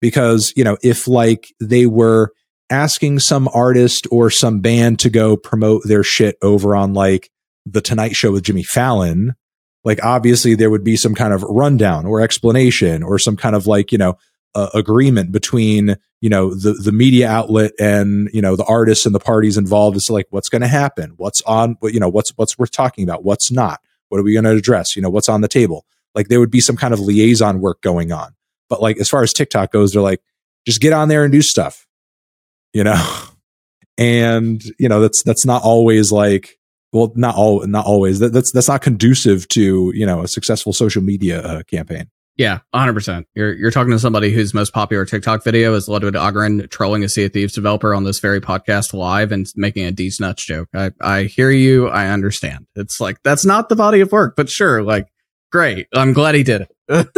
Because 0.00 0.52
you 0.56 0.64
know, 0.64 0.78
if 0.82 1.06
like 1.06 1.52
they 1.60 1.86
were 1.86 2.32
asking 2.70 3.18
some 3.18 3.48
artist 3.52 4.06
or 4.10 4.30
some 4.30 4.60
band 4.60 4.98
to 5.00 5.10
go 5.10 5.36
promote 5.36 5.82
their 5.84 6.02
shit 6.04 6.36
over 6.42 6.74
on 6.76 6.94
like 6.94 7.30
the 7.66 7.80
Tonight 7.80 8.14
Show 8.14 8.32
with 8.32 8.44
Jimmy 8.44 8.62
Fallon, 8.62 9.34
like 9.84 10.02
obviously 10.04 10.54
there 10.54 10.70
would 10.70 10.84
be 10.84 10.96
some 10.96 11.14
kind 11.14 11.32
of 11.32 11.42
rundown 11.42 12.06
or 12.06 12.20
explanation 12.20 13.02
or 13.02 13.18
some 13.18 13.36
kind 13.36 13.56
of 13.56 13.66
like, 13.66 13.92
you 13.92 13.98
know, 13.98 14.16
uh, 14.54 14.68
agreement 14.74 15.32
between, 15.32 15.96
you 16.20 16.28
know, 16.28 16.54
the, 16.54 16.72
the 16.72 16.92
media 16.92 17.28
outlet 17.28 17.72
and, 17.78 18.28
you 18.32 18.42
know, 18.42 18.56
the 18.56 18.64
artists 18.64 19.06
and 19.06 19.14
the 19.14 19.20
parties 19.20 19.56
involved 19.56 19.98
to 19.98 20.12
like 20.12 20.26
what's 20.30 20.48
going 20.48 20.62
to 20.62 20.68
happen, 20.68 21.14
what's 21.16 21.40
on, 21.42 21.76
you 21.84 22.00
know, 22.00 22.08
what's, 22.08 22.30
what's 22.36 22.58
worth 22.58 22.72
talking 22.72 23.04
about, 23.04 23.24
what's 23.24 23.50
not, 23.50 23.80
what 24.08 24.18
are 24.18 24.24
we 24.24 24.32
going 24.32 24.44
to 24.44 24.50
address, 24.50 24.96
you 24.96 25.02
know, 25.02 25.10
what's 25.10 25.28
on 25.28 25.40
the 25.40 25.48
table. 25.48 25.86
Like 26.14 26.28
there 26.28 26.40
would 26.40 26.50
be 26.50 26.60
some 26.60 26.76
kind 26.76 26.92
of 26.92 27.00
liaison 27.00 27.60
work 27.60 27.80
going 27.80 28.10
on. 28.12 28.34
But 28.68 28.82
like 28.82 28.98
as 28.98 29.08
far 29.08 29.22
as 29.22 29.32
TikTok 29.32 29.72
goes, 29.72 29.92
they're 29.92 30.02
like, 30.02 30.20
just 30.66 30.80
get 30.80 30.92
on 30.92 31.08
there 31.08 31.24
and 31.24 31.32
do 31.32 31.42
stuff, 31.42 31.86
you 32.72 32.84
know? 32.84 33.02
And, 33.98 34.62
you 34.78 34.88
know, 34.88 35.02
that's, 35.02 35.22
that's 35.24 35.44
not 35.44 35.62
always 35.62 36.10
like, 36.10 36.58
well, 36.92 37.12
not 37.14 37.34
all, 37.36 37.66
not 37.66 37.86
always. 37.86 38.18
That, 38.18 38.32
that's 38.32 38.50
that's 38.52 38.68
not 38.68 38.82
conducive 38.82 39.46
to 39.48 39.92
you 39.94 40.06
know 40.06 40.22
a 40.22 40.28
successful 40.28 40.72
social 40.72 41.02
media 41.02 41.42
uh, 41.42 41.62
campaign. 41.64 42.10
Yeah, 42.36 42.60
100%. 42.74 43.26
You're 43.34 43.52
you're 43.52 43.70
talking 43.70 43.90
to 43.90 43.98
somebody 43.98 44.32
whose 44.32 44.54
most 44.54 44.72
popular 44.72 45.04
TikTok 45.04 45.44
video 45.44 45.74
is 45.74 45.88
Ludwig 45.88 46.14
Ahgren 46.14 46.70
trolling 46.70 47.04
a 47.04 47.08
Sea 47.08 47.26
of 47.26 47.32
Thieves 47.32 47.52
developer 47.52 47.94
on 47.94 48.04
this 48.04 48.18
very 48.18 48.40
podcast 48.40 48.94
live 48.94 49.30
and 49.30 49.46
making 49.56 49.84
a 49.84 49.92
D's 49.92 50.20
nuts 50.20 50.44
joke. 50.44 50.68
I, 50.74 50.92
I 51.02 51.24
hear 51.24 51.50
you. 51.50 51.88
I 51.88 52.08
understand. 52.08 52.66
It's 52.76 52.98
like, 52.98 53.22
that's 53.22 53.44
not 53.44 53.68
the 53.68 53.76
body 53.76 54.00
of 54.00 54.10
work, 54.10 54.36
but 54.36 54.48
sure, 54.48 54.82
like, 54.82 55.08
great. 55.52 55.86
I'm 55.94 56.14
glad 56.14 56.34
he 56.34 56.42
did 56.42 56.66
it. 56.88 57.08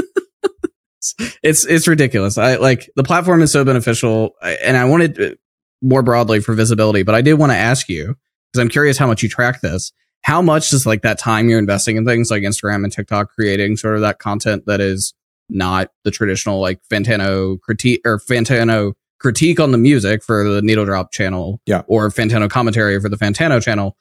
it's, 1.43 1.65
it's 1.67 1.87
ridiculous. 1.87 2.37
I 2.37 2.57
like 2.57 2.91
the 2.97 3.05
platform 3.05 3.43
is 3.43 3.53
so 3.53 3.65
beneficial 3.65 4.33
and 4.43 4.77
I 4.77 4.87
wanted 4.87 5.39
more 5.83 6.03
broadly 6.03 6.41
for 6.41 6.55
visibility, 6.55 7.03
but 7.03 7.15
I 7.15 7.21
did 7.21 7.35
want 7.35 7.53
to 7.53 7.57
ask 7.59 7.89
you 7.89 8.17
because 8.53 8.61
I'm 8.63 8.69
curious 8.69 8.97
how 8.97 9.07
much 9.07 9.23
you 9.23 9.29
track 9.29 9.61
this 9.61 9.93
how 10.23 10.41
much 10.41 10.73
is 10.73 10.87
like 10.87 11.03
that 11.03 11.19
time 11.19 11.49
you're 11.49 11.59
investing 11.59 11.97
in 11.97 12.07
things 12.07 12.31
like 12.31 12.43
Instagram 12.43 12.85
and 12.85 12.93
TikTok 12.93 13.31
creating 13.33 13.77
sort 13.77 13.97
of 13.97 14.01
that 14.03 14.19
content 14.19 14.65
that 14.67 14.81
is 14.81 15.15
not 15.49 15.91
the 16.05 16.11
traditional 16.11 16.61
like 16.61 16.81
Fantano 16.91 17.61
critique 17.61 18.01
or 18.05 18.19
Fantano 18.19 18.93
critique 19.19 19.61
on 19.61 19.73
the 19.73 19.79
music 19.79 20.23
for 20.23 20.49
the 20.49 20.63
Needle 20.63 20.85
Drop 20.85 21.13
channel, 21.13 21.61
Yeah. 21.67 21.83
or 21.87 22.09
Fantano 22.11 22.49
commentary 22.49 23.01
for 23.01 23.09
the 23.09 23.17
Fantano 23.17 23.61
channel. 23.63 23.97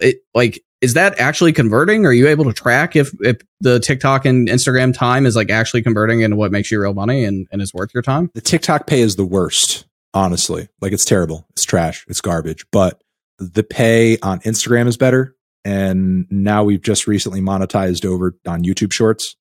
It 0.00 0.18
like 0.34 0.60
is 0.80 0.94
that 0.94 1.18
actually 1.18 1.52
converting? 1.52 2.04
Are 2.04 2.12
you 2.12 2.28
able 2.28 2.44
to 2.44 2.52
track 2.52 2.94
if 2.94 3.10
if 3.22 3.38
the 3.60 3.80
TikTok 3.80 4.24
and 4.26 4.48
Instagram 4.48 4.94
time 4.96 5.26
is 5.26 5.34
like 5.34 5.50
actually 5.50 5.82
converting 5.82 6.20
into 6.20 6.36
what 6.36 6.52
makes 6.52 6.70
you 6.70 6.80
real 6.80 6.94
money 6.94 7.24
and, 7.24 7.46
and 7.50 7.60
is 7.62 7.72
worth 7.74 7.90
your 7.94 8.02
time? 8.02 8.30
The 8.34 8.40
TikTok 8.40 8.86
pay 8.86 9.00
is 9.00 9.16
the 9.16 9.24
worst, 9.24 9.86
honestly. 10.14 10.68
Like 10.80 10.92
it's 10.92 11.04
terrible. 11.04 11.46
It's 11.50 11.64
trash. 11.64 12.06
It's 12.08 12.20
garbage. 12.20 12.64
But 12.70 13.02
the 13.38 13.64
pay 13.64 14.18
on 14.20 14.40
Instagram 14.40 14.86
is 14.86 14.96
better. 14.96 15.34
And 15.64 16.26
now 16.30 16.64
we've 16.64 16.82
just 16.82 17.06
recently 17.06 17.40
monetized 17.40 18.04
over 18.04 18.36
on 18.46 18.64
YouTube 18.64 18.92
Shorts. 18.92 19.36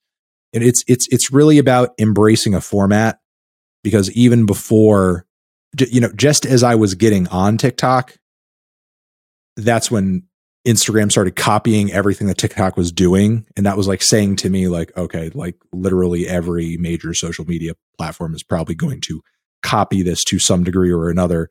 And 0.53 0.63
it's 0.63 0.83
it's 0.88 1.07
it's 1.09 1.31
really 1.31 1.57
about 1.57 1.91
embracing 1.99 2.53
a 2.53 2.62
format 2.62 3.19
because 3.83 4.12
even 4.12 4.45
before 4.45 5.25
you 5.79 5.99
know, 5.99 6.12
just 6.15 6.45
as 6.45 6.63
I 6.63 6.75
was 6.75 6.93
getting 6.95 7.27
on 7.29 7.57
TikTok, 7.57 8.17
that's 9.57 9.89
when 9.89 10.23
Instagram 10.67 11.12
started 11.12 11.36
copying 11.36 11.91
everything 11.91 12.27
that 12.27 12.38
TikTok 12.38 12.77
was 12.77 12.91
doing. 12.91 13.45
And 13.57 13.65
that 13.65 13.75
was 13.75 13.88
like 13.88 14.01
saying 14.01 14.38
to 14.38 14.49
me, 14.49 14.67
like, 14.67 14.95
okay, 14.95 15.29
like 15.33 15.55
literally 15.73 16.27
every 16.27 16.77
major 16.77 17.13
social 17.13 17.45
media 17.45 17.73
platform 17.97 18.33
is 18.33 18.43
probably 18.43 18.75
going 18.75 19.01
to 19.01 19.21
copy 19.63 20.04
this 20.04 20.23
to 20.26 20.38
some 20.39 20.63
degree 20.63 20.91
or 20.91 21.10
another. 21.10 21.49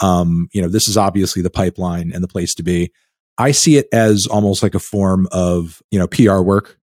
Um, 0.00 0.48
you 0.52 0.62
know, 0.62 0.68
this 0.68 0.88
is 0.88 0.96
obviously 0.96 1.42
the 1.42 1.50
pipeline 1.50 2.12
and 2.12 2.22
the 2.22 2.28
place 2.28 2.54
to 2.56 2.62
be. 2.62 2.92
I 3.38 3.50
see 3.50 3.76
it 3.78 3.88
as 3.92 4.26
almost 4.26 4.62
like 4.62 4.74
a 4.74 4.80
form 4.80 5.26
of, 5.32 5.82
you 5.90 5.98
know, 5.98 6.06
PR 6.06 6.40
work 6.40 6.78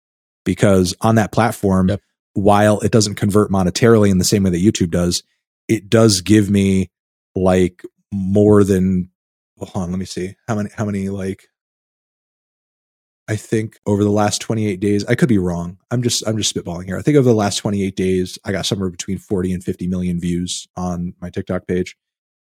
because 0.45 0.95
on 1.01 1.17
that 1.17 1.33
platform, 1.33 1.89
Yep. 1.89 2.01
while 2.35 2.79
it 2.81 2.93
doesn't 2.93 3.17
convert 3.17 3.51
monetarily 3.51 4.11
in 4.11 4.19
the 4.19 4.25
same 4.25 4.45
way 4.45 4.51
that 4.51 4.63
YouTube 4.63 4.91
does, 4.91 5.23
it 5.69 5.89
does 5.91 6.21
give 6.21 6.49
me 6.51 6.91
like 7.35 7.83
more 8.13 8.63
than 8.63 9.11
hold 9.59 9.71
on, 9.85 9.91
let 9.91 9.99
me 9.99 10.05
see. 10.05 10.35
How 10.47 10.55
many 10.55 10.71
how 10.77 10.85
many 10.85 11.09
like 11.09 11.49
I 13.29 13.37
think 13.37 13.79
over 13.87 14.05
the 14.05 14.11
last 14.11 14.41
28 14.41 14.79
days, 14.79 15.05
I 15.07 15.15
could 15.17 15.29
be 15.29 15.39
wrong. 15.39 15.79
I'm 15.91 16.03
just 16.03 16.27
I'm 16.29 16.37
just 16.39 16.55
spitballing 16.55 16.85
here. 16.87 16.97
I 16.97 17.03
think 17.03 17.17
over 17.17 17.29
the 17.29 17.35
last 17.35 17.57
28 17.57 17.97
days, 17.97 18.39
I 18.45 18.53
got 18.53 18.67
somewhere 18.67 18.89
between 18.91 19.19
40 19.19 19.53
and 19.53 19.65
50 19.65 19.87
million 19.89 20.21
views 20.21 20.69
on 20.77 21.15
my 21.21 21.31
TikTok 21.31 21.67
page. 21.67 21.97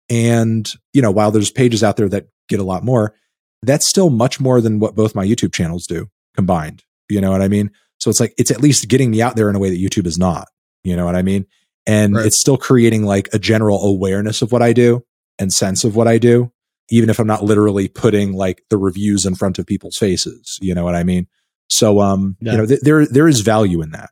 And, 0.10 0.70
you 0.92 1.02
know, 1.02 1.12
while 1.12 1.32
there's 1.32 1.52
pages 1.52 1.84
out 1.84 1.96
there 1.98 2.10
that 2.10 2.28
get 2.50 2.60
a 2.60 2.64
lot 2.64 2.84
more, 2.84 3.16
that's 3.62 3.88
still 3.88 4.10
much 4.10 4.40
more 4.42 4.60
than 4.60 4.80
what 4.80 4.96
both 4.96 5.16
my 5.16 5.26
YouTube 5.26 5.54
channels 5.54 5.88
do 5.88 6.10
combined. 6.36 6.84
You 7.10 7.22
know 7.22 7.32
what 7.32 7.42
I 7.42 7.48
mean? 7.48 7.72
So 8.00 8.10
it's 8.10 8.20
like 8.20 8.34
it's 8.38 8.52
at 8.52 8.62
least 8.62 8.88
getting 8.90 9.12
me 9.12 9.22
out 9.22 9.38
there 9.38 9.50
in 9.50 9.56
a 9.56 9.60
way 9.60 9.70
that 9.70 9.80
YouTube 9.80 10.06
is 10.06 10.18
not. 10.18 10.50
You 10.84 10.98
know 10.98 11.06
what 11.06 11.16
I 11.16 11.22
mean? 11.22 11.46
And 11.88 12.16
Right. 12.16 12.26
it's 12.26 12.40
still 12.40 12.58
creating 12.58 13.04
like 13.06 13.30
a 13.34 13.40
general 13.40 13.82
awareness 13.84 14.42
of 14.42 14.52
what 14.52 14.62
I 14.62 14.74
do 14.74 15.06
and 15.40 15.52
sense 15.54 15.86
of 15.86 15.96
what 15.96 16.08
I 16.10 16.18
do, 16.18 16.52
even 16.94 17.10
if 17.10 17.20
I'm 17.20 17.28
not 17.28 17.44
literally 17.44 17.88
putting 17.88 18.34
like 18.34 18.64
the 18.70 18.78
reviews 18.78 19.26
in 19.26 19.34
front 19.34 19.58
of 19.58 19.66
people's 19.66 19.98
faces. 19.98 20.60
You 20.62 20.76
know 20.76 20.84
what 20.84 20.94
I 20.96 21.04
mean? 21.04 21.28
So 21.70 22.00
um, 22.02 22.38
Yeah. 22.40 22.52
you 22.52 22.58
know, 22.60 22.66
th- 22.68 22.82
there 22.82 23.06
there 23.08 23.28
is 23.28 23.42
value 23.42 23.82
in 23.82 23.92
that. 23.92 24.12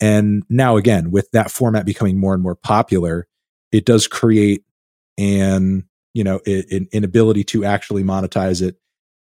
And 0.00 0.44
now 0.48 0.76
again, 0.76 1.10
with 1.10 1.28
that 1.32 1.50
format 1.50 1.84
becoming 1.84 2.18
more 2.20 2.32
and 2.32 2.42
more 2.42 2.54
popular, 2.54 3.26
it 3.72 3.84
does 3.84 4.06
create 4.06 4.62
an 5.18 5.84
you 6.14 6.22
know 6.24 6.40
an 6.46 6.88
inability 6.92 7.42
to 7.44 7.64
actually 7.64 8.04
monetize 8.04 8.62
it 8.62 8.76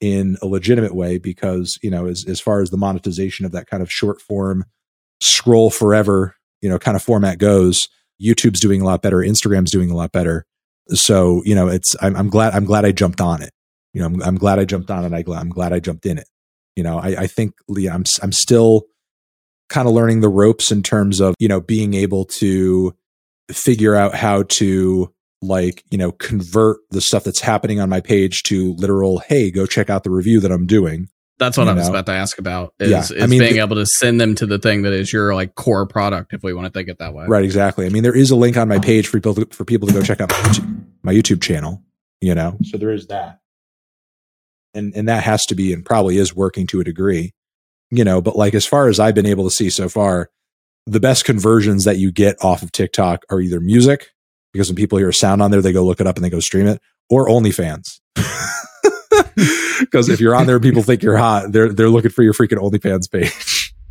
in 0.01 0.37
a 0.43 0.47
legitimate 0.47 0.95
way 0.95 1.19
because 1.19 1.79
you 1.83 1.91
know 1.91 2.07
as 2.07 2.25
as 2.27 2.41
far 2.41 2.63
as 2.63 2.71
the 2.71 2.77
monetization 2.77 3.45
of 3.47 3.53
that 3.53 3.67
kind 3.67 3.83
of 3.83 3.93
short 3.93 4.21
form 4.21 4.65
scroll 5.21 5.71
forever 5.71 6.35
you 6.61 6.69
know 6.69 6.79
kind 6.79 6.97
of 6.97 7.03
format 7.03 7.39
goes 7.39 7.89
youtube's 8.21 8.61
doing 8.61 8.81
a 8.81 8.85
lot 8.85 9.01
better 9.03 9.19
instagram's 9.19 9.71
doing 9.71 9.91
a 9.91 9.97
lot 9.97 10.11
better 10.13 10.45
so 10.89 11.43
you 11.45 11.55
know 11.55 11.69
it's 11.69 11.97
i'm, 12.01 12.17
I'm 12.17 12.29
glad 12.29 12.55
i'm 12.55 12.65
glad 12.65 12.85
i 12.85 12.93
jumped 12.93 13.21
on 13.21 13.43
it. 13.43 13.51
You 13.93 14.01
know 14.01 14.07
i'm, 14.07 14.23
I'm 14.23 14.37
glad 14.37 14.59
i 14.59 14.65
jumped 14.65 14.91
on 14.91 15.05
it. 15.05 15.13
I, 15.13 15.25
i'm 15.33 15.51
glad 15.51 15.73
i 15.73 15.81
jumped 15.81 16.07
in 16.07 16.19
it. 16.19 16.29
You 16.77 16.83
know 16.83 16.99
i, 16.99 17.09
I 17.23 17.27
think 17.27 17.55
Lee, 17.69 17.89
i'm 17.89 18.05
i'm 18.23 18.33
still 18.33 18.85
kind 19.69 19.89
of 19.89 19.95
learning 19.95 20.21
the 20.21 20.29
ropes 20.29 20.71
in 20.71 20.83
terms 20.83 21.21
of 21.21 21.35
you 21.39 21.49
know 21.49 21.61
being 21.61 21.95
able 21.95 22.25
to 22.25 22.95
figure 23.51 23.95
out 23.95 24.15
how 24.15 24.45
to 24.45 25.13
like 25.43 25.85
you 25.91 25.99
know 25.99 26.13
convert 26.13 26.79
the 26.91 27.01
stuff 27.01 27.25
that's 27.25 27.41
happening 27.41 27.81
on 27.81 27.89
my 27.89 28.01
page 28.01 28.43
to 28.45 28.75
literal 28.77 29.19
hey 29.19 29.51
go 29.51 29.67
check 29.67 29.91
out 29.91 30.03
the 30.03 30.11
review 30.11 30.41
that 30.41 30.51
i'm 30.51 30.67
doing 30.67 31.09
That's 31.39 31.57
what 31.59 31.65
You 31.65 31.71
I 31.71 31.75
was 31.75 31.85
know? 31.89 31.95
about 31.95 32.07
to 32.07 32.13
ask 32.13 32.39
about. 32.39 32.75
Is, 32.79 32.91
Yeah, 32.91 33.01
is 33.01 33.13
I 33.23 33.27
mean, 33.27 33.41
being 33.41 33.55
the- 33.55 33.61
able 33.61 33.77
to 33.77 33.87
send 33.87 34.21
them 34.21 34.35
to 34.37 34.47
the 34.47 34.59
thing 34.59 34.83
that 34.83 34.93
is 34.93 35.13
your 35.13 35.35
like 35.35 35.55
core 35.57 35.85
product, 35.87 36.33
if 36.33 36.43
we 36.45 36.55
want 36.55 36.67
to 36.67 36.71
think 36.71 36.89
it 36.89 36.99
that 36.99 37.13
way. 37.15 37.25
right 37.27 37.45
exactly 37.45 37.87
i 37.87 37.89
mean 37.89 38.03
there 38.05 38.17
is 38.17 38.31
a 38.31 38.37
link 38.37 38.57
on 38.57 38.69
my 38.69 38.79
page 38.79 39.09
for 39.09 39.19
people 39.19 39.35
to, 39.35 39.47
for 39.47 39.65
people 39.65 39.89
to 39.89 39.95
go 39.95 40.03
check 40.03 40.21
out 40.21 40.31
my 40.31 40.37
YouTube, 40.37 40.85
my 41.03 41.13
YouTube 41.13 41.43
channel 41.43 41.83
you 42.21 42.35
know 42.35 42.57
so 42.63 42.79
there 42.79 42.93
is 42.93 43.09
that 43.09 43.41
and 44.75 44.95
and 44.95 45.09
that 45.09 45.23
has 45.25 45.45
to 45.47 45.55
be 45.55 45.73
and 45.73 45.85
probably 45.85 46.17
is 46.19 46.35
working 46.35 46.67
to 46.69 46.81
a 46.81 46.85
degree 46.85 47.33
you 47.91 48.05
know 48.05 48.21
but 48.23 48.37
like 48.37 48.55
as 48.55 48.65
far 48.65 48.89
as 48.89 48.99
i've 49.01 49.15
been 49.15 49.27
able 49.27 49.45
to 49.45 49.51
see 49.55 49.69
so 49.71 49.89
far 49.89 50.31
the 50.87 51.01
best 51.01 51.25
conversions 51.25 51.85
that 51.85 51.99
you 51.99 52.13
get 52.13 52.37
off 52.45 52.63
of 52.63 52.71
tiktok 52.73 53.25
are 53.31 53.41
either 53.41 53.61
music 53.61 54.09
because 54.53 54.69
when 54.69 54.77
people 54.77 54.97
hear 54.99 55.09
a 55.09 55.15
sound 55.15 55.43
on 55.43 55.51
there 55.51 55.61
they 55.61 55.73
go 55.73 55.85
look 55.85 56.01
it 56.01 56.07
up 56.07 56.17
and 56.17 56.25
they 56.25 56.31
go 56.31 56.41
stream 56.41 56.67
it 56.67 56.81
or 57.11 57.27
onlyfans 57.29 58.01
because 59.81 60.09
if 60.09 60.21
you're 60.21 60.35
on 60.35 60.47
there 60.47 60.61
people 60.61 60.83
think 60.83 61.03
you're 61.03 61.17
hot 61.17 61.53
they're 61.53 61.73
they're 61.73 61.89
looking 61.89 62.11
for 62.11 62.23
your 62.23 62.33
freaking 62.33 62.59
onlyfans 62.59 63.11
page 63.11 63.75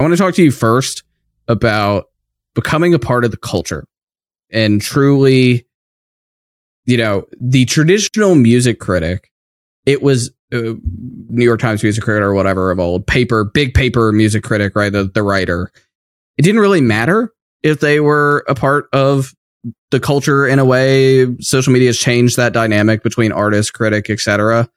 I 0.00 0.02
want 0.02 0.14
to 0.14 0.16
talk 0.16 0.32
to 0.36 0.42
you 0.42 0.50
first 0.50 1.02
about 1.46 2.06
becoming 2.54 2.94
a 2.94 2.98
part 2.98 3.22
of 3.22 3.32
the 3.32 3.36
culture 3.36 3.86
and 4.50 4.80
truly, 4.80 5.66
you 6.86 6.96
know, 6.96 7.26
the 7.38 7.66
traditional 7.66 8.34
music 8.34 8.80
critic. 8.80 9.30
It 9.84 10.00
was 10.00 10.30
uh, 10.52 10.74
New 11.28 11.44
York 11.44 11.60
Times 11.60 11.82
music 11.82 12.04
critic 12.04 12.22
or 12.22 12.34
whatever 12.34 12.70
of 12.70 12.78
old 12.78 13.06
paper, 13.06 13.44
big 13.44 13.74
paper 13.74 14.12
music 14.12 14.42
critic, 14.42 14.74
right? 14.74 14.92
The, 14.92 15.04
the 15.04 15.22
writer. 15.22 15.70
It 16.38 16.42
didn't 16.42 16.60
really 16.60 16.80
matter 16.80 17.32
if 17.62 17.80
they 17.80 18.00
were 18.00 18.44
a 18.48 18.54
part 18.54 18.88
of 18.92 19.34
the 19.90 20.00
culture 20.00 20.46
in 20.46 20.58
a 20.58 20.64
way. 20.64 21.26
Social 21.40 21.72
media 21.72 21.88
has 21.88 21.98
changed 21.98 22.36
that 22.36 22.52
dynamic 22.52 23.02
between 23.02 23.32
artist, 23.32 23.74
critic, 23.74 24.08
etc 24.08 24.68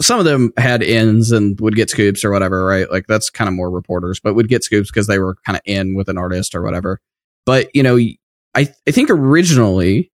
some 0.00 0.18
of 0.18 0.24
them 0.24 0.52
had 0.56 0.82
ins 0.82 1.30
and 1.30 1.58
would 1.60 1.76
get 1.76 1.90
scoops 1.90 2.24
or 2.24 2.30
whatever, 2.30 2.64
right? 2.64 2.90
Like 2.90 3.06
that's 3.06 3.30
kind 3.30 3.48
of 3.48 3.54
more 3.54 3.70
reporters, 3.70 4.20
but 4.20 4.34
would 4.34 4.48
get 4.48 4.64
scoops 4.64 4.90
because 4.90 5.06
they 5.06 5.18
were 5.18 5.36
kind 5.46 5.56
of 5.56 5.62
in 5.64 5.94
with 5.94 6.08
an 6.08 6.18
artist 6.18 6.54
or 6.54 6.62
whatever. 6.62 7.00
But 7.46 7.68
you 7.74 7.82
know, 7.82 7.96
I 7.96 8.16
I 8.54 8.90
think 8.90 9.10
originally 9.10 10.10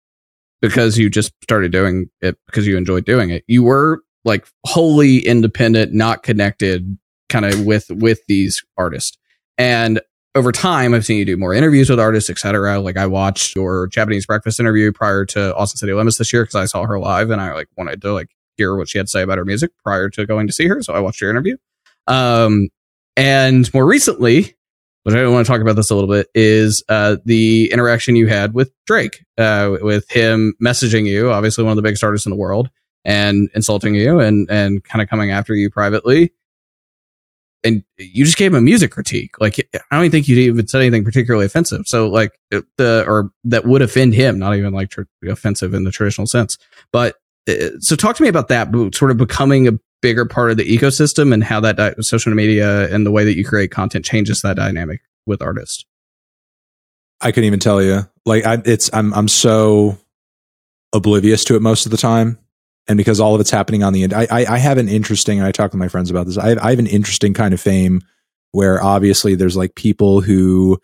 because 0.60 0.98
you 0.98 1.08
just 1.08 1.32
started 1.42 1.72
doing 1.72 2.10
it 2.20 2.36
because 2.46 2.66
you 2.66 2.76
enjoyed 2.76 3.06
doing 3.06 3.30
it, 3.30 3.44
you 3.46 3.62
were 3.62 4.02
like 4.24 4.46
wholly 4.64 5.18
independent, 5.18 5.92
not 5.92 6.22
connected, 6.22 6.98
kind 7.28 7.44
of 7.44 7.64
with 7.64 7.86
with 7.90 8.20
these 8.28 8.64
artists. 8.76 9.16
And 9.58 10.00
over 10.34 10.52
time, 10.52 10.94
I've 10.94 11.04
seen 11.04 11.18
you 11.18 11.24
do 11.24 11.36
more 11.36 11.54
interviews 11.54 11.90
with 11.90 11.98
artists, 11.98 12.30
etc. 12.30 12.80
Like 12.80 12.96
I 12.96 13.06
watched 13.06 13.56
your 13.56 13.88
Japanese 13.88 14.26
breakfast 14.26 14.60
interview 14.60 14.92
prior 14.92 15.24
to 15.26 15.54
Austin 15.56 15.78
City 15.78 15.92
Limits 15.92 16.18
this 16.18 16.32
year 16.32 16.44
because 16.44 16.54
I 16.54 16.66
saw 16.66 16.84
her 16.84 16.98
live 16.98 17.30
and 17.30 17.40
I 17.40 17.52
like 17.52 17.68
wanted 17.76 18.00
to 18.02 18.12
like 18.12 18.28
hear 18.56 18.76
what 18.76 18.88
she 18.88 18.98
had 18.98 19.06
to 19.06 19.10
say 19.10 19.22
about 19.22 19.38
her 19.38 19.44
music 19.44 19.70
prior 19.82 20.08
to 20.10 20.26
going 20.26 20.46
to 20.46 20.52
see 20.52 20.68
her. 20.68 20.82
So 20.82 20.94
I 20.94 21.00
watched 21.00 21.20
your 21.20 21.30
interview. 21.30 21.56
Um, 22.06 22.68
and 23.16 23.72
more 23.74 23.86
recently, 23.86 24.54
which 25.02 25.14
I 25.14 25.26
want 25.26 25.46
to 25.46 25.50
talk 25.50 25.62
about 25.62 25.76
this 25.76 25.90
a 25.90 25.94
little 25.94 26.10
bit, 26.10 26.28
is 26.34 26.84
uh, 26.88 27.16
the 27.24 27.70
interaction 27.72 28.16
you 28.16 28.28
had 28.28 28.54
with 28.54 28.70
Drake, 28.86 29.24
uh, 29.38 29.76
with 29.80 30.08
him 30.10 30.54
messaging 30.62 31.06
you, 31.06 31.30
obviously 31.30 31.64
one 31.64 31.72
of 31.72 31.76
the 31.76 31.82
biggest 31.82 32.04
artists 32.04 32.26
in 32.26 32.30
the 32.30 32.36
world, 32.36 32.70
and 33.04 33.48
insulting 33.54 33.94
you 33.94 34.20
and 34.20 34.48
and 34.50 34.84
kind 34.84 35.02
of 35.02 35.08
coming 35.08 35.30
after 35.30 35.54
you 35.54 35.70
privately. 35.70 36.32
And 37.62 37.84
you 37.98 38.24
just 38.24 38.38
gave 38.38 38.52
him 38.52 38.58
a 38.58 38.62
music 38.62 38.90
critique. 38.90 39.38
Like 39.38 39.58
I 39.74 39.80
don't 39.90 40.04
even 40.04 40.10
think 40.10 40.28
you 40.28 40.36
even 40.38 40.66
said 40.66 40.80
anything 40.80 41.04
particularly 41.04 41.44
offensive. 41.44 41.82
So 41.86 42.08
like 42.08 42.38
the 42.50 43.04
or 43.06 43.30
that 43.44 43.66
would 43.66 43.82
offend 43.82 44.14
him, 44.14 44.38
not 44.38 44.56
even 44.56 44.72
like 44.72 44.90
tr- 44.90 45.02
offensive 45.26 45.74
in 45.74 45.84
the 45.84 45.90
traditional 45.90 46.26
sense. 46.26 46.56
But 46.90 47.16
uh, 47.48 47.78
so 47.78 47.96
talk 47.96 48.16
to 48.16 48.22
me 48.22 48.30
about 48.30 48.48
that 48.48 48.68
sort 48.94 49.10
of 49.10 49.18
becoming 49.18 49.68
a 49.68 49.72
bigger 50.00 50.24
part 50.24 50.50
of 50.50 50.56
the 50.56 50.64
ecosystem 50.64 51.34
and 51.34 51.44
how 51.44 51.60
that 51.60 51.76
di- 51.76 51.94
social 52.00 52.32
media 52.34 52.92
and 52.94 53.04
the 53.04 53.10
way 53.10 53.24
that 53.24 53.36
you 53.36 53.44
create 53.44 53.70
content 53.70 54.06
changes 54.06 54.40
that 54.40 54.56
dynamic 54.56 55.02
with 55.26 55.42
artists 55.42 55.84
I 57.20 57.32
couldn't 57.32 57.46
even 57.46 57.60
tell 57.60 57.82
you. 57.82 58.08
Like 58.24 58.44
I, 58.44 58.58
it's 58.64 58.90
I'm 58.92 59.12
I'm 59.14 59.28
so 59.28 59.98
oblivious 60.92 61.44
to 61.44 61.56
it 61.56 61.62
most 61.62 61.84
of 61.86 61.92
the 61.92 61.98
time, 61.98 62.38
and 62.88 62.96
because 62.96 63.20
all 63.20 63.34
of 63.34 63.40
it's 63.40 63.50
happening 63.50 63.82
on 63.82 63.92
the 63.92 64.02
end, 64.02 64.12
I 64.14 64.26
I, 64.30 64.46
I 64.54 64.58
have 64.58 64.78
an 64.78 64.88
interesting. 64.88 65.38
And 65.38 65.46
I 65.46 65.52
talk 65.52 65.70
to 65.72 65.76
my 65.76 65.88
friends 65.88 66.10
about 66.10 66.26
this. 66.26 66.38
I 66.38 66.50
have, 66.50 66.58
I 66.58 66.70
have 66.70 66.78
an 66.78 66.86
interesting 66.86 67.34
kind 67.34 67.54
of 67.54 67.60
fame 67.60 68.00
where 68.52 68.82
obviously 68.82 69.34
there's 69.34 69.56
like 69.56 69.74
people 69.76 70.20
who 70.20 70.78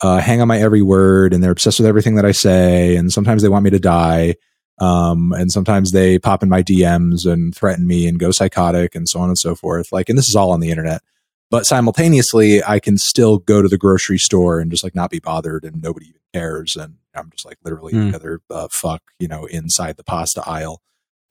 uh, 0.00 0.18
hang 0.18 0.40
on 0.40 0.48
my 0.48 0.58
every 0.58 0.82
word 0.82 1.32
and 1.32 1.42
they're 1.44 1.52
obsessed 1.52 1.78
with 1.78 1.86
everything 1.86 2.16
that 2.16 2.24
I 2.24 2.32
say, 2.32 2.96
and 2.96 3.12
sometimes 3.12 3.42
they 3.42 3.48
want 3.48 3.64
me 3.64 3.70
to 3.70 3.78
die. 3.78 4.34
Um, 4.80 5.32
and 5.32 5.52
sometimes 5.52 5.92
they 5.92 6.18
pop 6.18 6.42
in 6.42 6.48
my 6.48 6.62
DMs 6.62 7.30
and 7.30 7.54
threaten 7.54 7.86
me 7.86 8.08
and 8.08 8.18
go 8.18 8.32
psychotic 8.32 8.96
and 8.96 9.08
so 9.08 9.20
on 9.20 9.28
and 9.28 9.38
so 9.38 9.54
forth. 9.54 9.92
Like, 9.92 10.08
and 10.08 10.18
this 10.18 10.28
is 10.28 10.34
all 10.34 10.50
on 10.50 10.60
the 10.60 10.70
internet 10.70 11.02
but 11.50 11.66
simultaneously 11.66 12.64
i 12.64 12.80
can 12.80 12.96
still 12.96 13.36
go 13.36 13.60
to 13.60 13.68
the 13.68 13.76
grocery 13.76 14.16
store 14.16 14.58
and 14.58 14.70
just 14.70 14.82
like 14.82 14.94
not 14.94 15.10
be 15.10 15.18
bothered 15.20 15.64
and 15.64 15.82
nobody 15.82 16.06
even 16.08 16.20
cares 16.32 16.76
and 16.76 16.94
i'm 17.14 17.28
just 17.30 17.44
like 17.44 17.58
literally 17.62 17.92
Mm. 17.92 18.08
another 18.08 18.40
uh, 18.50 18.68
fuck 18.70 19.02
you 19.18 19.28
know 19.28 19.44
inside 19.44 19.98
the 19.98 20.02
pasta 20.02 20.42
aisle 20.46 20.80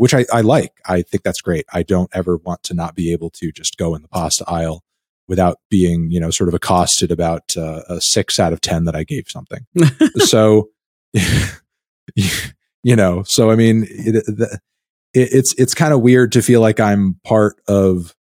which 0.02 0.16
I, 0.16 0.26
I 0.34 0.42
like. 0.42 0.74
I 0.88 1.04
think 1.04 1.22
that's 1.22 1.42
great. 1.42 1.64
I 1.72 1.84
don't 1.84 2.10
ever 2.12 2.38
want 2.38 2.64
to 2.64 2.74
not 2.74 2.96
be 2.96 3.14
able 3.14 3.30
to 3.36 3.52
just 3.52 3.78
go 3.78 3.94
in 3.94 4.02
the 4.02 4.08
pasta 4.08 4.44
aisle 4.48 4.84
without 5.28 5.60
being 5.70 6.10
you 6.10 6.20
know 6.20 6.32
sort 6.32 6.48
of 6.48 6.56
accosted 6.56 7.12
about 7.12 7.56
uh, 7.56 7.82
a 7.88 8.02
six 8.02 8.40
out 8.40 8.52
of 8.52 8.62
ten 8.62 8.86
that 8.86 8.96
i 8.96 9.04
gave 9.04 9.26
something. 9.28 9.64
So 10.18 10.70
you 12.84 12.96
know 12.96 13.22
so 13.28 13.52
i 13.52 13.56
mean 13.56 13.86
it, 13.88 14.26
the, 14.26 14.60
it, 15.14 15.30
it's 15.34 15.54
it's 15.60 15.76
kind 15.76 15.94
of 15.94 16.02
weird 16.02 16.32
to 16.32 16.42
feel 16.42 16.62
like 16.62 16.80
i'm 16.80 17.20
part 17.24 17.58
of 17.68 18.16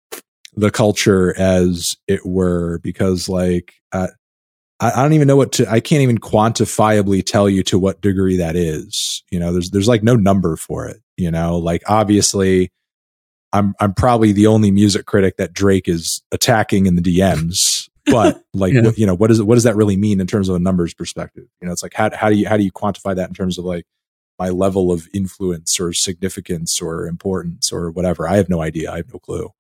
the 0.55 0.71
culture 0.71 1.39
as 1.39 1.95
it 2.09 2.25
were 2.25 2.79
because 2.83 3.29
like 3.29 3.75
uh, 3.93 4.09
I, 4.81 4.93
I 4.93 5.03
don't 5.03 5.13
even 5.13 5.29
know 5.29 5.37
what 5.37 5.53
to 5.53 5.71
i 5.71 5.81
can't 5.81 6.03
even 6.03 6.19
quantifiably 6.19 7.25
tell 7.27 7.51
you 7.51 7.63
to 7.65 7.79
what 7.79 8.01
degree 8.01 8.39
that 8.39 8.57
is. 8.57 9.23
You 9.31 9.41
know 9.41 9.53
there's 9.53 9.71
there's 9.71 9.89
like 9.89 10.03
no 10.03 10.17
number 10.17 10.57
for 10.57 10.87
it 10.87 11.03
you 11.17 11.31
know 11.31 11.57
like 11.59 11.83
obviously 11.89 12.71
i'm 13.53 13.75
i'm 13.81 13.95
probably 13.95 14.33
the 14.33 14.47
only 14.47 14.71
music 14.71 15.07
critic 15.07 15.37
that 15.37 15.53
drake 15.53 15.89
is 15.89 16.23
attacking 16.33 16.87
in 16.87 16.97
the 16.97 17.03
dms 17.03 17.89
but 18.07 18.43
like 18.55 18.73
Yeah. 18.73 18.83
what, 18.83 18.99
you 18.99 19.07
know 19.07 19.15
what 19.17 19.29
does 19.29 19.43
what 19.43 19.55
does 19.57 19.65
that 19.65 19.77
really 19.77 19.97
mean 19.97 20.21
in 20.21 20.27
terms 20.27 20.49
of 20.49 20.55
a 20.55 20.61
numbers 20.61 20.95
perspective? 20.95 21.45
You 21.61 21.67
know 21.67 21.73
it's 21.73 21.83
like 21.83 21.95
how, 21.95 22.09
how 22.15 22.29
do 22.31 22.37
you 22.37 22.49
how 22.49 22.57
do 22.57 22.63
you 22.63 22.71
quantify 22.71 23.17
that 23.17 23.29
in 23.29 23.35
terms 23.35 23.59
of 23.59 23.65
like 23.65 23.85
my 24.39 24.49
level 24.51 24.93
of 24.93 25.09
influence 25.13 25.81
or 25.81 25.93
significance 25.93 26.81
or 26.81 27.09
importance 27.09 27.73
or 27.73 27.91
whatever? 27.91 28.29
I 28.29 28.37
have 28.37 28.49
no 28.49 28.61
idea. 28.61 28.93
I 28.93 28.99
have 28.99 29.13
no 29.13 29.19
clue. 29.19 29.51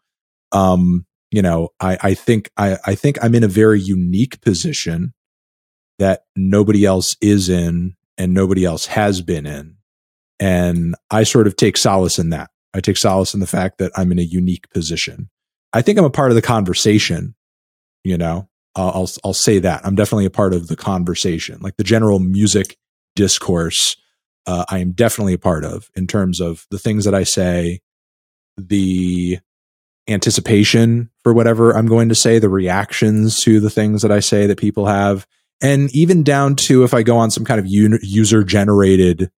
Um 0.52 1.06
you 1.32 1.42
know 1.42 1.70
i 1.80 1.98
i 2.02 2.14
think 2.14 2.50
i 2.56 2.78
i 2.86 2.94
think 2.94 3.18
i'm 3.20 3.34
in 3.34 3.42
a 3.42 3.48
very 3.48 3.80
unique 3.80 4.40
position 4.42 5.12
that 5.98 6.22
nobody 6.36 6.84
else 6.84 7.16
is 7.20 7.48
in 7.48 7.96
and 8.16 8.32
nobody 8.32 8.64
else 8.64 8.86
has 8.86 9.22
been 9.22 9.44
in 9.44 9.75
and 10.40 10.94
i 11.10 11.22
sort 11.22 11.46
of 11.46 11.56
take 11.56 11.76
solace 11.76 12.18
in 12.18 12.30
that. 12.30 12.50
I 12.74 12.80
take 12.80 12.98
solace 12.98 13.34
in 13.34 13.40
the 13.40 13.46
fact 13.46 13.78
that 13.78 13.92
i'm 13.96 14.12
in 14.12 14.18
a 14.18 14.22
unique 14.22 14.68
position. 14.70 15.28
I 15.72 15.82
think 15.82 15.98
i'm 15.98 16.04
a 16.04 16.10
part 16.10 16.30
of 16.30 16.34
the 16.34 16.42
conversation 16.42 17.34
you 18.04 18.16
know? 18.16 18.48
I'll 18.76 19.08
i'll, 19.24 19.32
say 19.32 19.58
that. 19.60 19.86
I'm 19.86 19.94
definitely 19.94 20.26
a 20.26 20.30
part 20.30 20.52
of 20.52 20.68
the 20.68 20.76
conversation 20.76 21.58
like 21.60 21.76
the 21.76 21.84
general 21.84 22.18
music 22.18 22.76
discourse 23.14 23.96
uh, 24.46 24.66
i 24.68 24.78
am 24.78 24.92
definitely 24.92 25.32
a 25.32 25.38
part 25.38 25.64
of 25.64 25.88
in 25.96 26.06
terms 26.06 26.40
of 26.40 26.66
the 26.70 26.78
things 26.78 27.06
that 27.06 27.14
i 27.14 27.22
say 27.22 27.80
the 28.58 29.38
anticipation 30.08 31.10
for 31.22 31.32
whatever 31.32 31.76
I'm 31.76 31.86
going 31.86 32.08
to 32.08 32.14
say, 32.14 32.38
the 32.38 32.48
reactions 32.48 33.40
to 33.40 33.60
the 33.60 33.70
things 33.70 34.02
that 34.02 34.12
I 34.12 34.20
say 34.20 34.46
that 34.46 34.58
people 34.58 34.86
have, 34.86 35.26
and 35.62 35.94
even 35.94 36.22
down 36.22 36.56
to 36.56 36.84
if 36.84 36.94
I 36.94 37.02
go 37.02 37.16
on 37.16 37.30
some 37.30 37.44
kind 37.44 37.58
of 37.58 37.66
user 37.66 38.44
generated 38.44 39.30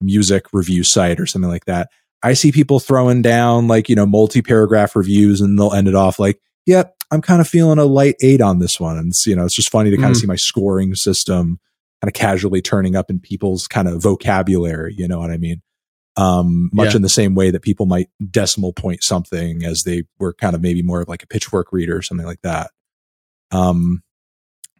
music 0.00 0.44
review 0.52 0.84
site 0.84 1.18
or 1.20 1.26
something 1.26 1.50
like 1.50 1.64
that, 1.66 1.88
I 2.22 2.32
see 2.34 2.52
people 2.52 2.80
throwing 2.80 3.22
down 3.22 3.68
like, 3.68 3.88
you 3.88 3.94
know, 3.96 4.06
multi 4.06 4.42
paragraph 4.42 4.96
reviews 4.96 5.40
and 5.40 5.58
they'll 5.58 5.72
end 5.72 5.88
it 5.88 5.94
off 5.94 6.18
like, 6.18 6.40
yep, 6.66 6.94
I'm 7.10 7.22
kind 7.22 7.40
of 7.40 7.46
feeling 7.48 7.78
a 7.78 7.84
light 7.84 8.16
eight 8.20 8.40
on 8.40 8.58
this 8.58 8.80
one. 8.80 8.98
And 8.98 9.08
it's, 9.08 9.26
you 9.26 9.36
know, 9.36 9.44
it's 9.44 9.54
just 9.54 9.70
funny 9.70 9.90
to 9.90 9.96
kind 9.96 10.10
of 10.10 10.16
Mm. 10.16 10.20
see 10.22 10.26
my 10.26 10.36
scoring 10.36 10.94
system 10.94 11.60
kind 12.02 12.08
of 12.08 12.14
casually 12.14 12.60
turning 12.60 12.96
up 12.96 13.10
in 13.10 13.20
people's 13.20 13.66
kind 13.68 13.86
of 13.88 14.02
vocabulary. 14.02 14.94
You 14.96 15.06
know 15.08 15.18
what 15.18 15.30
I 15.30 15.36
mean? 15.36 15.62
Um, 16.16 16.70
much 16.72 16.90
Yeah. 16.92 16.96
in 16.96 17.02
the 17.02 17.08
same 17.08 17.34
way 17.34 17.50
that 17.50 17.60
people 17.62 17.86
might 17.86 18.08
decimal 18.30 18.72
point 18.72 19.02
something 19.04 19.64
as 19.64 19.82
they 19.84 20.04
were 20.18 20.32
kind 20.34 20.54
of 20.56 20.62
maybe 20.62 20.82
more 20.82 21.02
of 21.02 21.08
like 21.08 21.22
a 21.22 21.26
pitchfork 21.26 21.72
reader 21.72 21.96
or 21.96 22.02
something 22.02 22.26
like 22.26 22.40
that. 22.42 22.70
Um, 23.50 24.02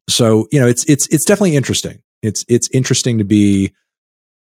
so 0.08 0.48
you 0.52 0.60
know, 0.60 0.66
it's 0.66 0.84
it's 0.88 1.06
it's 1.08 1.24
definitely 1.24 1.56
interesting. 1.56 2.02
It's 2.22 2.44
it's 2.48 2.68
interesting 2.72 3.18
to 3.18 3.24
be 3.24 3.72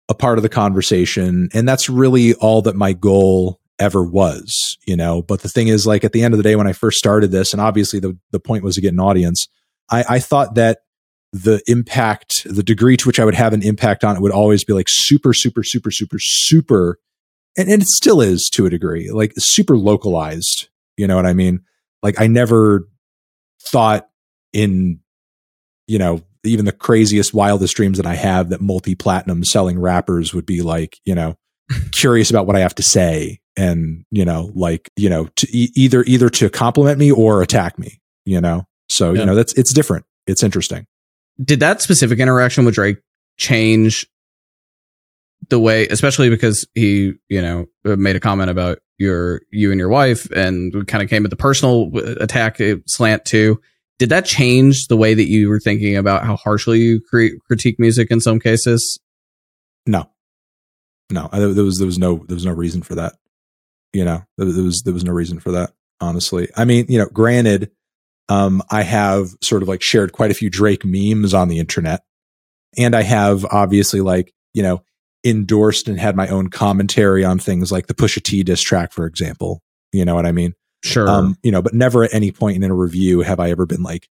a 0.08 0.14
part 0.14 0.38
of 0.38 0.42
the 0.42 0.48
conversation, 0.48 1.48
and 1.54 1.68
that's 1.68 1.88
really 1.88 2.34
all 2.34 2.62
that 2.62 2.76
my 2.76 2.92
goal 2.92 3.60
ever 3.78 4.04
was. 4.04 4.78
You 4.86 4.96
know, 4.96 5.22
but 5.22 5.40
the 5.40 5.48
thing 5.48 5.68
is, 5.68 5.86
like 5.86 6.04
at 6.04 6.12
the 6.12 6.22
end 6.22 6.34
of 6.34 6.38
the 6.38 6.44
day, 6.44 6.56
when 6.56 6.66
I 6.66 6.72
first 6.72 6.98
started 6.98 7.30
this, 7.30 7.52
and 7.52 7.60
obviously 7.60 8.00
the 8.00 8.18
the 8.30 8.40
point 8.40 8.64
was 8.64 8.74
to 8.76 8.80
get 8.80 8.92
an 8.92 9.00
audience, 9.00 9.48
I, 9.90 10.04
I 10.08 10.18
thought 10.18 10.54
that 10.54 10.78
the 11.32 11.60
impact, 11.66 12.44
the 12.44 12.62
degree 12.62 12.96
to 12.96 13.08
which 13.08 13.18
I 13.18 13.24
would 13.24 13.34
have 13.34 13.52
an 13.52 13.62
impact 13.62 14.04
on 14.04 14.16
it 14.16 14.22
would 14.22 14.30
always 14.30 14.62
be 14.62 14.72
like 14.72 14.86
super, 14.88 15.34
super, 15.34 15.64
super, 15.64 15.90
super, 15.90 16.18
super, 16.20 16.98
and, 17.56 17.68
and 17.68 17.82
it 17.82 17.88
still 17.88 18.20
is 18.20 18.48
to 18.50 18.66
a 18.66 18.70
degree, 18.70 19.10
like 19.10 19.32
super 19.36 19.76
localized. 19.76 20.68
You 20.96 21.08
know 21.08 21.16
what 21.16 21.26
I 21.26 21.32
mean? 21.32 21.64
Like 22.04 22.20
I 22.20 22.28
never 22.28 22.88
thought 23.60 24.08
in, 24.52 25.00
you 25.88 25.98
know, 25.98 26.22
even 26.44 26.64
the 26.64 26.72
craziest, 26.72 27.34
wildest 27.34 27.74
dreams 27.76 27.96
that 27.98 28.06
I 28.06 28.14
have 28.14 28.50
that 28.50 28.60
multi 28.60 28.94
platinum 28.94 29.44
selling 29.44 29.78
rappers 29.78 30.32
would 30.34 30.46
be 30.46 30.62
like, 30.62 30.98
you 31.04 31.14
know, 31.14 31.36
curious 31.92 32.30
about 32.30 32.46
what 32.46 32.56
I 32.56 32.60
have 32.60 32.74
to 32.76 32.82
say 32.82 33.40
and, 33.56 34.04
you 34.10 34.24
know, 34.24 34.50
like, 34.54 34.90
you 34.96 35.08
know, 35.08 35.26
to 35.36 35.46
e- 35.56 35.70
either, 35.74 36.02
either 36.06 36.28
to 36.30 36.50
compliment 36.50 36.98
me 36.98 37.10
or 37.10 37.42
attack 37.42 37.78
me, 37.78 38.00
you 38.24 38.40
know? 38.40 38.66
So, 38.88 39.12
Yeah. 39.12 39.20
you 39.20 39.26
know, 39.26 39.34
that's, 39.34 39.52
it's 39.54 39.72
different. 39.72 40.04
It's 40.26 40.42
interesting. 40.42 40.86
did 41.42 41.60
that 41.60 41.80
specific 41.82 42.18
interaction 42.18 42.64
with 42.64 42.74
Drake 42.74 42.98
change 43.38 44.06
the 45.50 45.58
way, 45.60 45.86
especially 45.88 46.30
because 46.30 46.66
he, 46.74 47.14
you 47.28 47.42
know, 47.42 47.66
made 47.84 48.16
a 48.16 48.20
comment 48.20 48.50
about 48.50 48.78
your 48.98 49.42
you 49.50 49.70
and 49.72 49.78
your 49.78 49.88
wife, 49.88 50.30
and 50.30 50.86
kind 50.86 51.02
of 51.02 51.10
came 51.10 51.24
at 51.24 51.30
the 51.30 51.36
personal 51.36 51.90
attack 52.20 52.60
uh, 52.60 52.76
slant 52.86 53.24
too. 53.24 53.60
Did 53.98 54.08
that 54.08 54.24
change 54.24 54.88
the 54.88 54.96
way 54.96 55.14
that 55.14 55.28
you 55.28 55.48
were 55.48 55.60
thinking 55.60 55.96
about 55.96 56.24
how 56.24 56.36
harshly 56.36 56.80
you 56.80 57.00
critique 57.46 57.78
music 57.78 58.10
in 58.10 58.20
some 58.20 58.40
cases? 58.40 58.98
No, 59.86 60.10
no, 61.10 61.28
I, 61.32 61.38
there 61.38 61.64
was 61.64 61.78
there 61.78 61.86
was 61.86 61.98
no 61.98 62.24
there 62.26 62.34
was 62.34 62.46
no 62.46 62.52
reason 62.52 62.82
for 62.82 62.94
that. 62.96 63.14
You 63.92 64.04
know, 64.04 64.22
there, 64.36 64.50
there 64.50 64.64
was 64.64 64.82
there 64.82 64.94
was 64.94 65.04
no 65.04 65.12
reason 65.12 65.38
for 65.38 65.52
that. 65.52 65.72
Honestly, 66.00 66.48
I 66.56 66.64
mean, 66.64 66.86
you 66.88 66.98
know, 66.98 67.06
granted, 67.06 67.70
um, 68.28 68.62
I 68.70 68.82
have 68.82 69.28
sort 69.40 69.62
of 69.62 69.68
like 69.68 69.82
shared 69.82 70.12
quite 70.12 70.30
a 70.30 70.34
few 70.34 70.50
Drake 70.50 70.84
memes 70.84 71.34
on 71.34 71.48
the 71.48 71.58
internet, 71.58 72.02
and 72.76 72.96
I 72.96 73.02
have 73.02 73.44
obviously 73.44 74.00
like 74.00 74.32
you 74.54 74.62
know 74.62 74.82
endorsed 75.24 75.88
and 75.88 76.00
had 76.00 76.16
my 76.16 76.28
own 76.28 76.48
commentary 76.48 77.24
on 77.24 77.38
things 77.38 77.70
like 77.70 77.86
the 77.86 77.94
Pusha 77.94 78.22
T 78.22 78.42
diss 78.42 78.60
track, 78.60 78.92
for 78.92 79.06
example. 79.06 79.62
You 79.92 80.04
know 80.04 80.14
what 80.14 80.26
I 80.26 80.32
mean? 80.32 80.54
Sure. 80.84 81.08
Um, 81.08 81.38
you 81.42 81.50
know, 81.50 81.62
but 81.62 81.74
never 81.74 82.04
at 82.04 82.12
any 82.14 82.30
point 82.30 82.62
in 82.62 82.70
a 82.70 82.74
review 82.74 83.22
have 83.22 83.40
I 83.40 83.50
ever 83.50 83.66
been 83.66 83.82
like, 83.82 84.08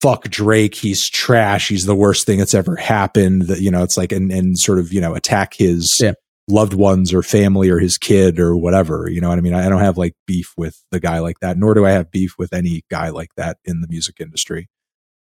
fuck 0.00 0.24
Drake, 0.24 0.74
he's 0.74 1.08
trash, 1.08 1.68
he's 1.68 1.84
the 1.84 1.94
worst 1.94 2.24
thing 2.24 2.38
that's 2.38 2.54
ever 2.54 2.76
happened. 2.76 3.42
That, 3.42 3.60
you 3.60 3.70
know, 3.70 3.82
it's 3.82 3.96
like, 3.96 4.12
and, 4.12 4.32
and 4.32 4.58
sort 4.58 4.78
of, 4.78 4.92
you 4.92 5.00
know, 5.00 5.14
attack 5.14 5.54
his 5.54 5.94
Yeah. 6.00 6.12
loved 6.48 6.72
ones 6.72 7.12
or 7.12 7.22
family 7.22 7.68
or 7.68 7.78
his 7.78 7.98
kid 7.98 8.38
or 8.40 8.56
whatever. 8.56 9.10
You 9.10 9.20
know 9.20 9.28
what 9.28 9.38
I 9.38 9.42
mean? 9.42 9.52
I, 9.54 9.68
don't 9.68 9.80
have 9.80 9.98
like 9.98 10.14
beef 10.26 10.54
with 10.56 10.82
the 10.90 11.00
guy 11.00 11.18
like 11.18 11.40
that, 11.40 11.58
nor 11.58 11.74
do 11.74 11.84
I 11.84 11.90
have 11.90 12.10
beef 12.10 12.34
with 12.38 12.52
any 12.54 12.84
guy 12.90 13.10
like 13.10 13.30
that 13.36 13.58
in 13.64 13.80
the 13.82 13.88
music 13.88 14.16
industry. 14.20 14.68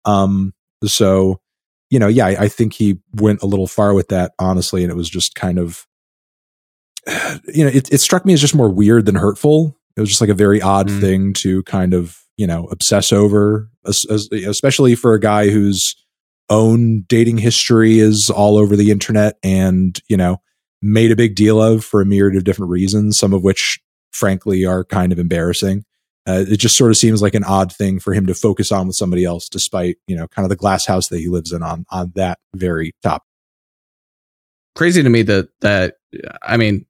Um, 0.03 0.53
so, 0.83 1.39
you 1.89 1.97
know, 1.97 2.07
yeah, 2.07 2.27
I, 2.27 2.43
I 2.43 2.47
think 2.49 2.73
he 2.73 2.99
went 3.13 3.41
a 3.41 3.47
little 3.47 3.65
far 3.67 3.93
with 3.95 4.09
that, 4.09 4.33
honestly, 4.37 4.83
and 4.83 4.91
it 4.91 4.95
was 4.95 5.09
just 5.09 5.33
kind 5.33 5.57
of, 5.57 5.87
you 7.47 7.63
know, 7.63 7.71
it, 7.71 7.91
it 7.91 8.01
struck 8.01 8.25
me 8.25 8.33
as 8.33 8.41
just 8.41 8.53
more 8.53 8.69
weird 8.69 9.05
than 9.05 9.15
hurtful. 9.15 9.77
It 9.95 10.01
was 10.01 10.09
just 10.09 10.21
like 10.21 10.29
a 10.29 10.33
very 10.35 10.61
odd 10.61 10.89
Mm. 10.89 10.99
thing 11.01 11.33
to 11.41 11.63
kind 11.63 11.93
of, 11.93 12.17
you 12.37 12.45
know, 12.47 12.65
obsess 12.71 13.11
over, 13.13 13.69
es- 13.87 14.05
es- 14.09 14.29
especially 14.31 14.95
for 14.95 15.13
a 15.13 15.19
guy 15.19 15.49
whose 15.49 15.95
own 16.49 17.05
dating 17.07 17.37
history 17.39 17.99
is 17.99 18.29
all 18.29 18.57
over 18.57 18.75
the 18.75 18.91
internet 18.91 19.37
and, 19.41 19.99
you 20.07 20.17
know, 20.17 20.41
made 20.81 21.11
a 21.11 21.15
big 21.15 21.35
deal 21.35 21.61
of 21.61 21.83
for 21.83 22.01
a 22.01 22.05
myriad 22.05 22.35
of 22.37 22.43
different 22.43 22.69
reasons, 22.71 23.17
some 23.17 23.33
of 23.33 23.41
which, 23.43 23.79
frankly, 24.11 24.65
are 24.65 24.83
kind 24.83 25.11
of 25.11 25.17
embarrassing. 25.19 25.83
Uh, 26.27 26.43
it 26.47 26.57
just 26.57 26.75
sort 26.75 26.91
of 26.91 26.97
seems 26.97 27.21
like 27.21 27.33
an 27.35 27.43
odd 27.43 27.71
thing 27.73 27.99
for 27.99 28.13
him 28.13 28.25
to 28.25 28.33
focus 28.33 28.71
on 28.71 28.87
with 28.87 28.95
somebody 28.95 29.23
else, 29.23 29.47
despite, 29.47 29.97
you 30.07 30.15
know, 30.15 30.27
kind 30.27 30.43
of 30.45 30.49
the 30.49 30.55
glass 30.55 30.85
house 30.85 31.07
that 31.07 31.19
he 31.19 31.27
lives 31.27 31.51
in 31.51 31.63
on, 31.63 31.85
on 31.89 32.11
that 32.15 32.37
very 32.55 32.93
top. 33.01 33.23
crazy 34.75 35.01
to 35.01 35.09
me 35.09 35.21
that 35.21 35.47
that 35.61 35.95
I 36.41 36.57
mean 36.57 36.85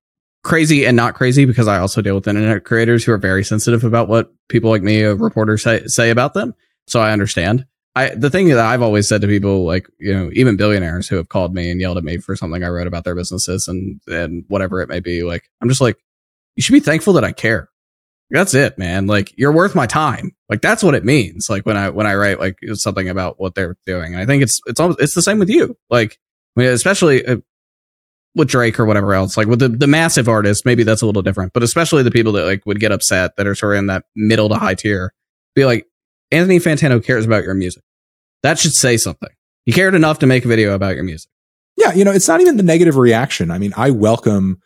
crazy 0.45 0.85
and 0.85 0.95
not 0.95 1.15
crazy 1.15 1.43
because 1.43 1.67
I 1.67 1.79
also 1.79 2.01
deal 2.01 2.15
with 2.15 2.27
internet 2.27 2.63
creators 2.63 3.03
who 3.03 3.11
are 3.11 3.17
very 3.17 3.43
sensitive 3.43 3.83
about 3.83 4.07
what 4.07 4.31
people 4.47 4.69
like 4.69 4.83
me, 4.83 5.01
a 5.01 5.15
reporter, 5.15 5.57
say 5.57 5.85
say 5.87 6.11
about 6.11 6.33
them. 6.33 6.53
So 6.87 7.01
I 7.01 7.11
understand. 7.11 7.65
I 7.95 8.09
the 8.09 8.29
thing 8.29 8.47
that 8.49 8.59
I've 8.59 8.83
always 8.83 9.07
said 9.07 9.21
to 9.21 9.27
people 9.27 9.65
like 9.65 9.87
you 9.99 10.13
know 10.13 10.29
even 10.33 10.55
billionaires 10.55 11.09
who 11.09 11.15
have 11.15 11.29
called 11.29 11.53
me 11.53 11.71
and 11.71 11.81
yelled 11.81 11.97
at 11.97 12.03
me 12.03 12.17
for 12.17 12.35
something 12.35 12.63
I 12.63 12.69
wrote 12.69 12.87
about 12.87 13.03
their 13.03 13.15
businesses 13.15 13.67
and 13.67 13.99
and 14.07 14.45
whatever 14.47 14.81
it 14.81 14.89
may 14.89 14.99
be 14.99 15.23
like 15.23 15.49
I'm 15.61 15.69
just 15.69 15.81
like 15.81 15.97
you 16.55 16.61
should 16.61 16.73
be 16.73 16.79
thankful 16.79 17.13
that 17.13 17.25
I 17.25 17.31
care. 17.31 17.69
That's 18.29 18.53
it, 18.53 18.77
man. 18.77 19.07
Like 19.07 19.33
you're 19.37 19.51
worth 19.51 19.75
my 19.75 19.87
time. 19.87 20.35
Like 20.47 20.61
that's 20.61 20.83
what 20.83 20.95
it 20.95 21.03
means. 21.03 21.49
Like 21.49 21.65
when 21.65 21.75
I 21.75 21.89
when 21.89 22.05
I 22.05 22.15
write 22.15 22.39
like 22.39 22.57
something 22.73 23.09
about 23.09 23.39
what 23.39 23.55
they're 23.55 23.77
doing, 23.85 24.13
and 24.13 24.21
I 24.21 24.25
think 24.27 24.43
it's 24.43 24.61
it's 24.67 24.79
almost 24.79 25.01
it's 25.01 25.15
the 25.15 25.21
same 25.21 25.39
with 25.39 25.49
you. 25.49 25.75
Like 25.89 26.19
I 26.55 26.61
mean, 26.61 26.69
especially 26.69 27.25
uh, 27.25 27.37
with 28.35 28.49
Drake 28.49 28.79
or 28.79 28.85
whatever 28.85 29.13
else. 29.13 29.37
Like 29.37 29.47
with 29.47 29.59
the 29.59 29.69
the 29.69 29.87
massive 29.87 30.27
artists, 30.27 30.65
maybe 30.65 30.83
that's 30.83 31.01
a 31.01 31.05
little 31.05 31.21
different. 31.21 31.53
But 31.53 31.63
especially 31.63 32.03
the 32.03 32.11
people 32.11 32.33
that 32.33 32.45
like 32.45 32.65
would 32.65 32.79
get 32.79 32.91
upset 32.91 33.35
that 33.37 33.47
are 33.47 33.55
sort 33.55 33.73
of 33.73 33.79
in 33.79 33.87
that 33.87 34.03
middle 34.15 34.49
to 34.49 34.55
high 34.55 34.75
tier, 34.75 35.13
be 35.55 35.65
like 35.65 35.87
Anthony 36.31 36.59
Fantano 36.59 37.03
cares 37.03 37.25
about 37.25 37.43
your 37.43 37.53
music. 37.53 37.83
That 38.43 38.59
should 38.59 38.73
say 38.73 38.97
something. 38.97 39.29
He 39.65 39.71
cared 39.71 39.95
enough 39.95 40.19
to 40.19 40.27
make 40.27 40.45
a 40.45 40.47
video 40.47 40.75
about 40.75 40.95
your 40.95 41.03
music. 41.03 41.29
Yeah, 41.77 41.93
you 41.93 42.05
know, 42.05 42.11
it's 42.11 42.27
not 42.27 42.41
even 42.41 42.57
the 42.57 42.63
negative 42.63 42.97
reaction. 42.97 43.51
I 43.51 43.57
mean, 43.57 43.73
I 43.75 43.89
welcome 43.91 44.61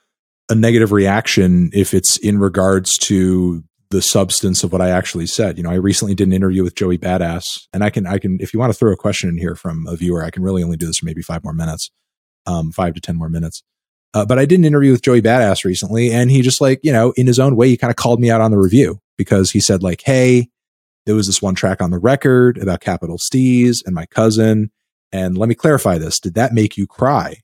a 0.50 0.56
negative 0.56 0.92
reaction 0.92 1.70
if 1.74 1.94
it's 1.94 2.18
in 2.18 2.40
regards 2.40 2.98
to 2.98 3.64
the 3.92 4.02
substance 4.02 4.64
of 4.64 4.72
what 4.72 4.82
I 4.82 4.90
actually 4.90 5.26
said. 5.26 5.58
You 5.58 5.64
know, 5.64 5.72
I 5.72 5.76
recently 5.76 6.14
did 6.14 6.28
an 6.28 6.34
interview 6.34 6.64
with 6.64 6.76
Joey 6.76 6.98
Badass, 6.98 7.68
and 7.74 7.84
I 7.84 7.90
can, 7.90 8.06
I 8.06 8.20
can, 8.20 8.40
if 8.40 8.54
you 8.54 8.60
want 8.60 8.72
to 8.72 8.78
throw 8.78 8.92
a 8.92 8.98
question 8.98 9.30
in 9.30 9.38
here 9.38 9.56
from 9.56 9.88
a 9.88 9.96
viewer, 9.96 10.24
I 10.24 10.30
can 10.30 10.44
really 10.44 10.64
only 10.64 10.78
do 10.78 10.86
this 10.86 11.00
for 11.00 11.06
maybe 11.06 11.22
five 11.22 11.44
more 11.44 11.54
minutes, 11.54 11.90
um, 12.50 12.72
five 12.72 12.94
to 12.96 13.02
ten 13.02 13.16
more 13.16 13.30
minutes. 13.30 13.64
Uh, 14.14 14.26
but 14.26 14.40
I 14.40 14.46
did 14.46 14.60
an 14.60 14.66
interview 14.66 14.92
with 14.92 15.04
Joey 15.04 15.22
Badass 15.22 15.64
recently, 15.64 16.12
and 16.12 16.32
he 16.32 16.42
just 16.42 16.62
like, 16.62 16.80
you 16.82 16.92
know, 16.92 17.12
in 17.12 17.28
his 17.28 17.40
own 17.40 17.56
way, 17.56 17.68
he 17.70 17.78
kind 17.78 17.92
of 17.92 17.98
called 17.98 18.20
me 18.20 18.32
out 18.32 18.42
on 18.42 18.52
the 18.52 18.58
review 18.58 19.00
because 19.18 19.52
he 19.52 19.60
said 19.60 19.84
like, 19.84 20.02
"Hey, 20.04 20.50
there 21.06 21.16
was 21.16 21.28
this 21.28 21.42
one 21.42 21.56
track 21.56 21.82
on 21.82 21.92
the 21.92 22.00
record 22.00 22.58
about 22.58 22.82
Capital 22.82 23.18
Steez 23.18 23.86
and 23.86 23.94
my 23.94 24.06
cousin." 24.08 24.72
And 25.12 25.38
let 25.38 25.50
me 25.50 25.56
clarify 25.56 25.98
this. 25.98 26.20
Did 26.20 26.36
that 26.36 26.54
make 26.54 26.78
you 26.78 26.86
cry? 26.86 27.42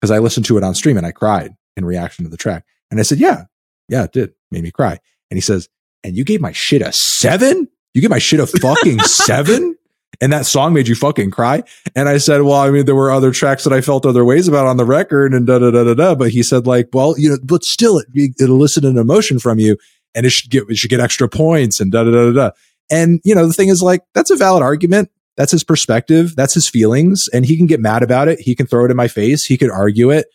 Because 0.00 0.10
I 0.10 0.18
listened 0.18 0.46
to 0.46 0.56
it 0.56 0.64
on 0.64 0.74
stream 0.74 0.96
and 0.96 1.06
I 1.06 1.12
cried 1.12 1.52
in 1.76 1.84
reaction 1.84 2.24
to 2.24 2.30
the 2.30 2.36
track. 2.36 2.64
And 2.90 3.00
I 3.00 3.02
said, 3.02 3.18
Yeah, 3.18 3.44
yeah, 3.88 4.04
it 4.04 4.12
did. 4.12 4.32
Made 4.50 4.62
me 4.62 4.70
cry. 4.70 4.98
And 5.30 5.36
he 5.36 5.40
says, 5.40 5.68
And 6.04 6.16
you 6.16 6.24
gave 6.24 6.40
my 6.40 6.52
shit 6.52 6.82
a 6.82 6.92
seven? 6.92 7.68
You 7.94 8.00
gave 8.00 8.10
my 8.10 8.18
shit 8.18 8.40
a 8.40 8.46
fucking 8.46 9.00
seven? 9.04 9.76
And 10.20 10.32
that 10.32 10.46
song 10.46 10.72
made 10.72 10.88
you 10.88 10.94
fucking 10.94 11.30
cry? 11.30 11.62
And 11.94 12.08
I 12.08 12.18
said, 12.18 12.42
Well, 12.42 12.54
I 12.54 12.70
mean, 12.70 12.86
there 12.86 12.94
were 12.94 13.10
other 13.10 13.32
tracks 13.32 13.64
that 13.64 13.72
I 13.72 13.80
felt 13.80 14.06
other 14.06 14.24
ways 14.24 14.48
about 14.48 14.66
on 14.66 14.76
the 14.76 14.84
record 14.84 15.34
and 15.34 15.46
da 15.46 15.58
da 15.58 15.70
da 15.70 15.84
da 15.84 15.94
da. 15.94 16.14
But 16.14 16.30
he 16.30 16.42
said, 16.42 16.66
like, 16.66 16.88
well, 16.92 17.14
you 17.18 17.30
know, 17.30 17.38
but 17.42 17.64
still 17.64 17.98
it, 17.98 18.06
it 18.14 18.48
elicited 18.48 18.90
an 18.90 18.98
emotion 18.98 19.38
from 19.38 19.58
you 19.58 19.76
and 20.14 20.26
it 20.26 20.30
should 20.30 20.50
get 20.50 20.64
it 20.68 20.76
should 20.76 20.90
get 20.90 21.00
extra 21.00 21.28
points 21.28 21.80
and 21.80 21.92
da 21.92 22.04
da 22.04 22.10
da 22.10 22.24
da 22.26 22.32
da. 22.32 22.50
And 22.90 23.20
you 23.24 23.34
know, 23.34 23.46
the 23.46 23.52
thing 23.52 23.68
is 23.68 23.82
like, 23.82 24.02
that's 24.14 24.30
a 24.30 24.36
valid 24.36 24.62
argument. 24.62 25.10
That's 25.36 25.52
his 25.52 25.64
perspective. 25.64 26.34
That's 26.34 26.54
his 26.54 26.68
feelings. 26.68 27.28
And 27.32 27.44
he 27.44 27.56
can 27.56 27.66
get 27.66 27.80
mad 27.80 28.02
about 28.02 28.28
it. 28.28 28.40
He 28.40 28.54
can 28.54 28.66
throw 28.66 28.86
it 28.86 28.90
in 28.90 28.96
my 28.96 29.08
face. 29.08 29.44
He 29.44 29.58
could 29.58 29.70
argue 29.70 30.10
it. 30.10 30.26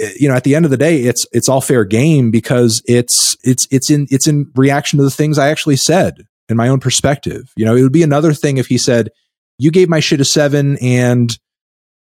Eh, 0.00 0.10
you 0.18 0.28
know 0.28 0.34
at 0.34 0.42
the 0.42 0.56
end 0.56 0.64
of 0.64 0.72
the 0.72 0.76
day 0.76 1.02
it's 1.02 1.24
it's 1.32 1.48
all 1.48 1.60
fair 1.60 1.84
game 1.84 2.32
because 2.32 2.82
it's 2.86 3.36
it's 3.44 3.68
it's 3.70 3.90
in 3.90 4.08
it's 4.10 4.26
in 4.26 4.50
reaction 4.56 4.96
to 4.96 5.04
the 5.04 5.10
things 5.10 5.38
i 5.38 5.48
actually 5.48 5.76
said 5.76 6.26
in 6.48 6.56
my 6.56 6.68
own 6.68 6.80
perspective 6.80 7.52
you 7.56 7.64
know 7.64 7.74
it 7.76 7.82
would 7.82 7.92
be 7.92 8.02
another 8.02 8.32
thing 8.32 8.58
if 8.58 8.66
he 8.66 8.78
said 8.78 9.10
you 9.58 9.70
gave 9.70 9.88
my 9.88 10.00
shit 10.00 10.20
a 10.20 10.24
7 10.24 10.76
and 10.80 11.38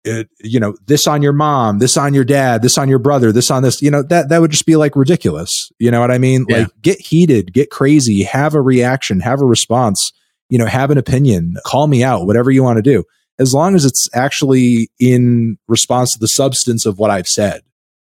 it, 0.04 0.28
you 0.40 0.60
know 0.60 0.74
this 0.86 1.06
on 1.06 1.22
your 1.22 1.32
mom 1.32 1.78
this 1.78 1.96
on 1.96 2.12
your 2.12 2.24
dad 2.24 2.60
this 2.62 2.76
on 2.76 2.88
your 2.88 2.98
brother 2.98 3.32
this 3.32 3.50
on 3.50 3.62
this 3.62 3.80
you 3.80 3.90
know 3.90 4.02
that 4.02 4.28
that 4.28 4.40
would 4.40 4.50
just 4.50 4.66
be 4.66 4.76
like 4.76 4.94
ridiculous 4.96 5.70
you 5.78 5.90
know 5.90 6.00
what 6.00 6.10
i 6.10 6.18
mean 6.18 6.44
Yeah. 6.48 6.58
like 6.58 6.68
get 6.82 7.00
heated 7.00 7.52
get 7.54 7.70
crazy 7.70 8.22
have 8.22 8.54
a 8.54 8.60
reaction 8.60 9.20
have 9.20 9.40
a 9.40 9.46
response 9.46 10.12
you 10.50 10.58
know, 10.58 10.66
have 10.66 10.90
an 10.90 10.98
opinion, 10.98 11.56
call 11.64 11.86
me 11.86 12.04
out, 12.04 12.26
whatever 12.26 12.50
you 12.50 12.62
want 12.62 12.76
to 12.76 12.82
do, 12.82 13.02
as 13.38 13.54
long 13.54 13.74
as 13.74 13.86
it's 13.86 14.10
actually 14.14 14.90
in 15.00 15.56
response 15.68 16.12
to 16.12 16.18
the 16.18 16.28
substance 16.28 16.84
of 16.84 16.98
what 16.98 17.10
I've 17.10 17.26
said. 17.26 17.62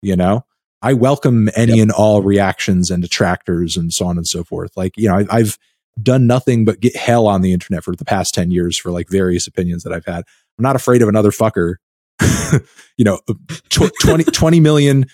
You 0.01 0.15
know, 0.15 0.43
I 0.81 0.93
welcome 0.93 1.49
any 1.55 1.73
Yep. 1.73 1.81
and 1.83 1.91
all 1.91 2.23
reactions 2.23 2.89
and 2.89 3.03
detractors 3.03 3.77
and 3.77 3.93
so 3.93 4.07
on 4.07 4.17
and 4.17 4.27
so 4.27 4.43
forth. 4.43 4.71
Like, 4.75 4.93
you 4.97 5.07
know, 5.07 5.19
I, 5.19 5.25
I've 5.29 5.57
done 6.01 6.27
nothing 6.27 6.65
but 6.65 6.79
get 6.79 6.95
hell 6.95 7.27
on 7.27 7.41
the 7.41 7.53
internet 7.53 7.83
for 7.83 7.95
the 7.95 8.05
past 8.05 8.33
10 8.33 8.51
years 8.51 8.77
for 8.77 8.91
like 8.91 9.09
various 9.09 9.47
opinions 9.47 9.83
that 9.83 9.93
I've 9.93 10.05
had. 10.05 10.23
I'm 10.57 10.63
not 10.63 10.75
afraid 10.75 11.01
of 11.01 11.09
another 11.09 11.31
fucker, 11.31 11.75
you 12.97 13.05
know, 13.05 13.19
uh, 13.27 13.33
tw- 13.69 13.91
20, 14.01 14.25
20 14.25 14.59
million, 14.59 15.05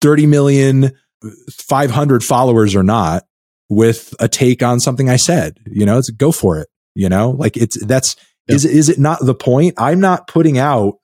30 0.00 0.26
million, 0.26 0.92
500 1.50 2.24
followers 2.24 2.74
or 2.74 2.82
not 2.82 3.24
with 3.68 4.14
a 4.20 4.28
take 4.28 4.62
on 4.62 4.80
something 4.80 5.08
I 5.08 5.16
said, 5.16 5.58
you 5.66 5.86
know, 5.86 5.98
it's 5.98 6.10
go 6.10 6.32
for 6.32 6.58
it, 6.58 6.68
you 6.94 7.08
know, 7.08 7.30
like 7.30 7.56
it's, 7.56 7.82
that's, 7.84 8.16
yeah. 8.46 8.56
is, 8.56 8.64
is 8.64 8.88
it 8.88 8.98
not 8.98 9.20
the 9.20 9.34
point? 9.34 9.74
I'm 9.78 10.00
not 10.00 10.26
putting 10.26 10.58
out 10.58 10.98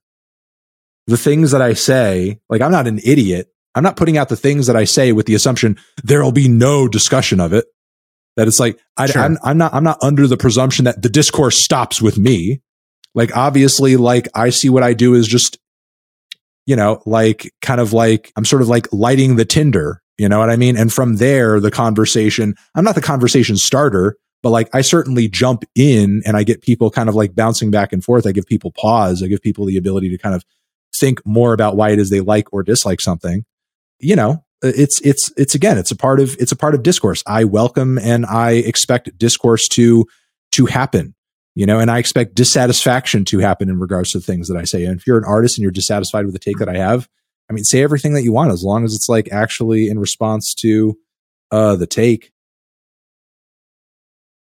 the 1.07 1.16
things 1.16 1.51
that 1.51 1.62
I 1.62 1.75
say. 1.75 2.39
Like 2.49 2.61
I'm 2.62 2.73
not 2.73 2.87
an 2.87 3.01
idiot. 3.05 3.49
I'm 3.75 3.83
not 3.83 3.97
putting 3.97 4.18
out 4.18 4.29
the 4.29 4.37
things 4.37 4.66
that 4.66 4.77
I 4.77 4.85
say 4.85 5.12
with 5.12 5.27
the 5.27 5.35
assumption 5.35 5.79
there'll 6.03 6.33
be 6.33 6.49
no 6.49 6.89
discussion 6.89 7.41
of 7.41 7.53
it. 7.53 7.66
That 8.41 8.49
it's 8.49 8.59
like 8.59 8.80
I, 8.97 9.05
sure. 9.05 9.20
I'm, 9.20 9.36
I'm 9.45 9.59
not 9.59 9.74
I'm 9.74 9.84
not 9.84 10.03
under 10.03 10.26
the 10.26 10.38
presumption 10.38 10.86
that 10.86 11.03
the 11.03 11.11
discourse 11.11 11.62
stops 11.62 12.01
with 12.01 12.16
me. 12.16 12.62
Like 13.14 13.36
obviously, 13.36 13.99
like 13.99 14.28
I 14.34 14.49
see 14.49 14.70
what 14.70 14.82
I 14.82 14.95
do 14.95 15.12
is 15.12 15.28
just, 15.28 15.59
you 16.64 16.74
know, 16.74 17.03
like 17.05 17.53
kind 17.61 17.78
of 17.78 17.93
like 17.93 18.32
I'm 18.36 18.47
sort 18.47 18.62
of 18.62 18.68
like 18.68 18.91
lighting 18.91 19.36
the 19.36 19.45
tinder. 19.45 20.01
You 20.16 20.28
know 20.28 20.38
what 20.38 20.49
I 20.49 20.57
mean? 20.57 20.78
And 20.78 20.91
from 20.91 21.16
there, 21.16 21.61
the 21.61 21.70
conversation. 21.70 22.55
I'm 22.74 22.84
not 22.84 22.95
the 22.95 23.03
conversation 23.03 23.57
starter, 23.57 24.16
but 24.43 24.51
like 24.51 24.74
I 24.74 24.80
certainly 24.80 25.28
jump 25.28 25.64
in 25.74 26.22
and 26.24 26.36
I 26.36 26.43
get 26.43 26.62
people 26.62 26.91
kind 26.91 27.11
of 27.11 27.14
like 27.14 27.34
bouncing 27.34 27.70
back 27.70 27.93
and 27.93 28.03
forth. 28.03 28.26
I 28.26 28.32
give 28.32 28.47
people 28.47 28.72
pause. 28.72 29.22
I 29.22 29.26
give 29.26 29.43
people 29.43 29.66
the 29.66 29.76
ability 29.76 30.09
to 30.09 30.18
kind 30.18 30.34
of 30.34 30.45
think 30.97 31.20
more 31.26 31.53
about 31.53 31.76
why 31.76 31.91
it 31.91 31.99
is 31.99 32.09
they 32.09 32.20
like 32.20 32.53
or 32.53 32.62
dislike 32.62 33.01
something 33.01 33.45
you 34.01 34.16
know, 34.16 34.45
it's 34.62 35.00
it's 35.02 35.32
it's 35.36 35.54
again, 35.54 35.78
it's 35.78 35.90
a 35.90 35.96
part 35.96 36.20
of 36.20 36.36
it's 36.38 36.52
a 36.52 36.56
part 36.56 36.74
of 36.74 36.82
discourse. 36.82 37.22
I 37.26 37.44
welcome 37.44 37.98
and 37.98 38.26
I 38.26 38.52
expect 38.52 39.16
discourse 39.18 39.68
to 39.68 40.06
to 40.52 40.66
happen 40.66 41.14
you 41.54 41.66
know, 41.66 41.80
and 41.80 41.90
I 41.90 41.98
expect 41.98 42.34
dissatisfaction 42.34 43.24
to 43.26 43.40
happen 43.40 43.68
in 43.68 43.78
regards 43.78 44.12
to 44.12 44.18
the 44.18 44.24
things 44.24 44.48
that 44.48 44.56
I 44.56 44.64
say. 44.64 44.84
And 44.84 44.98
if 44.98 45.06
you're 45.06 45.18
an 45.18 45.24
artist 45.24 45.58
and 45.58 45.62
you're 45.62 45.72
dissatisfied 45.72 46.24
with 46.24 46.32
the 46.32 46.38
take 46.38 46.58
that 46.58 46.68
I 46.68 46.76
have, 46.76 47.08
I 47.50 47.52
mean, 47.52 47.64
say 47.64 47.82
everything 47.82 48.14
that 48.14 48.22
you 48.22 48.32
want 48.32 48.52
as 48.52 48.62
long 48.62 48.84
as 48.84 48.94
it's 48.94 49.08
like 49.08 49.30
actually 49.32 49.88
in 49.88 49.98
response 49.98 50.54
to 50.54 50.96
uh 51.50 51.74
the 51.76 51.86
take. 51.86 52.30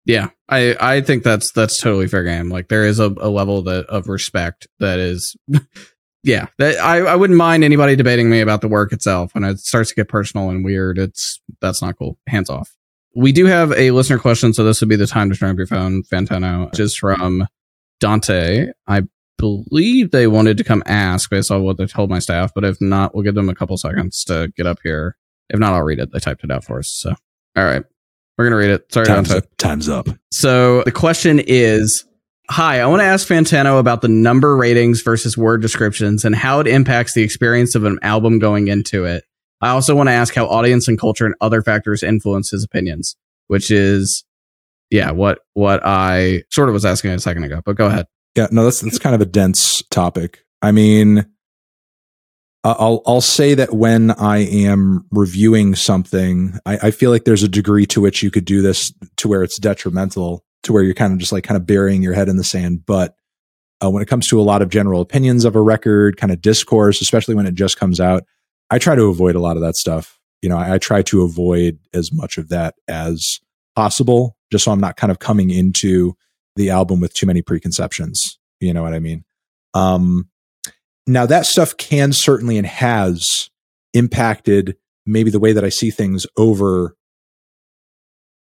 Yeah, 0.05 0.30
I 0.48 0.76
I 0.80 1.01
think 1.01 1.22
that's 1.22 1.53
that's 1.53 1.80
totally 1.80 2.09
fair 2.09 2.24
game. 2.24 2.48
Like 2.48 2.68
there 2.68 2.84
is 2.84 2.98
a, 2.98 3.14
a 3.18 3.30
level 3.30 3.62
that 3.62 3.86
of 3.86 4.09
respect 4.09 4.66
that 4.80 4.98
is 4.98 5.36
yeah, 6.23 6.47
that, 6.59 6.79
I, 6.79 6.99
I 6.99 7.16
wouldn't 7.16 7.39
mind 7.39 7.64
anybody 7.64 7.97
debating 7.97 8.29
me 8.29 8.41
about 8.41 8.61
the 8.61 8.68
work 8.68 8.93
itself. 8.93 9.35
When 9.35 9.45
it 9.45 9.59
starts 9.59 9.91
to 9.91 9.95
get 9.95 10.09
personal 10.09 10.51
and 10.51 10.64
weird, 10.64 10.99
it's 10.99 11.41
that's 11.61 11.81
not 11.81 11.99
cool. 11.99 12.18
Hands 12.27 12.49
off. 12.51 12.77
We 13.16 13.33
do 13.33 13.47
have 13.47 13.73
a 13.73 13.91
listener 13.91 14.18
question, 14.18 14.53
so 14.53 14.62
this 14.62 14.81
would 14.81 14.89
be 14.89 14.97
the 14.97 15.07
time 15.07 15.31
to 15.31 15.37
turn 15.37 15.51
up 15.51 15.57
your 15.57 15.66
phone, 15.66 16.03
Fantano, 16.05 16.71
which 16.71 16.79
is 16.79 16.95
from 16.95 17.47
Dante. 17.99 18.68
I 18.87 19.03
believe 19.37 20.11
they 20.11 20.27
wanted 20.27 20.59
to 20.59 20.64
come 20.64 20.83
ask 20.87 21.31
based 21.31 21.51
on 21.51 21.62
what 21.62 21.79
they 21.79 21.87
told 21.87 22.11
my 22.11 22.18
staff, 22.18 22.53
but 22.55 22.64
if 22.64 22.81
not, 22.81 23.14
we'll 23.14 23.25
give 23.25 23.35
them 23.35 23.49
a 23.49 23.55
couple 23.55 23.77
seconds 23.79 24.23
to 24.25 24.53
get 24.57 24.66
up 24.66 24.79
here. 24.85 25.16
If 25.49 25.59
not, 25.59 25.73
I'll 25.73 25.83
read 25.83 25.99
it. 25.99 26.12
They 26.12 26.21
typed 26.21 26.45
it 26.45 26.51
out 26.51 26.64
for 26.64 26.79
us. 26.79 26.89
So, 26.89 27.14
all 27.57 27.64
right, 27.64 27.83
we're 28.37 28.45
gonna 28.45 28.57
read 28.57 28.71
it. 28.71 28.93
Sorry, 28.93 29.07
time's 29.07 29.29
Dante. 29.29 29.47
Up. 29.47 29.57
Time's 29.57 29.89
up. 29.89 30.09
So 30.31 30.83
the 30.85 30.93
question 30.93 31.41
is 31.41 32.05
Hi, 32.51 32.80
I 32.80 32.86
want 32.86 32.98
to 32.98 33.07
ask 33.07 33.28
Fantano 33.28 33.78
about 33.78 34.03
the 34.03 34.09
number 34.09 34.57
ratings 34.57 35.03
versus 35.03 35.38
word 35.38 35.62
descriptions 35.62 36.24
and 36.24 36.34
how 36.34 36.59
it 36.59 36.66
impacts 36.66 37.14
the 37.14 37.22
experience 37.22 37.76
of 37.76 37.84
an 37.84 38.01
album 38.03 38.40
going 38.40 38.66
into 38.66 39.05
it. 39.05 39.22
I 39.61 39.68
also 39.68 39.94
want 39.94 40.09
to 40.09 40.12
ask 40.12 40.34
how 40.34 40.46
audience 40.46 40.88
and 40.88 40.98
culture 40.98 41.24
and 41.24 41.36
other 41.40 41.62
factors 41.62 42.03
influence 42.03 42.51
his 42.51 42.64
opinions, 42.64 43.14
which 43.46 43.70
is, 43.70 44.24
yeah, 44.90 45.12
what 45.12 45.38
what 45.55 45.80
I 45.84 46.42
sort 46.51 46.68
of 46.68 46.72
was 46.72 46.84
asking 46.84 47.12
a 47.12 47.20
second 47.20 47.44
ago. 47.44 47.62
But 47.64 47.76
go 47.76 47.86
ahead. 47.86 48.07
Yeah, 48.34 48.48
no, 48.51 48.64
that's 48.64 48.80
that's 48.80 48.98
kind 48.98 49.14
of 49.14 49.20
a 49.20 49.26
dense 49.26 49.80
topic. 49.88 50.44
I 50.61 50.72
mean, 50.72 51.26
I'll 52.64 53.03
I'll 53.07 53.20
say 53.20 53.55
that 53.55 53.74
when 53.74 54.11
I 54.11 54.38
am 54.38 55.07
reviewing 55.12 55.76
something, 55.76 56.59
I, 56.66 56.78
I 56.82 56.90
feel 56.90 57.12
like 57.12 57.22
there's 57.22 57.44
a 57.44 57.48
degree 57.48 57.86
to 57.86 58.01
which 58.01 58.24
you 58.24 58.32
could 58.32 58.44
do 58.44 58.61
this 58.61 58.92
to 59.18 59.28
where 59.28 59.44
it's 59.44 59.57
detrimental 59.57 60.44
to 60.63 60.73
where 60.73 60.83
you're 60.83 60.95
kind 60.95 61.13
of 61.13 61.19
just 61.19 61.33
like 61.33 61.45
kind 61.45 61.57
of 61.57 61.67
burying 61.67 62.03
your 62.03 62.15
head 62.15 62.29
in 62.29 62.37
the 62.37 62.45
sand. 62.45 62.85
But 62.87 63.15
uh, 63.83 63.91
when 63.91 64.03
it 64.03 64.09
comes 64.09 64.29
to 64.29 64.41
a 64.41 64.43
lot 64.43 64.63
of 64.63 64.69
general 64.69 65.01
opinions 65.01 65.45
of 65.45 65.57
a 65.57 65.61
record, 65.61 66.17
kind 66.17 66.33
of 66.33 66.43
discourse, 66.43 67.01
especially 67.01 67.35
when 67.35 67.47
it 67.47 67.55
just 67.55 67.79
comes 67.79 68.01
out, 68.01 68.25
I 68.71 68.79
try 68.79 68.95
to 68.95 69.05
avoid 69.05 69.35
a 69.35 69.41
lot 69.41 69.57
of 69.57 69.63
that 69.63 69.77
stuff. 69.77 70.19
You 70.43 70.49
know, 70.49 70.57
I, 70.57 70.75
I 70.75 70.79
try 70.79 71.03
to 71.03 71.23
avoid 71.23 71.79
as 71.93 72.13
much 72.13 72.39
of 72.39 72.49
that 72.51 72.75
as 72.89 73.41
possible, 73.75 74.37
just 74.53 74.65
so 74.65 74.73
I'm 74.73 74.81
not 74.81 74.97
kind 74.97 75.11
of 75.11 75.19
coming 75.19 75.51
into 75.51 76.15
the 76.57 76.71
album 76.71 77.01
with 77.01 77.15
too 77.15 77.27
many 77.27 77.43
preconceptions. 77.43 78.39
You 78.61 78.75
know 78.75 78.83
what 78.83 78.95
I 78.95 78.99
mean? 78.99 79.25
Um, 79.73 80.29
now 81.07 81.27
that 81.27 81.47
stuff 81.47 81.77
can 81.77 82.13
certainly 82.13 82.59
and 82.59 82.67
has 82.67 83.51
impacted 83.95 84.77
maybe 85.07 85.31
the 85.31 85.41
way 85.41 85.53
that 85.53 85.65
I 85.65 85.69
see 85.69 85.91
things 85.91 86.27
over 86.37 86.95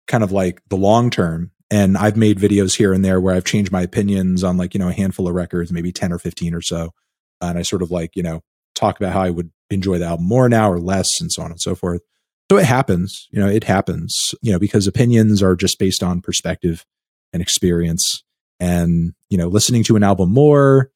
kind 0.07 0.23
of 0.23 0.31
like 0.31 0.61
the 0.69 0.77
long 0.77 1.09
term 1.09 1.51
and 1.69 1.97
I've 1.97 2.15
made 2.15 2.39
videos 2.39 2.75
here 2.77 2.93
and 2.93 3.03
there 3.03 3.19
where 3.19 3.35
I've 3.35 3.43
changed 3.43 3.71
my 3.71 3.81
opinions 3.81 4.43
on 4.43 4.57
like, 4.57 4.73
you 4.73 4.79
know, 4.79 4.87
a 4.87 4.93
handful 4.93 5.27
of 5.27 5.35
records, 5.35 5.71
maybe 5.71 5.91
10 5.91 6.13
or 6.13 6.19
15 6.19 6.53
or 6.53 6.61
so. 6.61 6.93
And 7.41 7.57
I 7.57 7.61
sort 7.61 7.81
of 7.81 7.91
like, 7.91 8.15
you 8.15 8.23
know, 8.23 8.41
talk 8.73 8.97
about 8.99 9.13
how 9.13 9.21
I 9.21 9.29
would 9.29 9.51
enjoy 9.69 9.97
the 9.97 10.05
album 10.05 10.27
more 10.27 10.47
now 10.47 10.71
or 10.71 10.79
less 10.79 11.19
and 11.19 11.31
so 11.31 11.41
on 11.41 11.51
and 11.51 11.59
so 11.59 11.75
forth. 11.75 12.01
So 12.49 12.57
it 12.57 12.65
happens, 12.65 13.27
you 13.31 13.41
know, 13.41 13.49
it 13.49 13.65
happens, 13.65 14.33
you 14.41 14.53
know, 14.53 14.59
because 14.59 14.87
opinions 14.87 15.43
are 15.43 15.55
just 15.55 15.77
based 15.77 16.01
on 16.01 16.21
perspective 16.21 16.85
and 17.33 17.41
experience. 17.41 18.23
And, 18.59 19.13
you 19.29 19.37
know, 19.37 19.49
listening 19.49 19.83
to 19.83 19.97
an 19.97 20.03
album 20.03 20.31
more, 20.31 20.89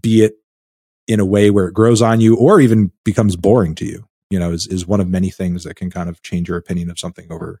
be 0.00 0.24
it 0.24 0.36
in 1.06 1.20
a 1.20 1.26
way 1.26 1.50
where 1.50 1.66
it 1.66 1.74
grows 1.74 2.00
on 2.00 2.22
you 2.22 2.36
or 2.36 2.60
even 2.60 2.90
becomes 3.04 3.36
boring 3.36 3.74
to 3.74 3.84
you, 3.84 4.06
you 4.30 4.38
know, 4.38 4.52
is, 4.52 4.66
is 4.68 4.86
one 4.86 5.00
of 5.00 5.08
many 5.08 5.28
things 5.28 5.64
that 5.64 5.76
can 5.76 5.90
kind 5.90 6.08
of 6.08 6.22
change 6.22 6.48
your 6.48 6.56
opinion 6.56 6.88
of 6.88 6.98
something 6.98 7.30
over 7.30 7.60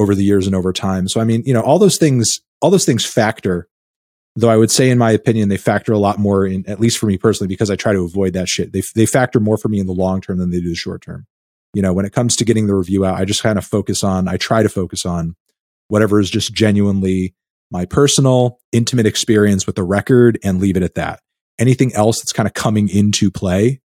over 0.00 0.14
the 0.14 0.24
years 0.24 0.46
and 0.46 0.56
over 0.56 0.72
time. 0.72 1.06
So 1.06 1.20
I 1.20 1.24
mean, 1.24 1.42
you 1.44 1.52
know, 1.52 1.60
all 1.60 1.78
those 1.78 1.98
things, 1.98 2.40
all 2.60 2.70
those 2.70 2.86
things 2.86 3.04
factor. 3.04 3.68
Though 4.36 4.48
I 4.48 4.56
would 4.56 4.70
say, 4.70 4.90
in 4.90 4.98
my 4.98 5.10
opinion, 5.10 5.48
they 5.48 5.56
factor 5.56 5.92
a 5.92 5.98
lot 5.98 6.18
more 6.18 6.46
in, 6.46 6.64
at 6.68 6.80
least 6.80 6.98
for 6.98 7.06
me 7.06 7.18
personally, 7.18 7.48
because 7.48 7.68
I 7.68 7.76
try 7.76 7.92
to 7.92 8.04
avoid 8.04 8.32
that 8.32 8.48
shit. 8.48 8.72
They 8.72 8.82
they 8.94 9.04
factor 9.04 9.40
more 9.40 9.58
for 9.58 9.68
me 9.68 9.80
in 9.80 9.86
the 9.86 9.92
long 9.92 10.20
term 10.20 10.38
than 10.38 10.50
they 10.50 10.60
do 10.60 10.70
the 10.70 10.74
short 10.74 11.02
term. 11.02 11.26
You 11.74 11.82
know, 11.82 11.92
when 11.92 12.06
it 12.06 12.12
comes 12.12 12.36
to 12.36 12.44
getting 12.44 12.66
the 12.66 12.74
review 12.74 13.04
out, 13.04 13.16
I 13.16 13.24
just 13.24 13.42
kind 13.42 13.58
of 13.58 13.64
focus 13.64 14.02
on. 14.02 14.28
I 14.28 14.36
try 14.36 14.62
to 14.62 14.68
focus 14.68 15.04
on 15.04 15.36
whatever 15.88 16.20
is 16.20 16.30
just 16.30 16.54
genuinely 16.54 17.34
my 17.70 17.84
personal, 17.84 18.58
intimate 18.72 19.06
experience 19.06 19.66
with 19.66 19.76
the 19.76 19.82
record, 19.82 20.38
and 20.42 20.60
leave 20.60 20.76
it 20.76 20.82
at 20.82 20.94
that. 20.94 21.20
Anything 21.58 21.92
else 21.94 22.20
that's 22.20 22.32
kind 22.32 22.46
of 22.46 22.54
coming 22.54 22.88
into 22.88 23.30
play, 23.30 23.80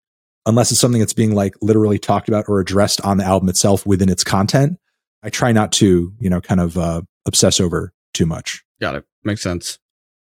unless 0.45 0.71
it's 0.71 0.79
something 0.79 0.99
that's 0.99 1.13
being 1.13 1.33
like 1.33 1.55
literally 1.61 1.99
talked 1.99 2.27
about 2.27 2.45
or 2.47 2.59
addressed 2.59 3.01
on 3.01 3.17
the 3.17 3.25
album 3.25 3.49
itself 3.49 3.85
within 3.85 4.09
its 4.09 4.23
content, 4.23 4.77
I 5.23 5.29
try 5.29 5.51
not 5.51 5.71
to, 5.73 6.13
you 6.19 6.29
know, 6.29 6.41
kind 6.41 6.59
of 6.59 6.77
uh, 6.77 7.01
obsess 7.25 7.59
over 7.59 7.93
too 8.13 8.25
much. 8.25 8.63
Got 8.81 8.95
it. 8.95 9.05
Makes 9.23 9.41
sense. 9.41 9.79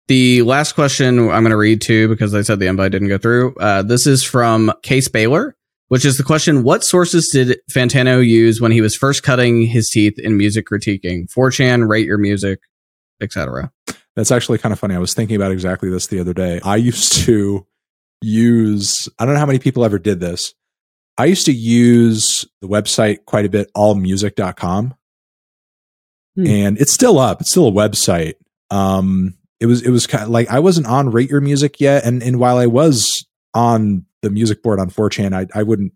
The 0.08 0.44
last 0.44 0.74
question 0.74 1.18
I'm 1.18 1.44
going 1.44 1.50
to 1.50 1.58
read 1.58 1.82
to 1.82 2.08
because 2.08 2.36
I 2.36 2.44
said 2.44 2.60
the 2.60 2.68
invite 2.68 2.92
didn't 2.92 3.08
go 3.08 3.18
through. 3.18 3.56
Uh, 3.56 3.82
this 3.82 4.06
is 4.06 4.24
from 4.24 4.72
Case 4.84 5.08
Baylor, 5.08 5.56
which 5.88 6.06
is 6.06 6.18
the 6.18 6.24
question: 6.24 6.62
What 6.62 6.84
sources 6.84 7.28
did 7.32 7.58
Fantano 7.72 8.26
use 8.26 8.62
when 8.62 8.72
he 8.72 8.82
was 8.82 8.96
first 8.96 9.24
cutting 9.24 9.64
his 9.66 9.90
teeth 9.90 10.20
in 10.20 10.38
music 10.38 10.68
critiquing? 10.68 11.28
4chan, 11.36 11.90
rate 11.90 12.06
your 12.06 12.20
music, 12.20 12.60
etc. 13.20 13.72
That's 14.16 14.32
actually 14.32 14.60
kind 14.60 14.74
of 14.74 14.80
funny. 14.80 14.94
I 14.94 15.00
was 15.00 15.16
thinking 15.16 15.36
about 15.36 15.52
exactly 15.52 15.90
this 15.90 16.08
the 16.08 16.20
other 16.20 16.34
day. 16.34 16.62
I 16.64 16.76
used 16.76 17.14
to 17.26 17.66
use. 18.22 19.10
I 19.18 19.26
don't 19.26 19.34
know 19.34 19.40
how 19.40 19.48
many 19.48 19.60
people 19.60 19.84
ever 19.84 19.98
did 19.98 20.20
this. 20.20 20.54
I 21.18 21.26
used 21.26 21.46
to 21.46 21.54
use 21.54 22.46
the 22.62 22.68
website 22.68 23.26
quite 23.26 23.46
a 23.46 23.50
bit, 23.50 23.72
allmusic.com. 23.76 24.96
Hmm. 26.36 26.48
And 26.48 26.78
it's 26.80 26.92
still 26.92 27.18
up. 27.18 27.42
It's 27.42 27.52
still 27.52 27.68
a 27.68 27.72
website. 27.72 28.34
Um, 28.70 29.36
it 29.60 29.68
was, 29.68 29.82
it 29.82 29.90
was 29.90 30.08
kind 30.08 30.24
of 30.24 30.30
like 30.30 30.50
I 30.50 30.60
wasn't 30.60 30.88
on 30.88 31.12
Rate 31.12 31.30
Your 31.30 31.42
Music 31.42 31.80
yet. 31.80 32.04
And, 32.06 32.22
and 32.22 32.40
while 32.40 32.58
I 32.58 32.66
was 32.66 33.26
on 33.54 34.06
the 34.22 34.30
music 34.30 34.62
board 34.62 34.80
on 34.80 34.90
4chan, 34.90 35.34
I, 35.34 35.48
I 35.58 35.64
wouldn't 35.64 35.94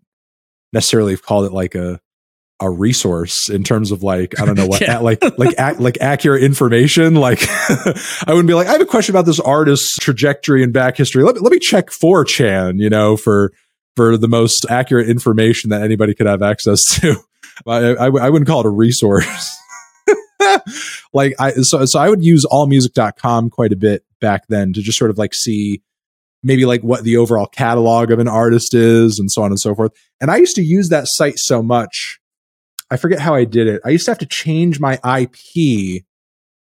necessarily 0.72 1.12
have 1.12 1.22
called 1.22 1.44
it 1.44 1.52
like 1.52 1.74
a, 1.74 2.00
a 2.62 2.70
resource 2.70 3.48
in 3.48 3.64
terms 3.64 3.90
of 3.90 4.02
like 4.02 4.38
I 4.38 4.44
don't 4.44 4.56
know 4.56 4.66
what 4.68 4.82
yeah. 4.82 4.98
like 4.98 5.22
like 5.38 5.58
like 5.78 5.98
accurate 6.00 6.42
information. 6.42 7.14
Like 7.14 7.40
I 7.48 8.24
wouldn't 8.28 8.48
be 8.48 8.54
like 8.54 8.68
I 8.68 8.72
have 8.72 8.80
a 8.80 8.86
question 8.86 9.14
about 9.14 9.24
this 9.24 9.40
artist's 9.40 9.96
trajectory 9.96 10.62
and 10.62 10.72
back 10.72 10.96
history. 10.96 11.24
Let 11.24 11.36
me 11.36 11.40
let 11.40 11.52
me 11.52 11.58
check 11.58 11.88
4chan, 11.90 12.78
you 12.78 12.90
know, 12.90 13.16
for 13.16 13.52
for 13.96 14.16
the 14.16 14.28
most 14.28 14.66
accurate 14.68 15.08
information 15.08 15.70
that 15.70 15.82
anybody 15.82 16.14
could 16.14 16.26
have 16.26 16.42
access 16.42 16.82
to. 17.00 17.16
I, 17.66 17.94
I, 17.94 18.06
I 18.06 18.30
wouldn't 18.30 18.46
call 18.46 18.60
it 18.60 18.66
a 18.66 18.70
resource. 18.70 19.56
like 21.12 21.34
I 21.38 21.52
so 21.52 21.84
so 21.84 21.98
I 21.98 22.08
would 22.08 22.24
use 22.24 22.46
allmusic.com 22.46 23.50
quite 23.50 23.72
a 23.72 23.76
bit 23.76 24.04
back 24.20 24.44
then 24.48 24.72
to 24.72 24.80
just 24.80 24.98
sort 24.98 25.10
of 25.10 25.18
like 25.18 25.34
see 25.34 25.82
maybe 26.42 26.64
like 26.64 26.82
what 26.82 27.04
the 27.04 27.16
overall 27.16 27.46
catalog 27.46 28.10
of 28.10 28.18
an 28.18 28.28
artist 28.28 28.74
is 28.74 29.18
and 29.18 29.30
so 29.30 29.42
on 29.42 29.50
and 29.50 29.60
so 29.60 29.74
forth. 29.74 29.92
And 30.20 30.30
I 30.30 30.38
used 30.38 30.56
to 30.56 30.62
use 30.62 30.88
that 30.88 31.04
site 31.06 31.38
so 31.38 31.62
much. 31.62 32.18
I 32.90 32.96
forget 32.96 33.20
how 33.20 33.34
I 33.34 33.44
did 33.44 33.66
it. 33.66 33.82
I 33.84 33.90
used 33.90 34.06
to 34.06 34.10
have 34.10 34.18
to 34.18 34.26
change 34.26 34.80
my 34.80 34.98
IP 35.04 36.04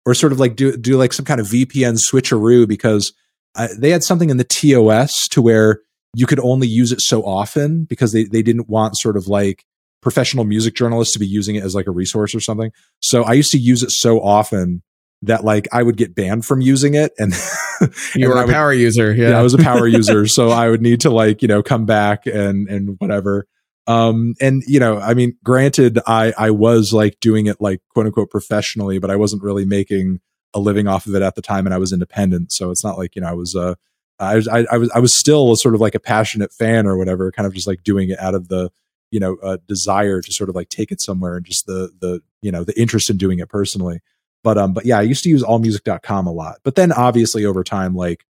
or 0.06 0.14
sort 0.14 0.32
of 0.32 0.40
like 0.40 0.56
do 0.56 0.76
do 0.76 0.96
like 0.96 1.12
some 1.12 1.24
kind 1.24 1.40
of 1.40 1.46
VPN 1.46 1.98
switcheroo 1.98 2.68
because 2.68 3.12
uh, 3.56 3.68
they 3.76 3.90
had 3.90 4.04
something 4.04 4.30
in 4.30 4.36
the 4.36 4.44
TOS 4.44 5.28
to 5.30 5.42
where 5.42 5.80
you 6.14 6.26
could 6.26 6.40
only 6.40 6.68
use 6.68 6.92
it 6.92 7.00
so 7.00 7.22
often 7.22 7.84
because 7.84 8.12
they 8.12 8.24
they 8.24 8.42
didn't 8.42 8.68
want 8.68 8.96
sort 8.96 9.16
of 9.16 9.26
like 9.26 9.64
professional 10.00 10.44
music 10.44 10.74
journalists 10.74 11.14
to 11.14 11.18
be 11.18 11.26
using 11.26 11.56
it 11.56 11.64
as 11.64 11.74
like 11.74 11.86
a 11.86 11.90
resource 11.90 12.34
or 12.34 12.40
something. 12.40 12.70
So 13.00 13.24
I 13.24 13.32
used 13.32 13.50
to 13.52 13.58
use 13.58 13.82
it 13.82 13.90
so 13.90 14.20
often 14.20 14.82
that 15.22 15.44
like 15.44 15.66
I 15.72 15.82
would 15.82 15.96
get 15.96 16.14
banned 16.14 16.44
from 16.44 16.60
using 16.60 16.94
it 16.94 17.12
and 17.18 17.32
you 18.14 18.28
were 18.28 18.36
a 18.36 18.44
would, 18.44 18.52
power 18.52 18.72
user. 18.72 19.14
Yeah. 19.14 19.30
yeah, 19.30 19.38
I 19.38 19.42
was 19.42 19.54
a 19.54 19.58
power 19.58 19.86
user. 19.88 20.26
So 20.26 20.50
I 20.50 20.68
would 20.68 20.82
need 20.82 21.00
to 21.00 21.10
like, 21.10 21.40
you 21.40 21.48
know, 21.48 21.62
come 21.62 21.86
back 21.86 22.26
and 22.26 22.68
and 22.68 22.96
whatever. 22.98 23.46
Um 23.86 24.34
and 24.40 24.62
you 24.66 24.78
know, 24.78 24.98
I 24.98 25.14
mean, 25.14 25.36
granted 25.42 25.98
I 26.06 26.34
I 26.36 26.50
was 26.50 26.92
like 26.92 27.18
doing 27.20 27.46
it 27.46 27.56
like 27.60 27.80
quote 27.90 28.06
unquote 28.06 28.30
professionally, 28.30 28.98
but 28.98 29.10
I 29.10 29.16
wasn't 29.16 29.42
really 29.42 29.64
making 29.64 30.20
a 30.52 30.60
living 30.60 30.86
off 30.86 31.06
of 31.06 31.14
it 31.14 31.22
at 31.22 31.34
the 31.34 31.42
time 31.42 31.66
and 31.66 31.74
I 31.74 31.78
was 31.78 31.92
independent. 31.92 32.52
So 32.52 32.70
it's 32.70 32.84
not 32.84 32.98
like, 32.98 33.16
you 33.16 33.22
know, 33.22 33.28
I 33.28 33.34
was 33.34 33.56
uh 33.56 33.74
I 34.18 34.36
was 34.36 34.48
I, 34.48 34.64
I 34.70 34.78
was 34.78 34.90
I 34.92 35.00
was 35.00 35.18
still 35.18 35.56
sort 35.56 35.74
of 35.74 35.80
like 35.80 35.94
a 35.94 36.00
passionate 36.00 36.52
fan 36.52 36.86
or 36.86 36.96
whatever, 36.96 37.30
kind 37.32 37.46
of 37.46 37.54
just 37.54 37.66
like 37.66 37.82
doing 37.82 38.10
it 38.10 38.20
out 38.20 38.34
of 38.34 38.48
the 38.48 38.70
you 39.10 39.20
know 39.20 39.36
uh, 39.42 39.58
desire 39.68 40.20
to 40.20 40.32
sort 40.32 40.50
of 40.50 40.56
like 40.56 40.68
take 40.68 40.90
it 40.90 41.00
somewhere 41.00 41.36
and 41.36 41.46
just 41.46 41.66
the 41.66 41.90
the 42.00 42.20
you 42.42 42.50
know 42.50 42.64
the 42.64 42.78
interest 42.78 43.10
in 43.10 43.16
doing 43.16 43.38
it 43.38 43.48
personally. 43.48 44.00
But 44.42 44.58
um 44.58 44.74
but 44.74 44.84
yeah 44.84 44.98
i 44.98 45.02
used 45.02 45.22
to 45.24 45.30
use 45.30 45.42
allmusic.com 45.42 46.26
a 46.26 46.32
lot. 46.32 46.56
But 46.64 46.74
then 46.74 46.92
obviously 46.92 47.44
over 47.44 47.64
time 47.64 47.94
like 47.94 48.24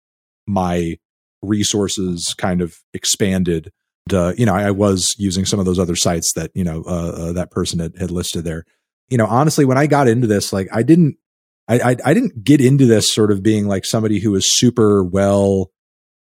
my 0.46 0.98
resources 1.42 2.34
kind 2.36 2.60
of 2.60 2.76
expanded. 2.92 3.72
Uh, 4.12 4.34
you 4.36 4.44
know 4.44 4.54
I, 4.54 4.64
I, 4.64 4.70
was 4.70 5.14
using 5.18 5.46
some 5.46 5.58
of 5.58 5.64
those 5.64 5.78
other 5.78 5.96
sites 5.96 6.34
that 6.34 6.50
you 6.52 6.62
know 6.62 6.84
uh, 6.86 7.12
uh, 7.30 7.32
that 7.32 7.50
person 7.50 7.78
had, 7.78 7.96
had 7.96 8.10
listed 8.10 8.44
there. 8.44 8.66
You 9.08 9.16
know 9.16 9.26
honestly 9.26 9.64
when 9.64 9.78
i 9.78 9.86
got 9.86 10.08
into 10.08 10.26
this 10.26 10.52
like 10.52 10.68
i 10.72 10.82
didn't 10.82 11.16
I, 11.68 11.78
I 11.92 11.96
i 12.04 12.14
didn't 12.14 12.44
get 12.44 12.60
into 12.60 12.84
this 12.84 13.10
sort 13.10 13.32
of 13.32 13.42
being 13.42 13.66
like 13.66 13.86
somebody 13.86 14.18
who 14.20 14.32
was 14.32 14.58
super 14.58 15.02
well 15.02 15.70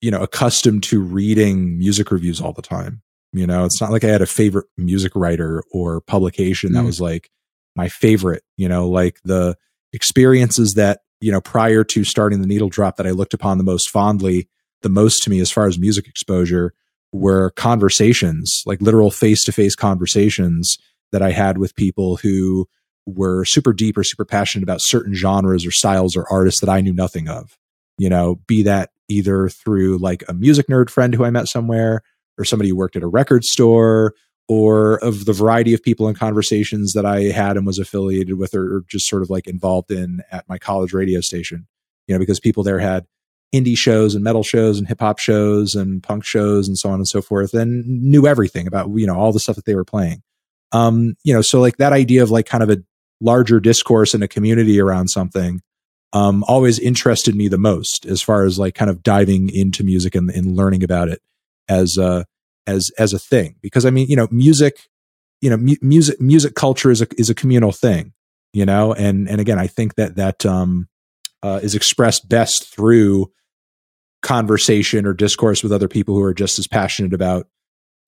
you 0.01 0.11
know 0.11 0.23
accustomed 0.23 0.83
to 0.83 1.01
reading 1.01 1.79
music 1.79 2.11
reviews 2.11 2.41
all 2.41 2.53
the 2.53 2.63
time 2.63 3.03
you 3.33 3.47
know, 3.47 3.65
it's 3.65 3.81
not 3.81 3.93
like 3.93 4.05
I 4.05 4.09
had 4.09 4.23
a 4.23 4.27
favorite 4.27 4.67
music 4.77 5.13
writer 5.15 5.63
or 5.73 6.01
publication 6.01 6.73
that 6.73 6.83
mm. 6.83 6.87
was 6.87 7.01
like 7.01 7.31
my 7.77 7.89
favorite, 7.89 8.43
you 8.57 8.69
know, 8.69 8.89
like 8.89 9.21
the 9.25 9.57
experiences 9.93 10.75
that, 10.75 11.01
you 11.21 11.31
know, 11.31 11.41
prior 11.41 11.85
to 11.85 12.03
starting 12.03 12.41
the 12.41 12.49
needle 12.49 12.69
drop 12.69 12.97
that 12.97 13.07
I 13.07 13.11
looked 13.11 13.35
upon 13.35 13.59
the 13.59 13.65
most 13.65 13.89
fondly, 13.89 14.49
the 14.83 14.89
most 14.89 15.23
to 15.23 15.31
me 15.31 15.39
as 15.41 15.51
far 15.51 15.67
as 15.67 15.79
music 15.79 16.09
exposure 16.09 16.75
were 17.13 17.51
conversations, 17.51 18.63
like 18.67 18.81
literal 18.81 19.11
face 19.11 19.45
to 19.45 19.53
face 19.53 19.77
conversations 19.77 20.77
that 21.13 21.23
I 21.23 21.31
had 21.31 21.59
with 21.59 21.77
people 21.77 22.17
who 22.17 22.69
were 23.07 23.45
super 23.45 23.73
deep 23.73 23.97
or 23.97 24.05
super 24.05 24.25
passionate 24.25 24.63
about 24.63 24.81
certain 24.83 25.15
genres 25.15 25.65
or 25.65 25.71
styles 25.71 26.17
or 26.17 26.27
artists 26.31 26.61
that 26.61 26.69
I 26.69 26.81
knew 26.81 26.93
nothing 26.93 27.29
of. 27.29 27.57
You 28.01 28.09
know, 28.09 28.41
be 28.47 28.63
that 28.63 28.93
either 29.11 29.51
through 29.51 29.99
like 29.99 30.25
a 30.27 30.33
music 30.33 30.69
nerd 30.69 30.89
friend 30.89 31.15
who 31.15 31.23
I 31.23 31.29
met 31.29 31.49
somewhere 31.49 32.01
or 32.39 32.47
somebody 32.47 32.71
who 32.71 32.77
worked 32.77 32.97
at 32.97 33.03
a 33.03 33.07
record 33.07 33.45
store 33.45 34.15
or 34.49 34.95
of 35.05 35.27
the 35.27 35.35
variety 35.35 35.75
of 35.75 35.83
people 35.83 36.09
and 36.09 36.19
conversations 36.19 36.95
that 36.95 37.05
I 37.05 37.25
had 37.25 37.59
and 37.59 37.67
was 37.67 37.79
affiliated 37.79 38.39
with 38.39 38.55
or, 38.55 38.85
just 38.89 39.07
sort 39.07 39.21
of 39.21 39.29
like 39.29 39.47
involved 39.47 39.91
in 39.91 40.23
at 40.33 40.49
my 40.49 40.57
college 40.57 40.95
radio 40.95 41.21
station. 41.21 41.67
You 42.09 42.15
know, 42.15 42.19
because 42.19 42.41
people 42.41 42.63
there 42.63 42.79
had 42.79 43.05
indie 43.55 43.77
shows 43.77 44.15
and 44.15 44.25
metal 44.25 44.45
shows 44.45 44.79
and 44.79 44.89
hip 44.89 45.01
hop 45.01 45.19
shows 45.19 45.75
and 45.75 46.03
punk 46.03 46.25
shows 46.25 46.69
and 46.69 46.79
so 46.79 46.89
on 46.89 46.95
and 46.95 47.09
so 47.09 47.21
forth 47.21 47.53
and 47.53 47.85
knew 47.87 48.27
everything 48.27 48.67
about, 48.67 48.89
you 48.95 49.07
know, 49.07 49.15
all 49.15 49.31
the 49.31 49.41
stuff 49.41 49.57
that 49.57 49.67
they 49.67 49.75
were 49.75 49.85
playing. 49.85 50.23
Um, 50.73 51.17
you 51.23 51.35
know, 51.35 51.43
so 51.43 51.61
like 51.61 51.77
that 51.77 51.93
idea 51.93 52.23
of 52.23 52.31
like 52.31 52.47
kind 52.47 52.63
of 52.63 52.71
a 52.71 52.83
larger 53.21 53.61
discourse 53.61 54.15
and 54.15 54.25
a 54.25 54.29
community 54.29 54.81
around 54.81 55.09
something 55.09 55.61
um, 56.13 56.45
always 56.49 56.79
interested 56.79 57.35
me 57.35 57.49
the 57.49 57.59
most 57.59 58.05
as 58.07 58.21
far 58.21 58.45
as 58.45 58.59
like 58.59 58.75
kind 58.75 58.91
of 58.91 59.03
diving 59.03 59.49
into 59.51 59.85
music 59.85 60.15
and, 60.15 60.31
and 60.31 60.57
learning 60.57 60.83
about 60.83 61.09
it 61.09 61.21
as 61.69 61.97
a 61.97 62.27
as 62.67 62.91
as 62.99 63.13
a 63.13 63.19
thing. 63.19 63.57
Because 63.63 63.87
I 63.87 63.91
mean 63.91 64.09
you 64.09 64.17
know 64.17 64.29
music 64.31 64.89
you 65.41 65.51
know 65.51 65.57
mu- 65.57 65.77
music 65.81 66.21
music 66.21 66.55
culture 66.55 66.91
is 66.91 67.01
a 67.01 67.07
is 67.17 67.31
a 67.31 67.35
communal 67.35 67.73
thing 67.73 68.13
you 68.53 68.67
know? 68.67 68.93
And 68.93 69.29
and 69.29 69.41
again 69.41 69.59
I 69.59 69.67
think 69.67 69.95
that 69.97 70.17
that 70.17 70.45
um, 70.45 70.89
uh, 71.43 71.61
is 71.63 71.75
expressed 71.75 72.29
best 72.29 72.67
through 72.67 73.31
conversation 74.23 75.07
or 75.07 75.15
discourse 75.15 75.63
with 75.63 75.73
other 75.73 75.89
people 75.89 76.15
who 76.15 76.23
are 76.23 76.35
just 76.35 76.59
as 76.59 76.67
passionate 76.67 77.15
about 77.15 77.47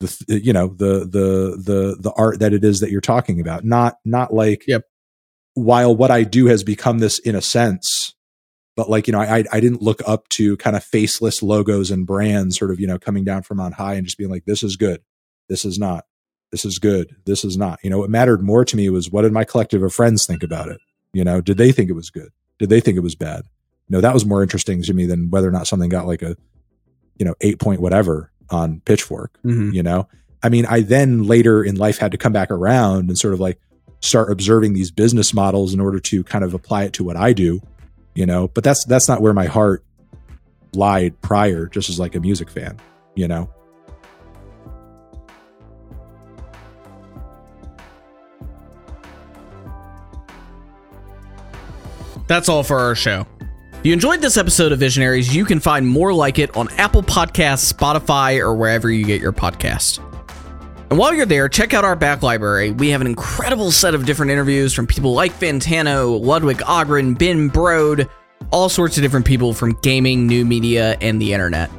the 0.00 0.40
you 0.42 0.52
know 0.52 0.68
the 0.68 1.00
the 1.00 1.62
the 1.64 1.96
the 1.98 2.12
art 2.16 2.40
that 2.40 2.52
it 2.52 2.64
is 2.64 2.80
that 2.80 2.90
you're 2.90 3.00
talking 3.00 3.40
about. 3.40 3.64
Not 3.64 3.96
not 4.04 4.34
like 4.34 4.64
yep 4.66 4.84
while 5.54 5.94
what 5.94 6.10
I 6.10 6.22
do 6.22 6.46
has 6.46 6.62
become 6.62 6.98
this 6.98 7.18
in 7.18 7.34
a 7.34 7.42
sense 7.42 8.14
but 8.76 8.88
like 8.88 9.06
you 9.06 9.12
know 9.12 9.20
I 9.20 9.44
I 9.52 9.60
didn't 9.60 9.82
look 9.82 10.00
up 10.06 10.28
to 10.30 10.56
kind 10.56 10.76
of 10.76 10.84
faceless 10.84 11.42
logos 11.42 11.90
and 11.90 12.06
brands 12.06 12.58
sort 12.58 12.70
of 12.70 12.80
you 12.80 12.86
know 12.86 12.98
coming 12.98 13.24
down 13.24 13.42
from 13.42 13.60
on 13.60 13.72
high 13.72 13.94
and 13.94 14.04
just 14.04 14.18
being 14.18 14.30
like 14.30 14.44
this 14.44 14.62
is 14.62 14.76
good, 14.76 15.02
this 15.48 15.64
is 15.64 15.78
not, 15.78 16.04
this 16.50 16.64
is 16.64 16.78
good, 16.78 17.16
this 17.26 17.44
is 17.44 17.56
not. 17.56 17.78
You 17.82 17.90
know 17.90 17.98
what 17.98 18.10
mattered 18.10 18.42
more 18.42 18.64
to 18.64 18.76
me 18.76 18.88
was 18.88 19.10
what 19.10 19.22
did 19.22 19.32
my 19.32 19.44
collective 19.44 19.82
of 19.82 19.92
friends 19.92 20.26
think 20.26 20.42
about 20.42 20.68
it? 20.68 20.80
You 21.12 21.24
know, 21.24 21.40
did 21.40 21.58
they 21.58 21.72
think 21.72 21.90
it 21.90 21.94
was 21.94 22.10
good? 22.10 22.30
Did 22.58 22.70
they 22.70 22.80
think 22.80 22.96
it 22.96 23.00
was 23.00 23.14
bad? 23.14 23.44
You 23.88 23.96
know, 23.96 24.00
that 24.00 24.14
was 24.14 24.24
more 24.24 24.42
interesting 24.42 24.82
to 24.82 24.94
me 24.94 25.06
than 25.06 25.30
whether 25.30 25.48
or 25.48 25.52
not 25.52 25.66
something 25.66 25.88
got 25.88 26.06
like 26.06 26.22
a 26.22 26.36
you 27.18 27.26
know 27.26 27.34
eight 27.40 27.58
point 27.58 27.80
whatever 27.80 28.32
on 28.50 28.80
Pitchfork. 28.80 29.38
Mm-hmm. 29.44 29.72
You 29.72 29.82
know, 29.82 30.08
I 30.42 30.48
mean, 30.48 30.64
I 30.66 30.80
then 30.80 31.24
later 31.24 31.62
in 31.62 31.76
life 31.76 31.98
had 31.98 32.12
to 32.12 32.18
come 32.18 32.32
back 32.32 32.50
around 32.50 33.10
and 33.10 33.18
sort 33.18 33.34
of 33.34 33.40
like 33.40 33.60
start 34.02 34.30
observing 34.30 34.72
these 34.72 34.90
business 34.90 35.32
models 35.32 35.72
in 35.72 35.80
order 35.80 36.00
to 36.00 36.22
kind 36.24 36.44
of 36.44 36.54
apply 36.54 36.84
it 36.84 36.92
to 36.92 37.04
what 37.04 37.16
I 37.16 37.32
do 37.32 37.60
you 38.14 38.26
know 38.26 38.48
but 38.48 38.64
that's 38.64 38.84
that's 38.84 39.08
not 39.08 39.22
where 39.22 39.32
my 39.32 39.46
heart 39.46 39.84
lied 40.74 41.20
prior 41.20 41.66
just 41.66 41.88
as 41.88 41.98
like 41.98 42.14
a 42.14 42.20
music 42.20 42.50
fan 42.50 42.78
you 43.14 43.28
know 43.28 43.48
that's 52.26 52.48
all 52.48 52.62
for 52.62 52.78
our 52.78 52.94
show 52.94 53.26
if 53.82 53.86
you 53.86 53.92
enjoyed 53.92 54.20
this 54.20 54.36
episode 54.36 54.70
of 54.70 54.78
Visionaries, 54.78 55.34
you 55.34 55.44
can 55.44 55.58
find 55.58 55.84
more 55.84 56.14
like 56.14 56.38
it 56.38 56.56
on 56.56 56.68
Apple 56.78 57.02
Podcasts, 57.02 57.72
Spotify, 57.72 58.38
or 58.38 58.54
wherever 58.54 58.88
you 58.88 59.04
get 59.04 59.20
your 59.20 59.32
podcast. 59.32 59.98
And 60.92 60.98
while 60.98 61.14
you're 61.14 61.24
there, 61.24 61.48
check 61.48 61.72
out 61.72 61.86
our 61.86 61.96
back 61.96 62.22
library. 62.22 62.70
We 62.70 62.90
have 62.90 63.00
an 63.00 63.06
incredible 63.06 63.72
set 63.72 63.94
of 63.94 64.04
different 64.04 64.30
interviews 64.30 64.74
from 64.74 64.86
people 64.86 65.14
like 65.14 65.32
Fantano, 65.32 66.22
Ludwig 66.22 66.58
Ahgren, 66.58 67.18
Ben 67.18 67.48
Brode, 67.48 68.10
all 68.50 68.68
sorts 68.68 68.98
of 68.98 69.02
different 69.02 69.24
people 69.24 69.54
from 69.54 69.72
gaming, 69.80 70.26
new 70.26 70.44
media, 70.44 70.98
and 71.00 71.18
the 71.18 71.32
internet. 71.32 71.70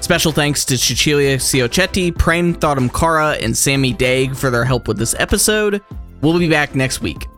Special 0.00 0.32
thanks 0.32 0.64
to 0.64 0.76
Cecilia 0.76 1.36
Ciochetti, 1.36 2.18
Prem 2.18 2.52
Thadamkara, 2.52 3.40
and 3.40 3.56
Sammy 3.56 3.94
Daig 3.94 4.36
for 4.36 4.50
their 4.50 4.64
help 4.64 4.88
with 4.88 4.98
this 4.98 5.14
episode. 5.20 5.80
We'll 6.20 6.36
be 6.36 6.50
back 6.50 6.74
next 6.74 7.00
week. 7.00 7.28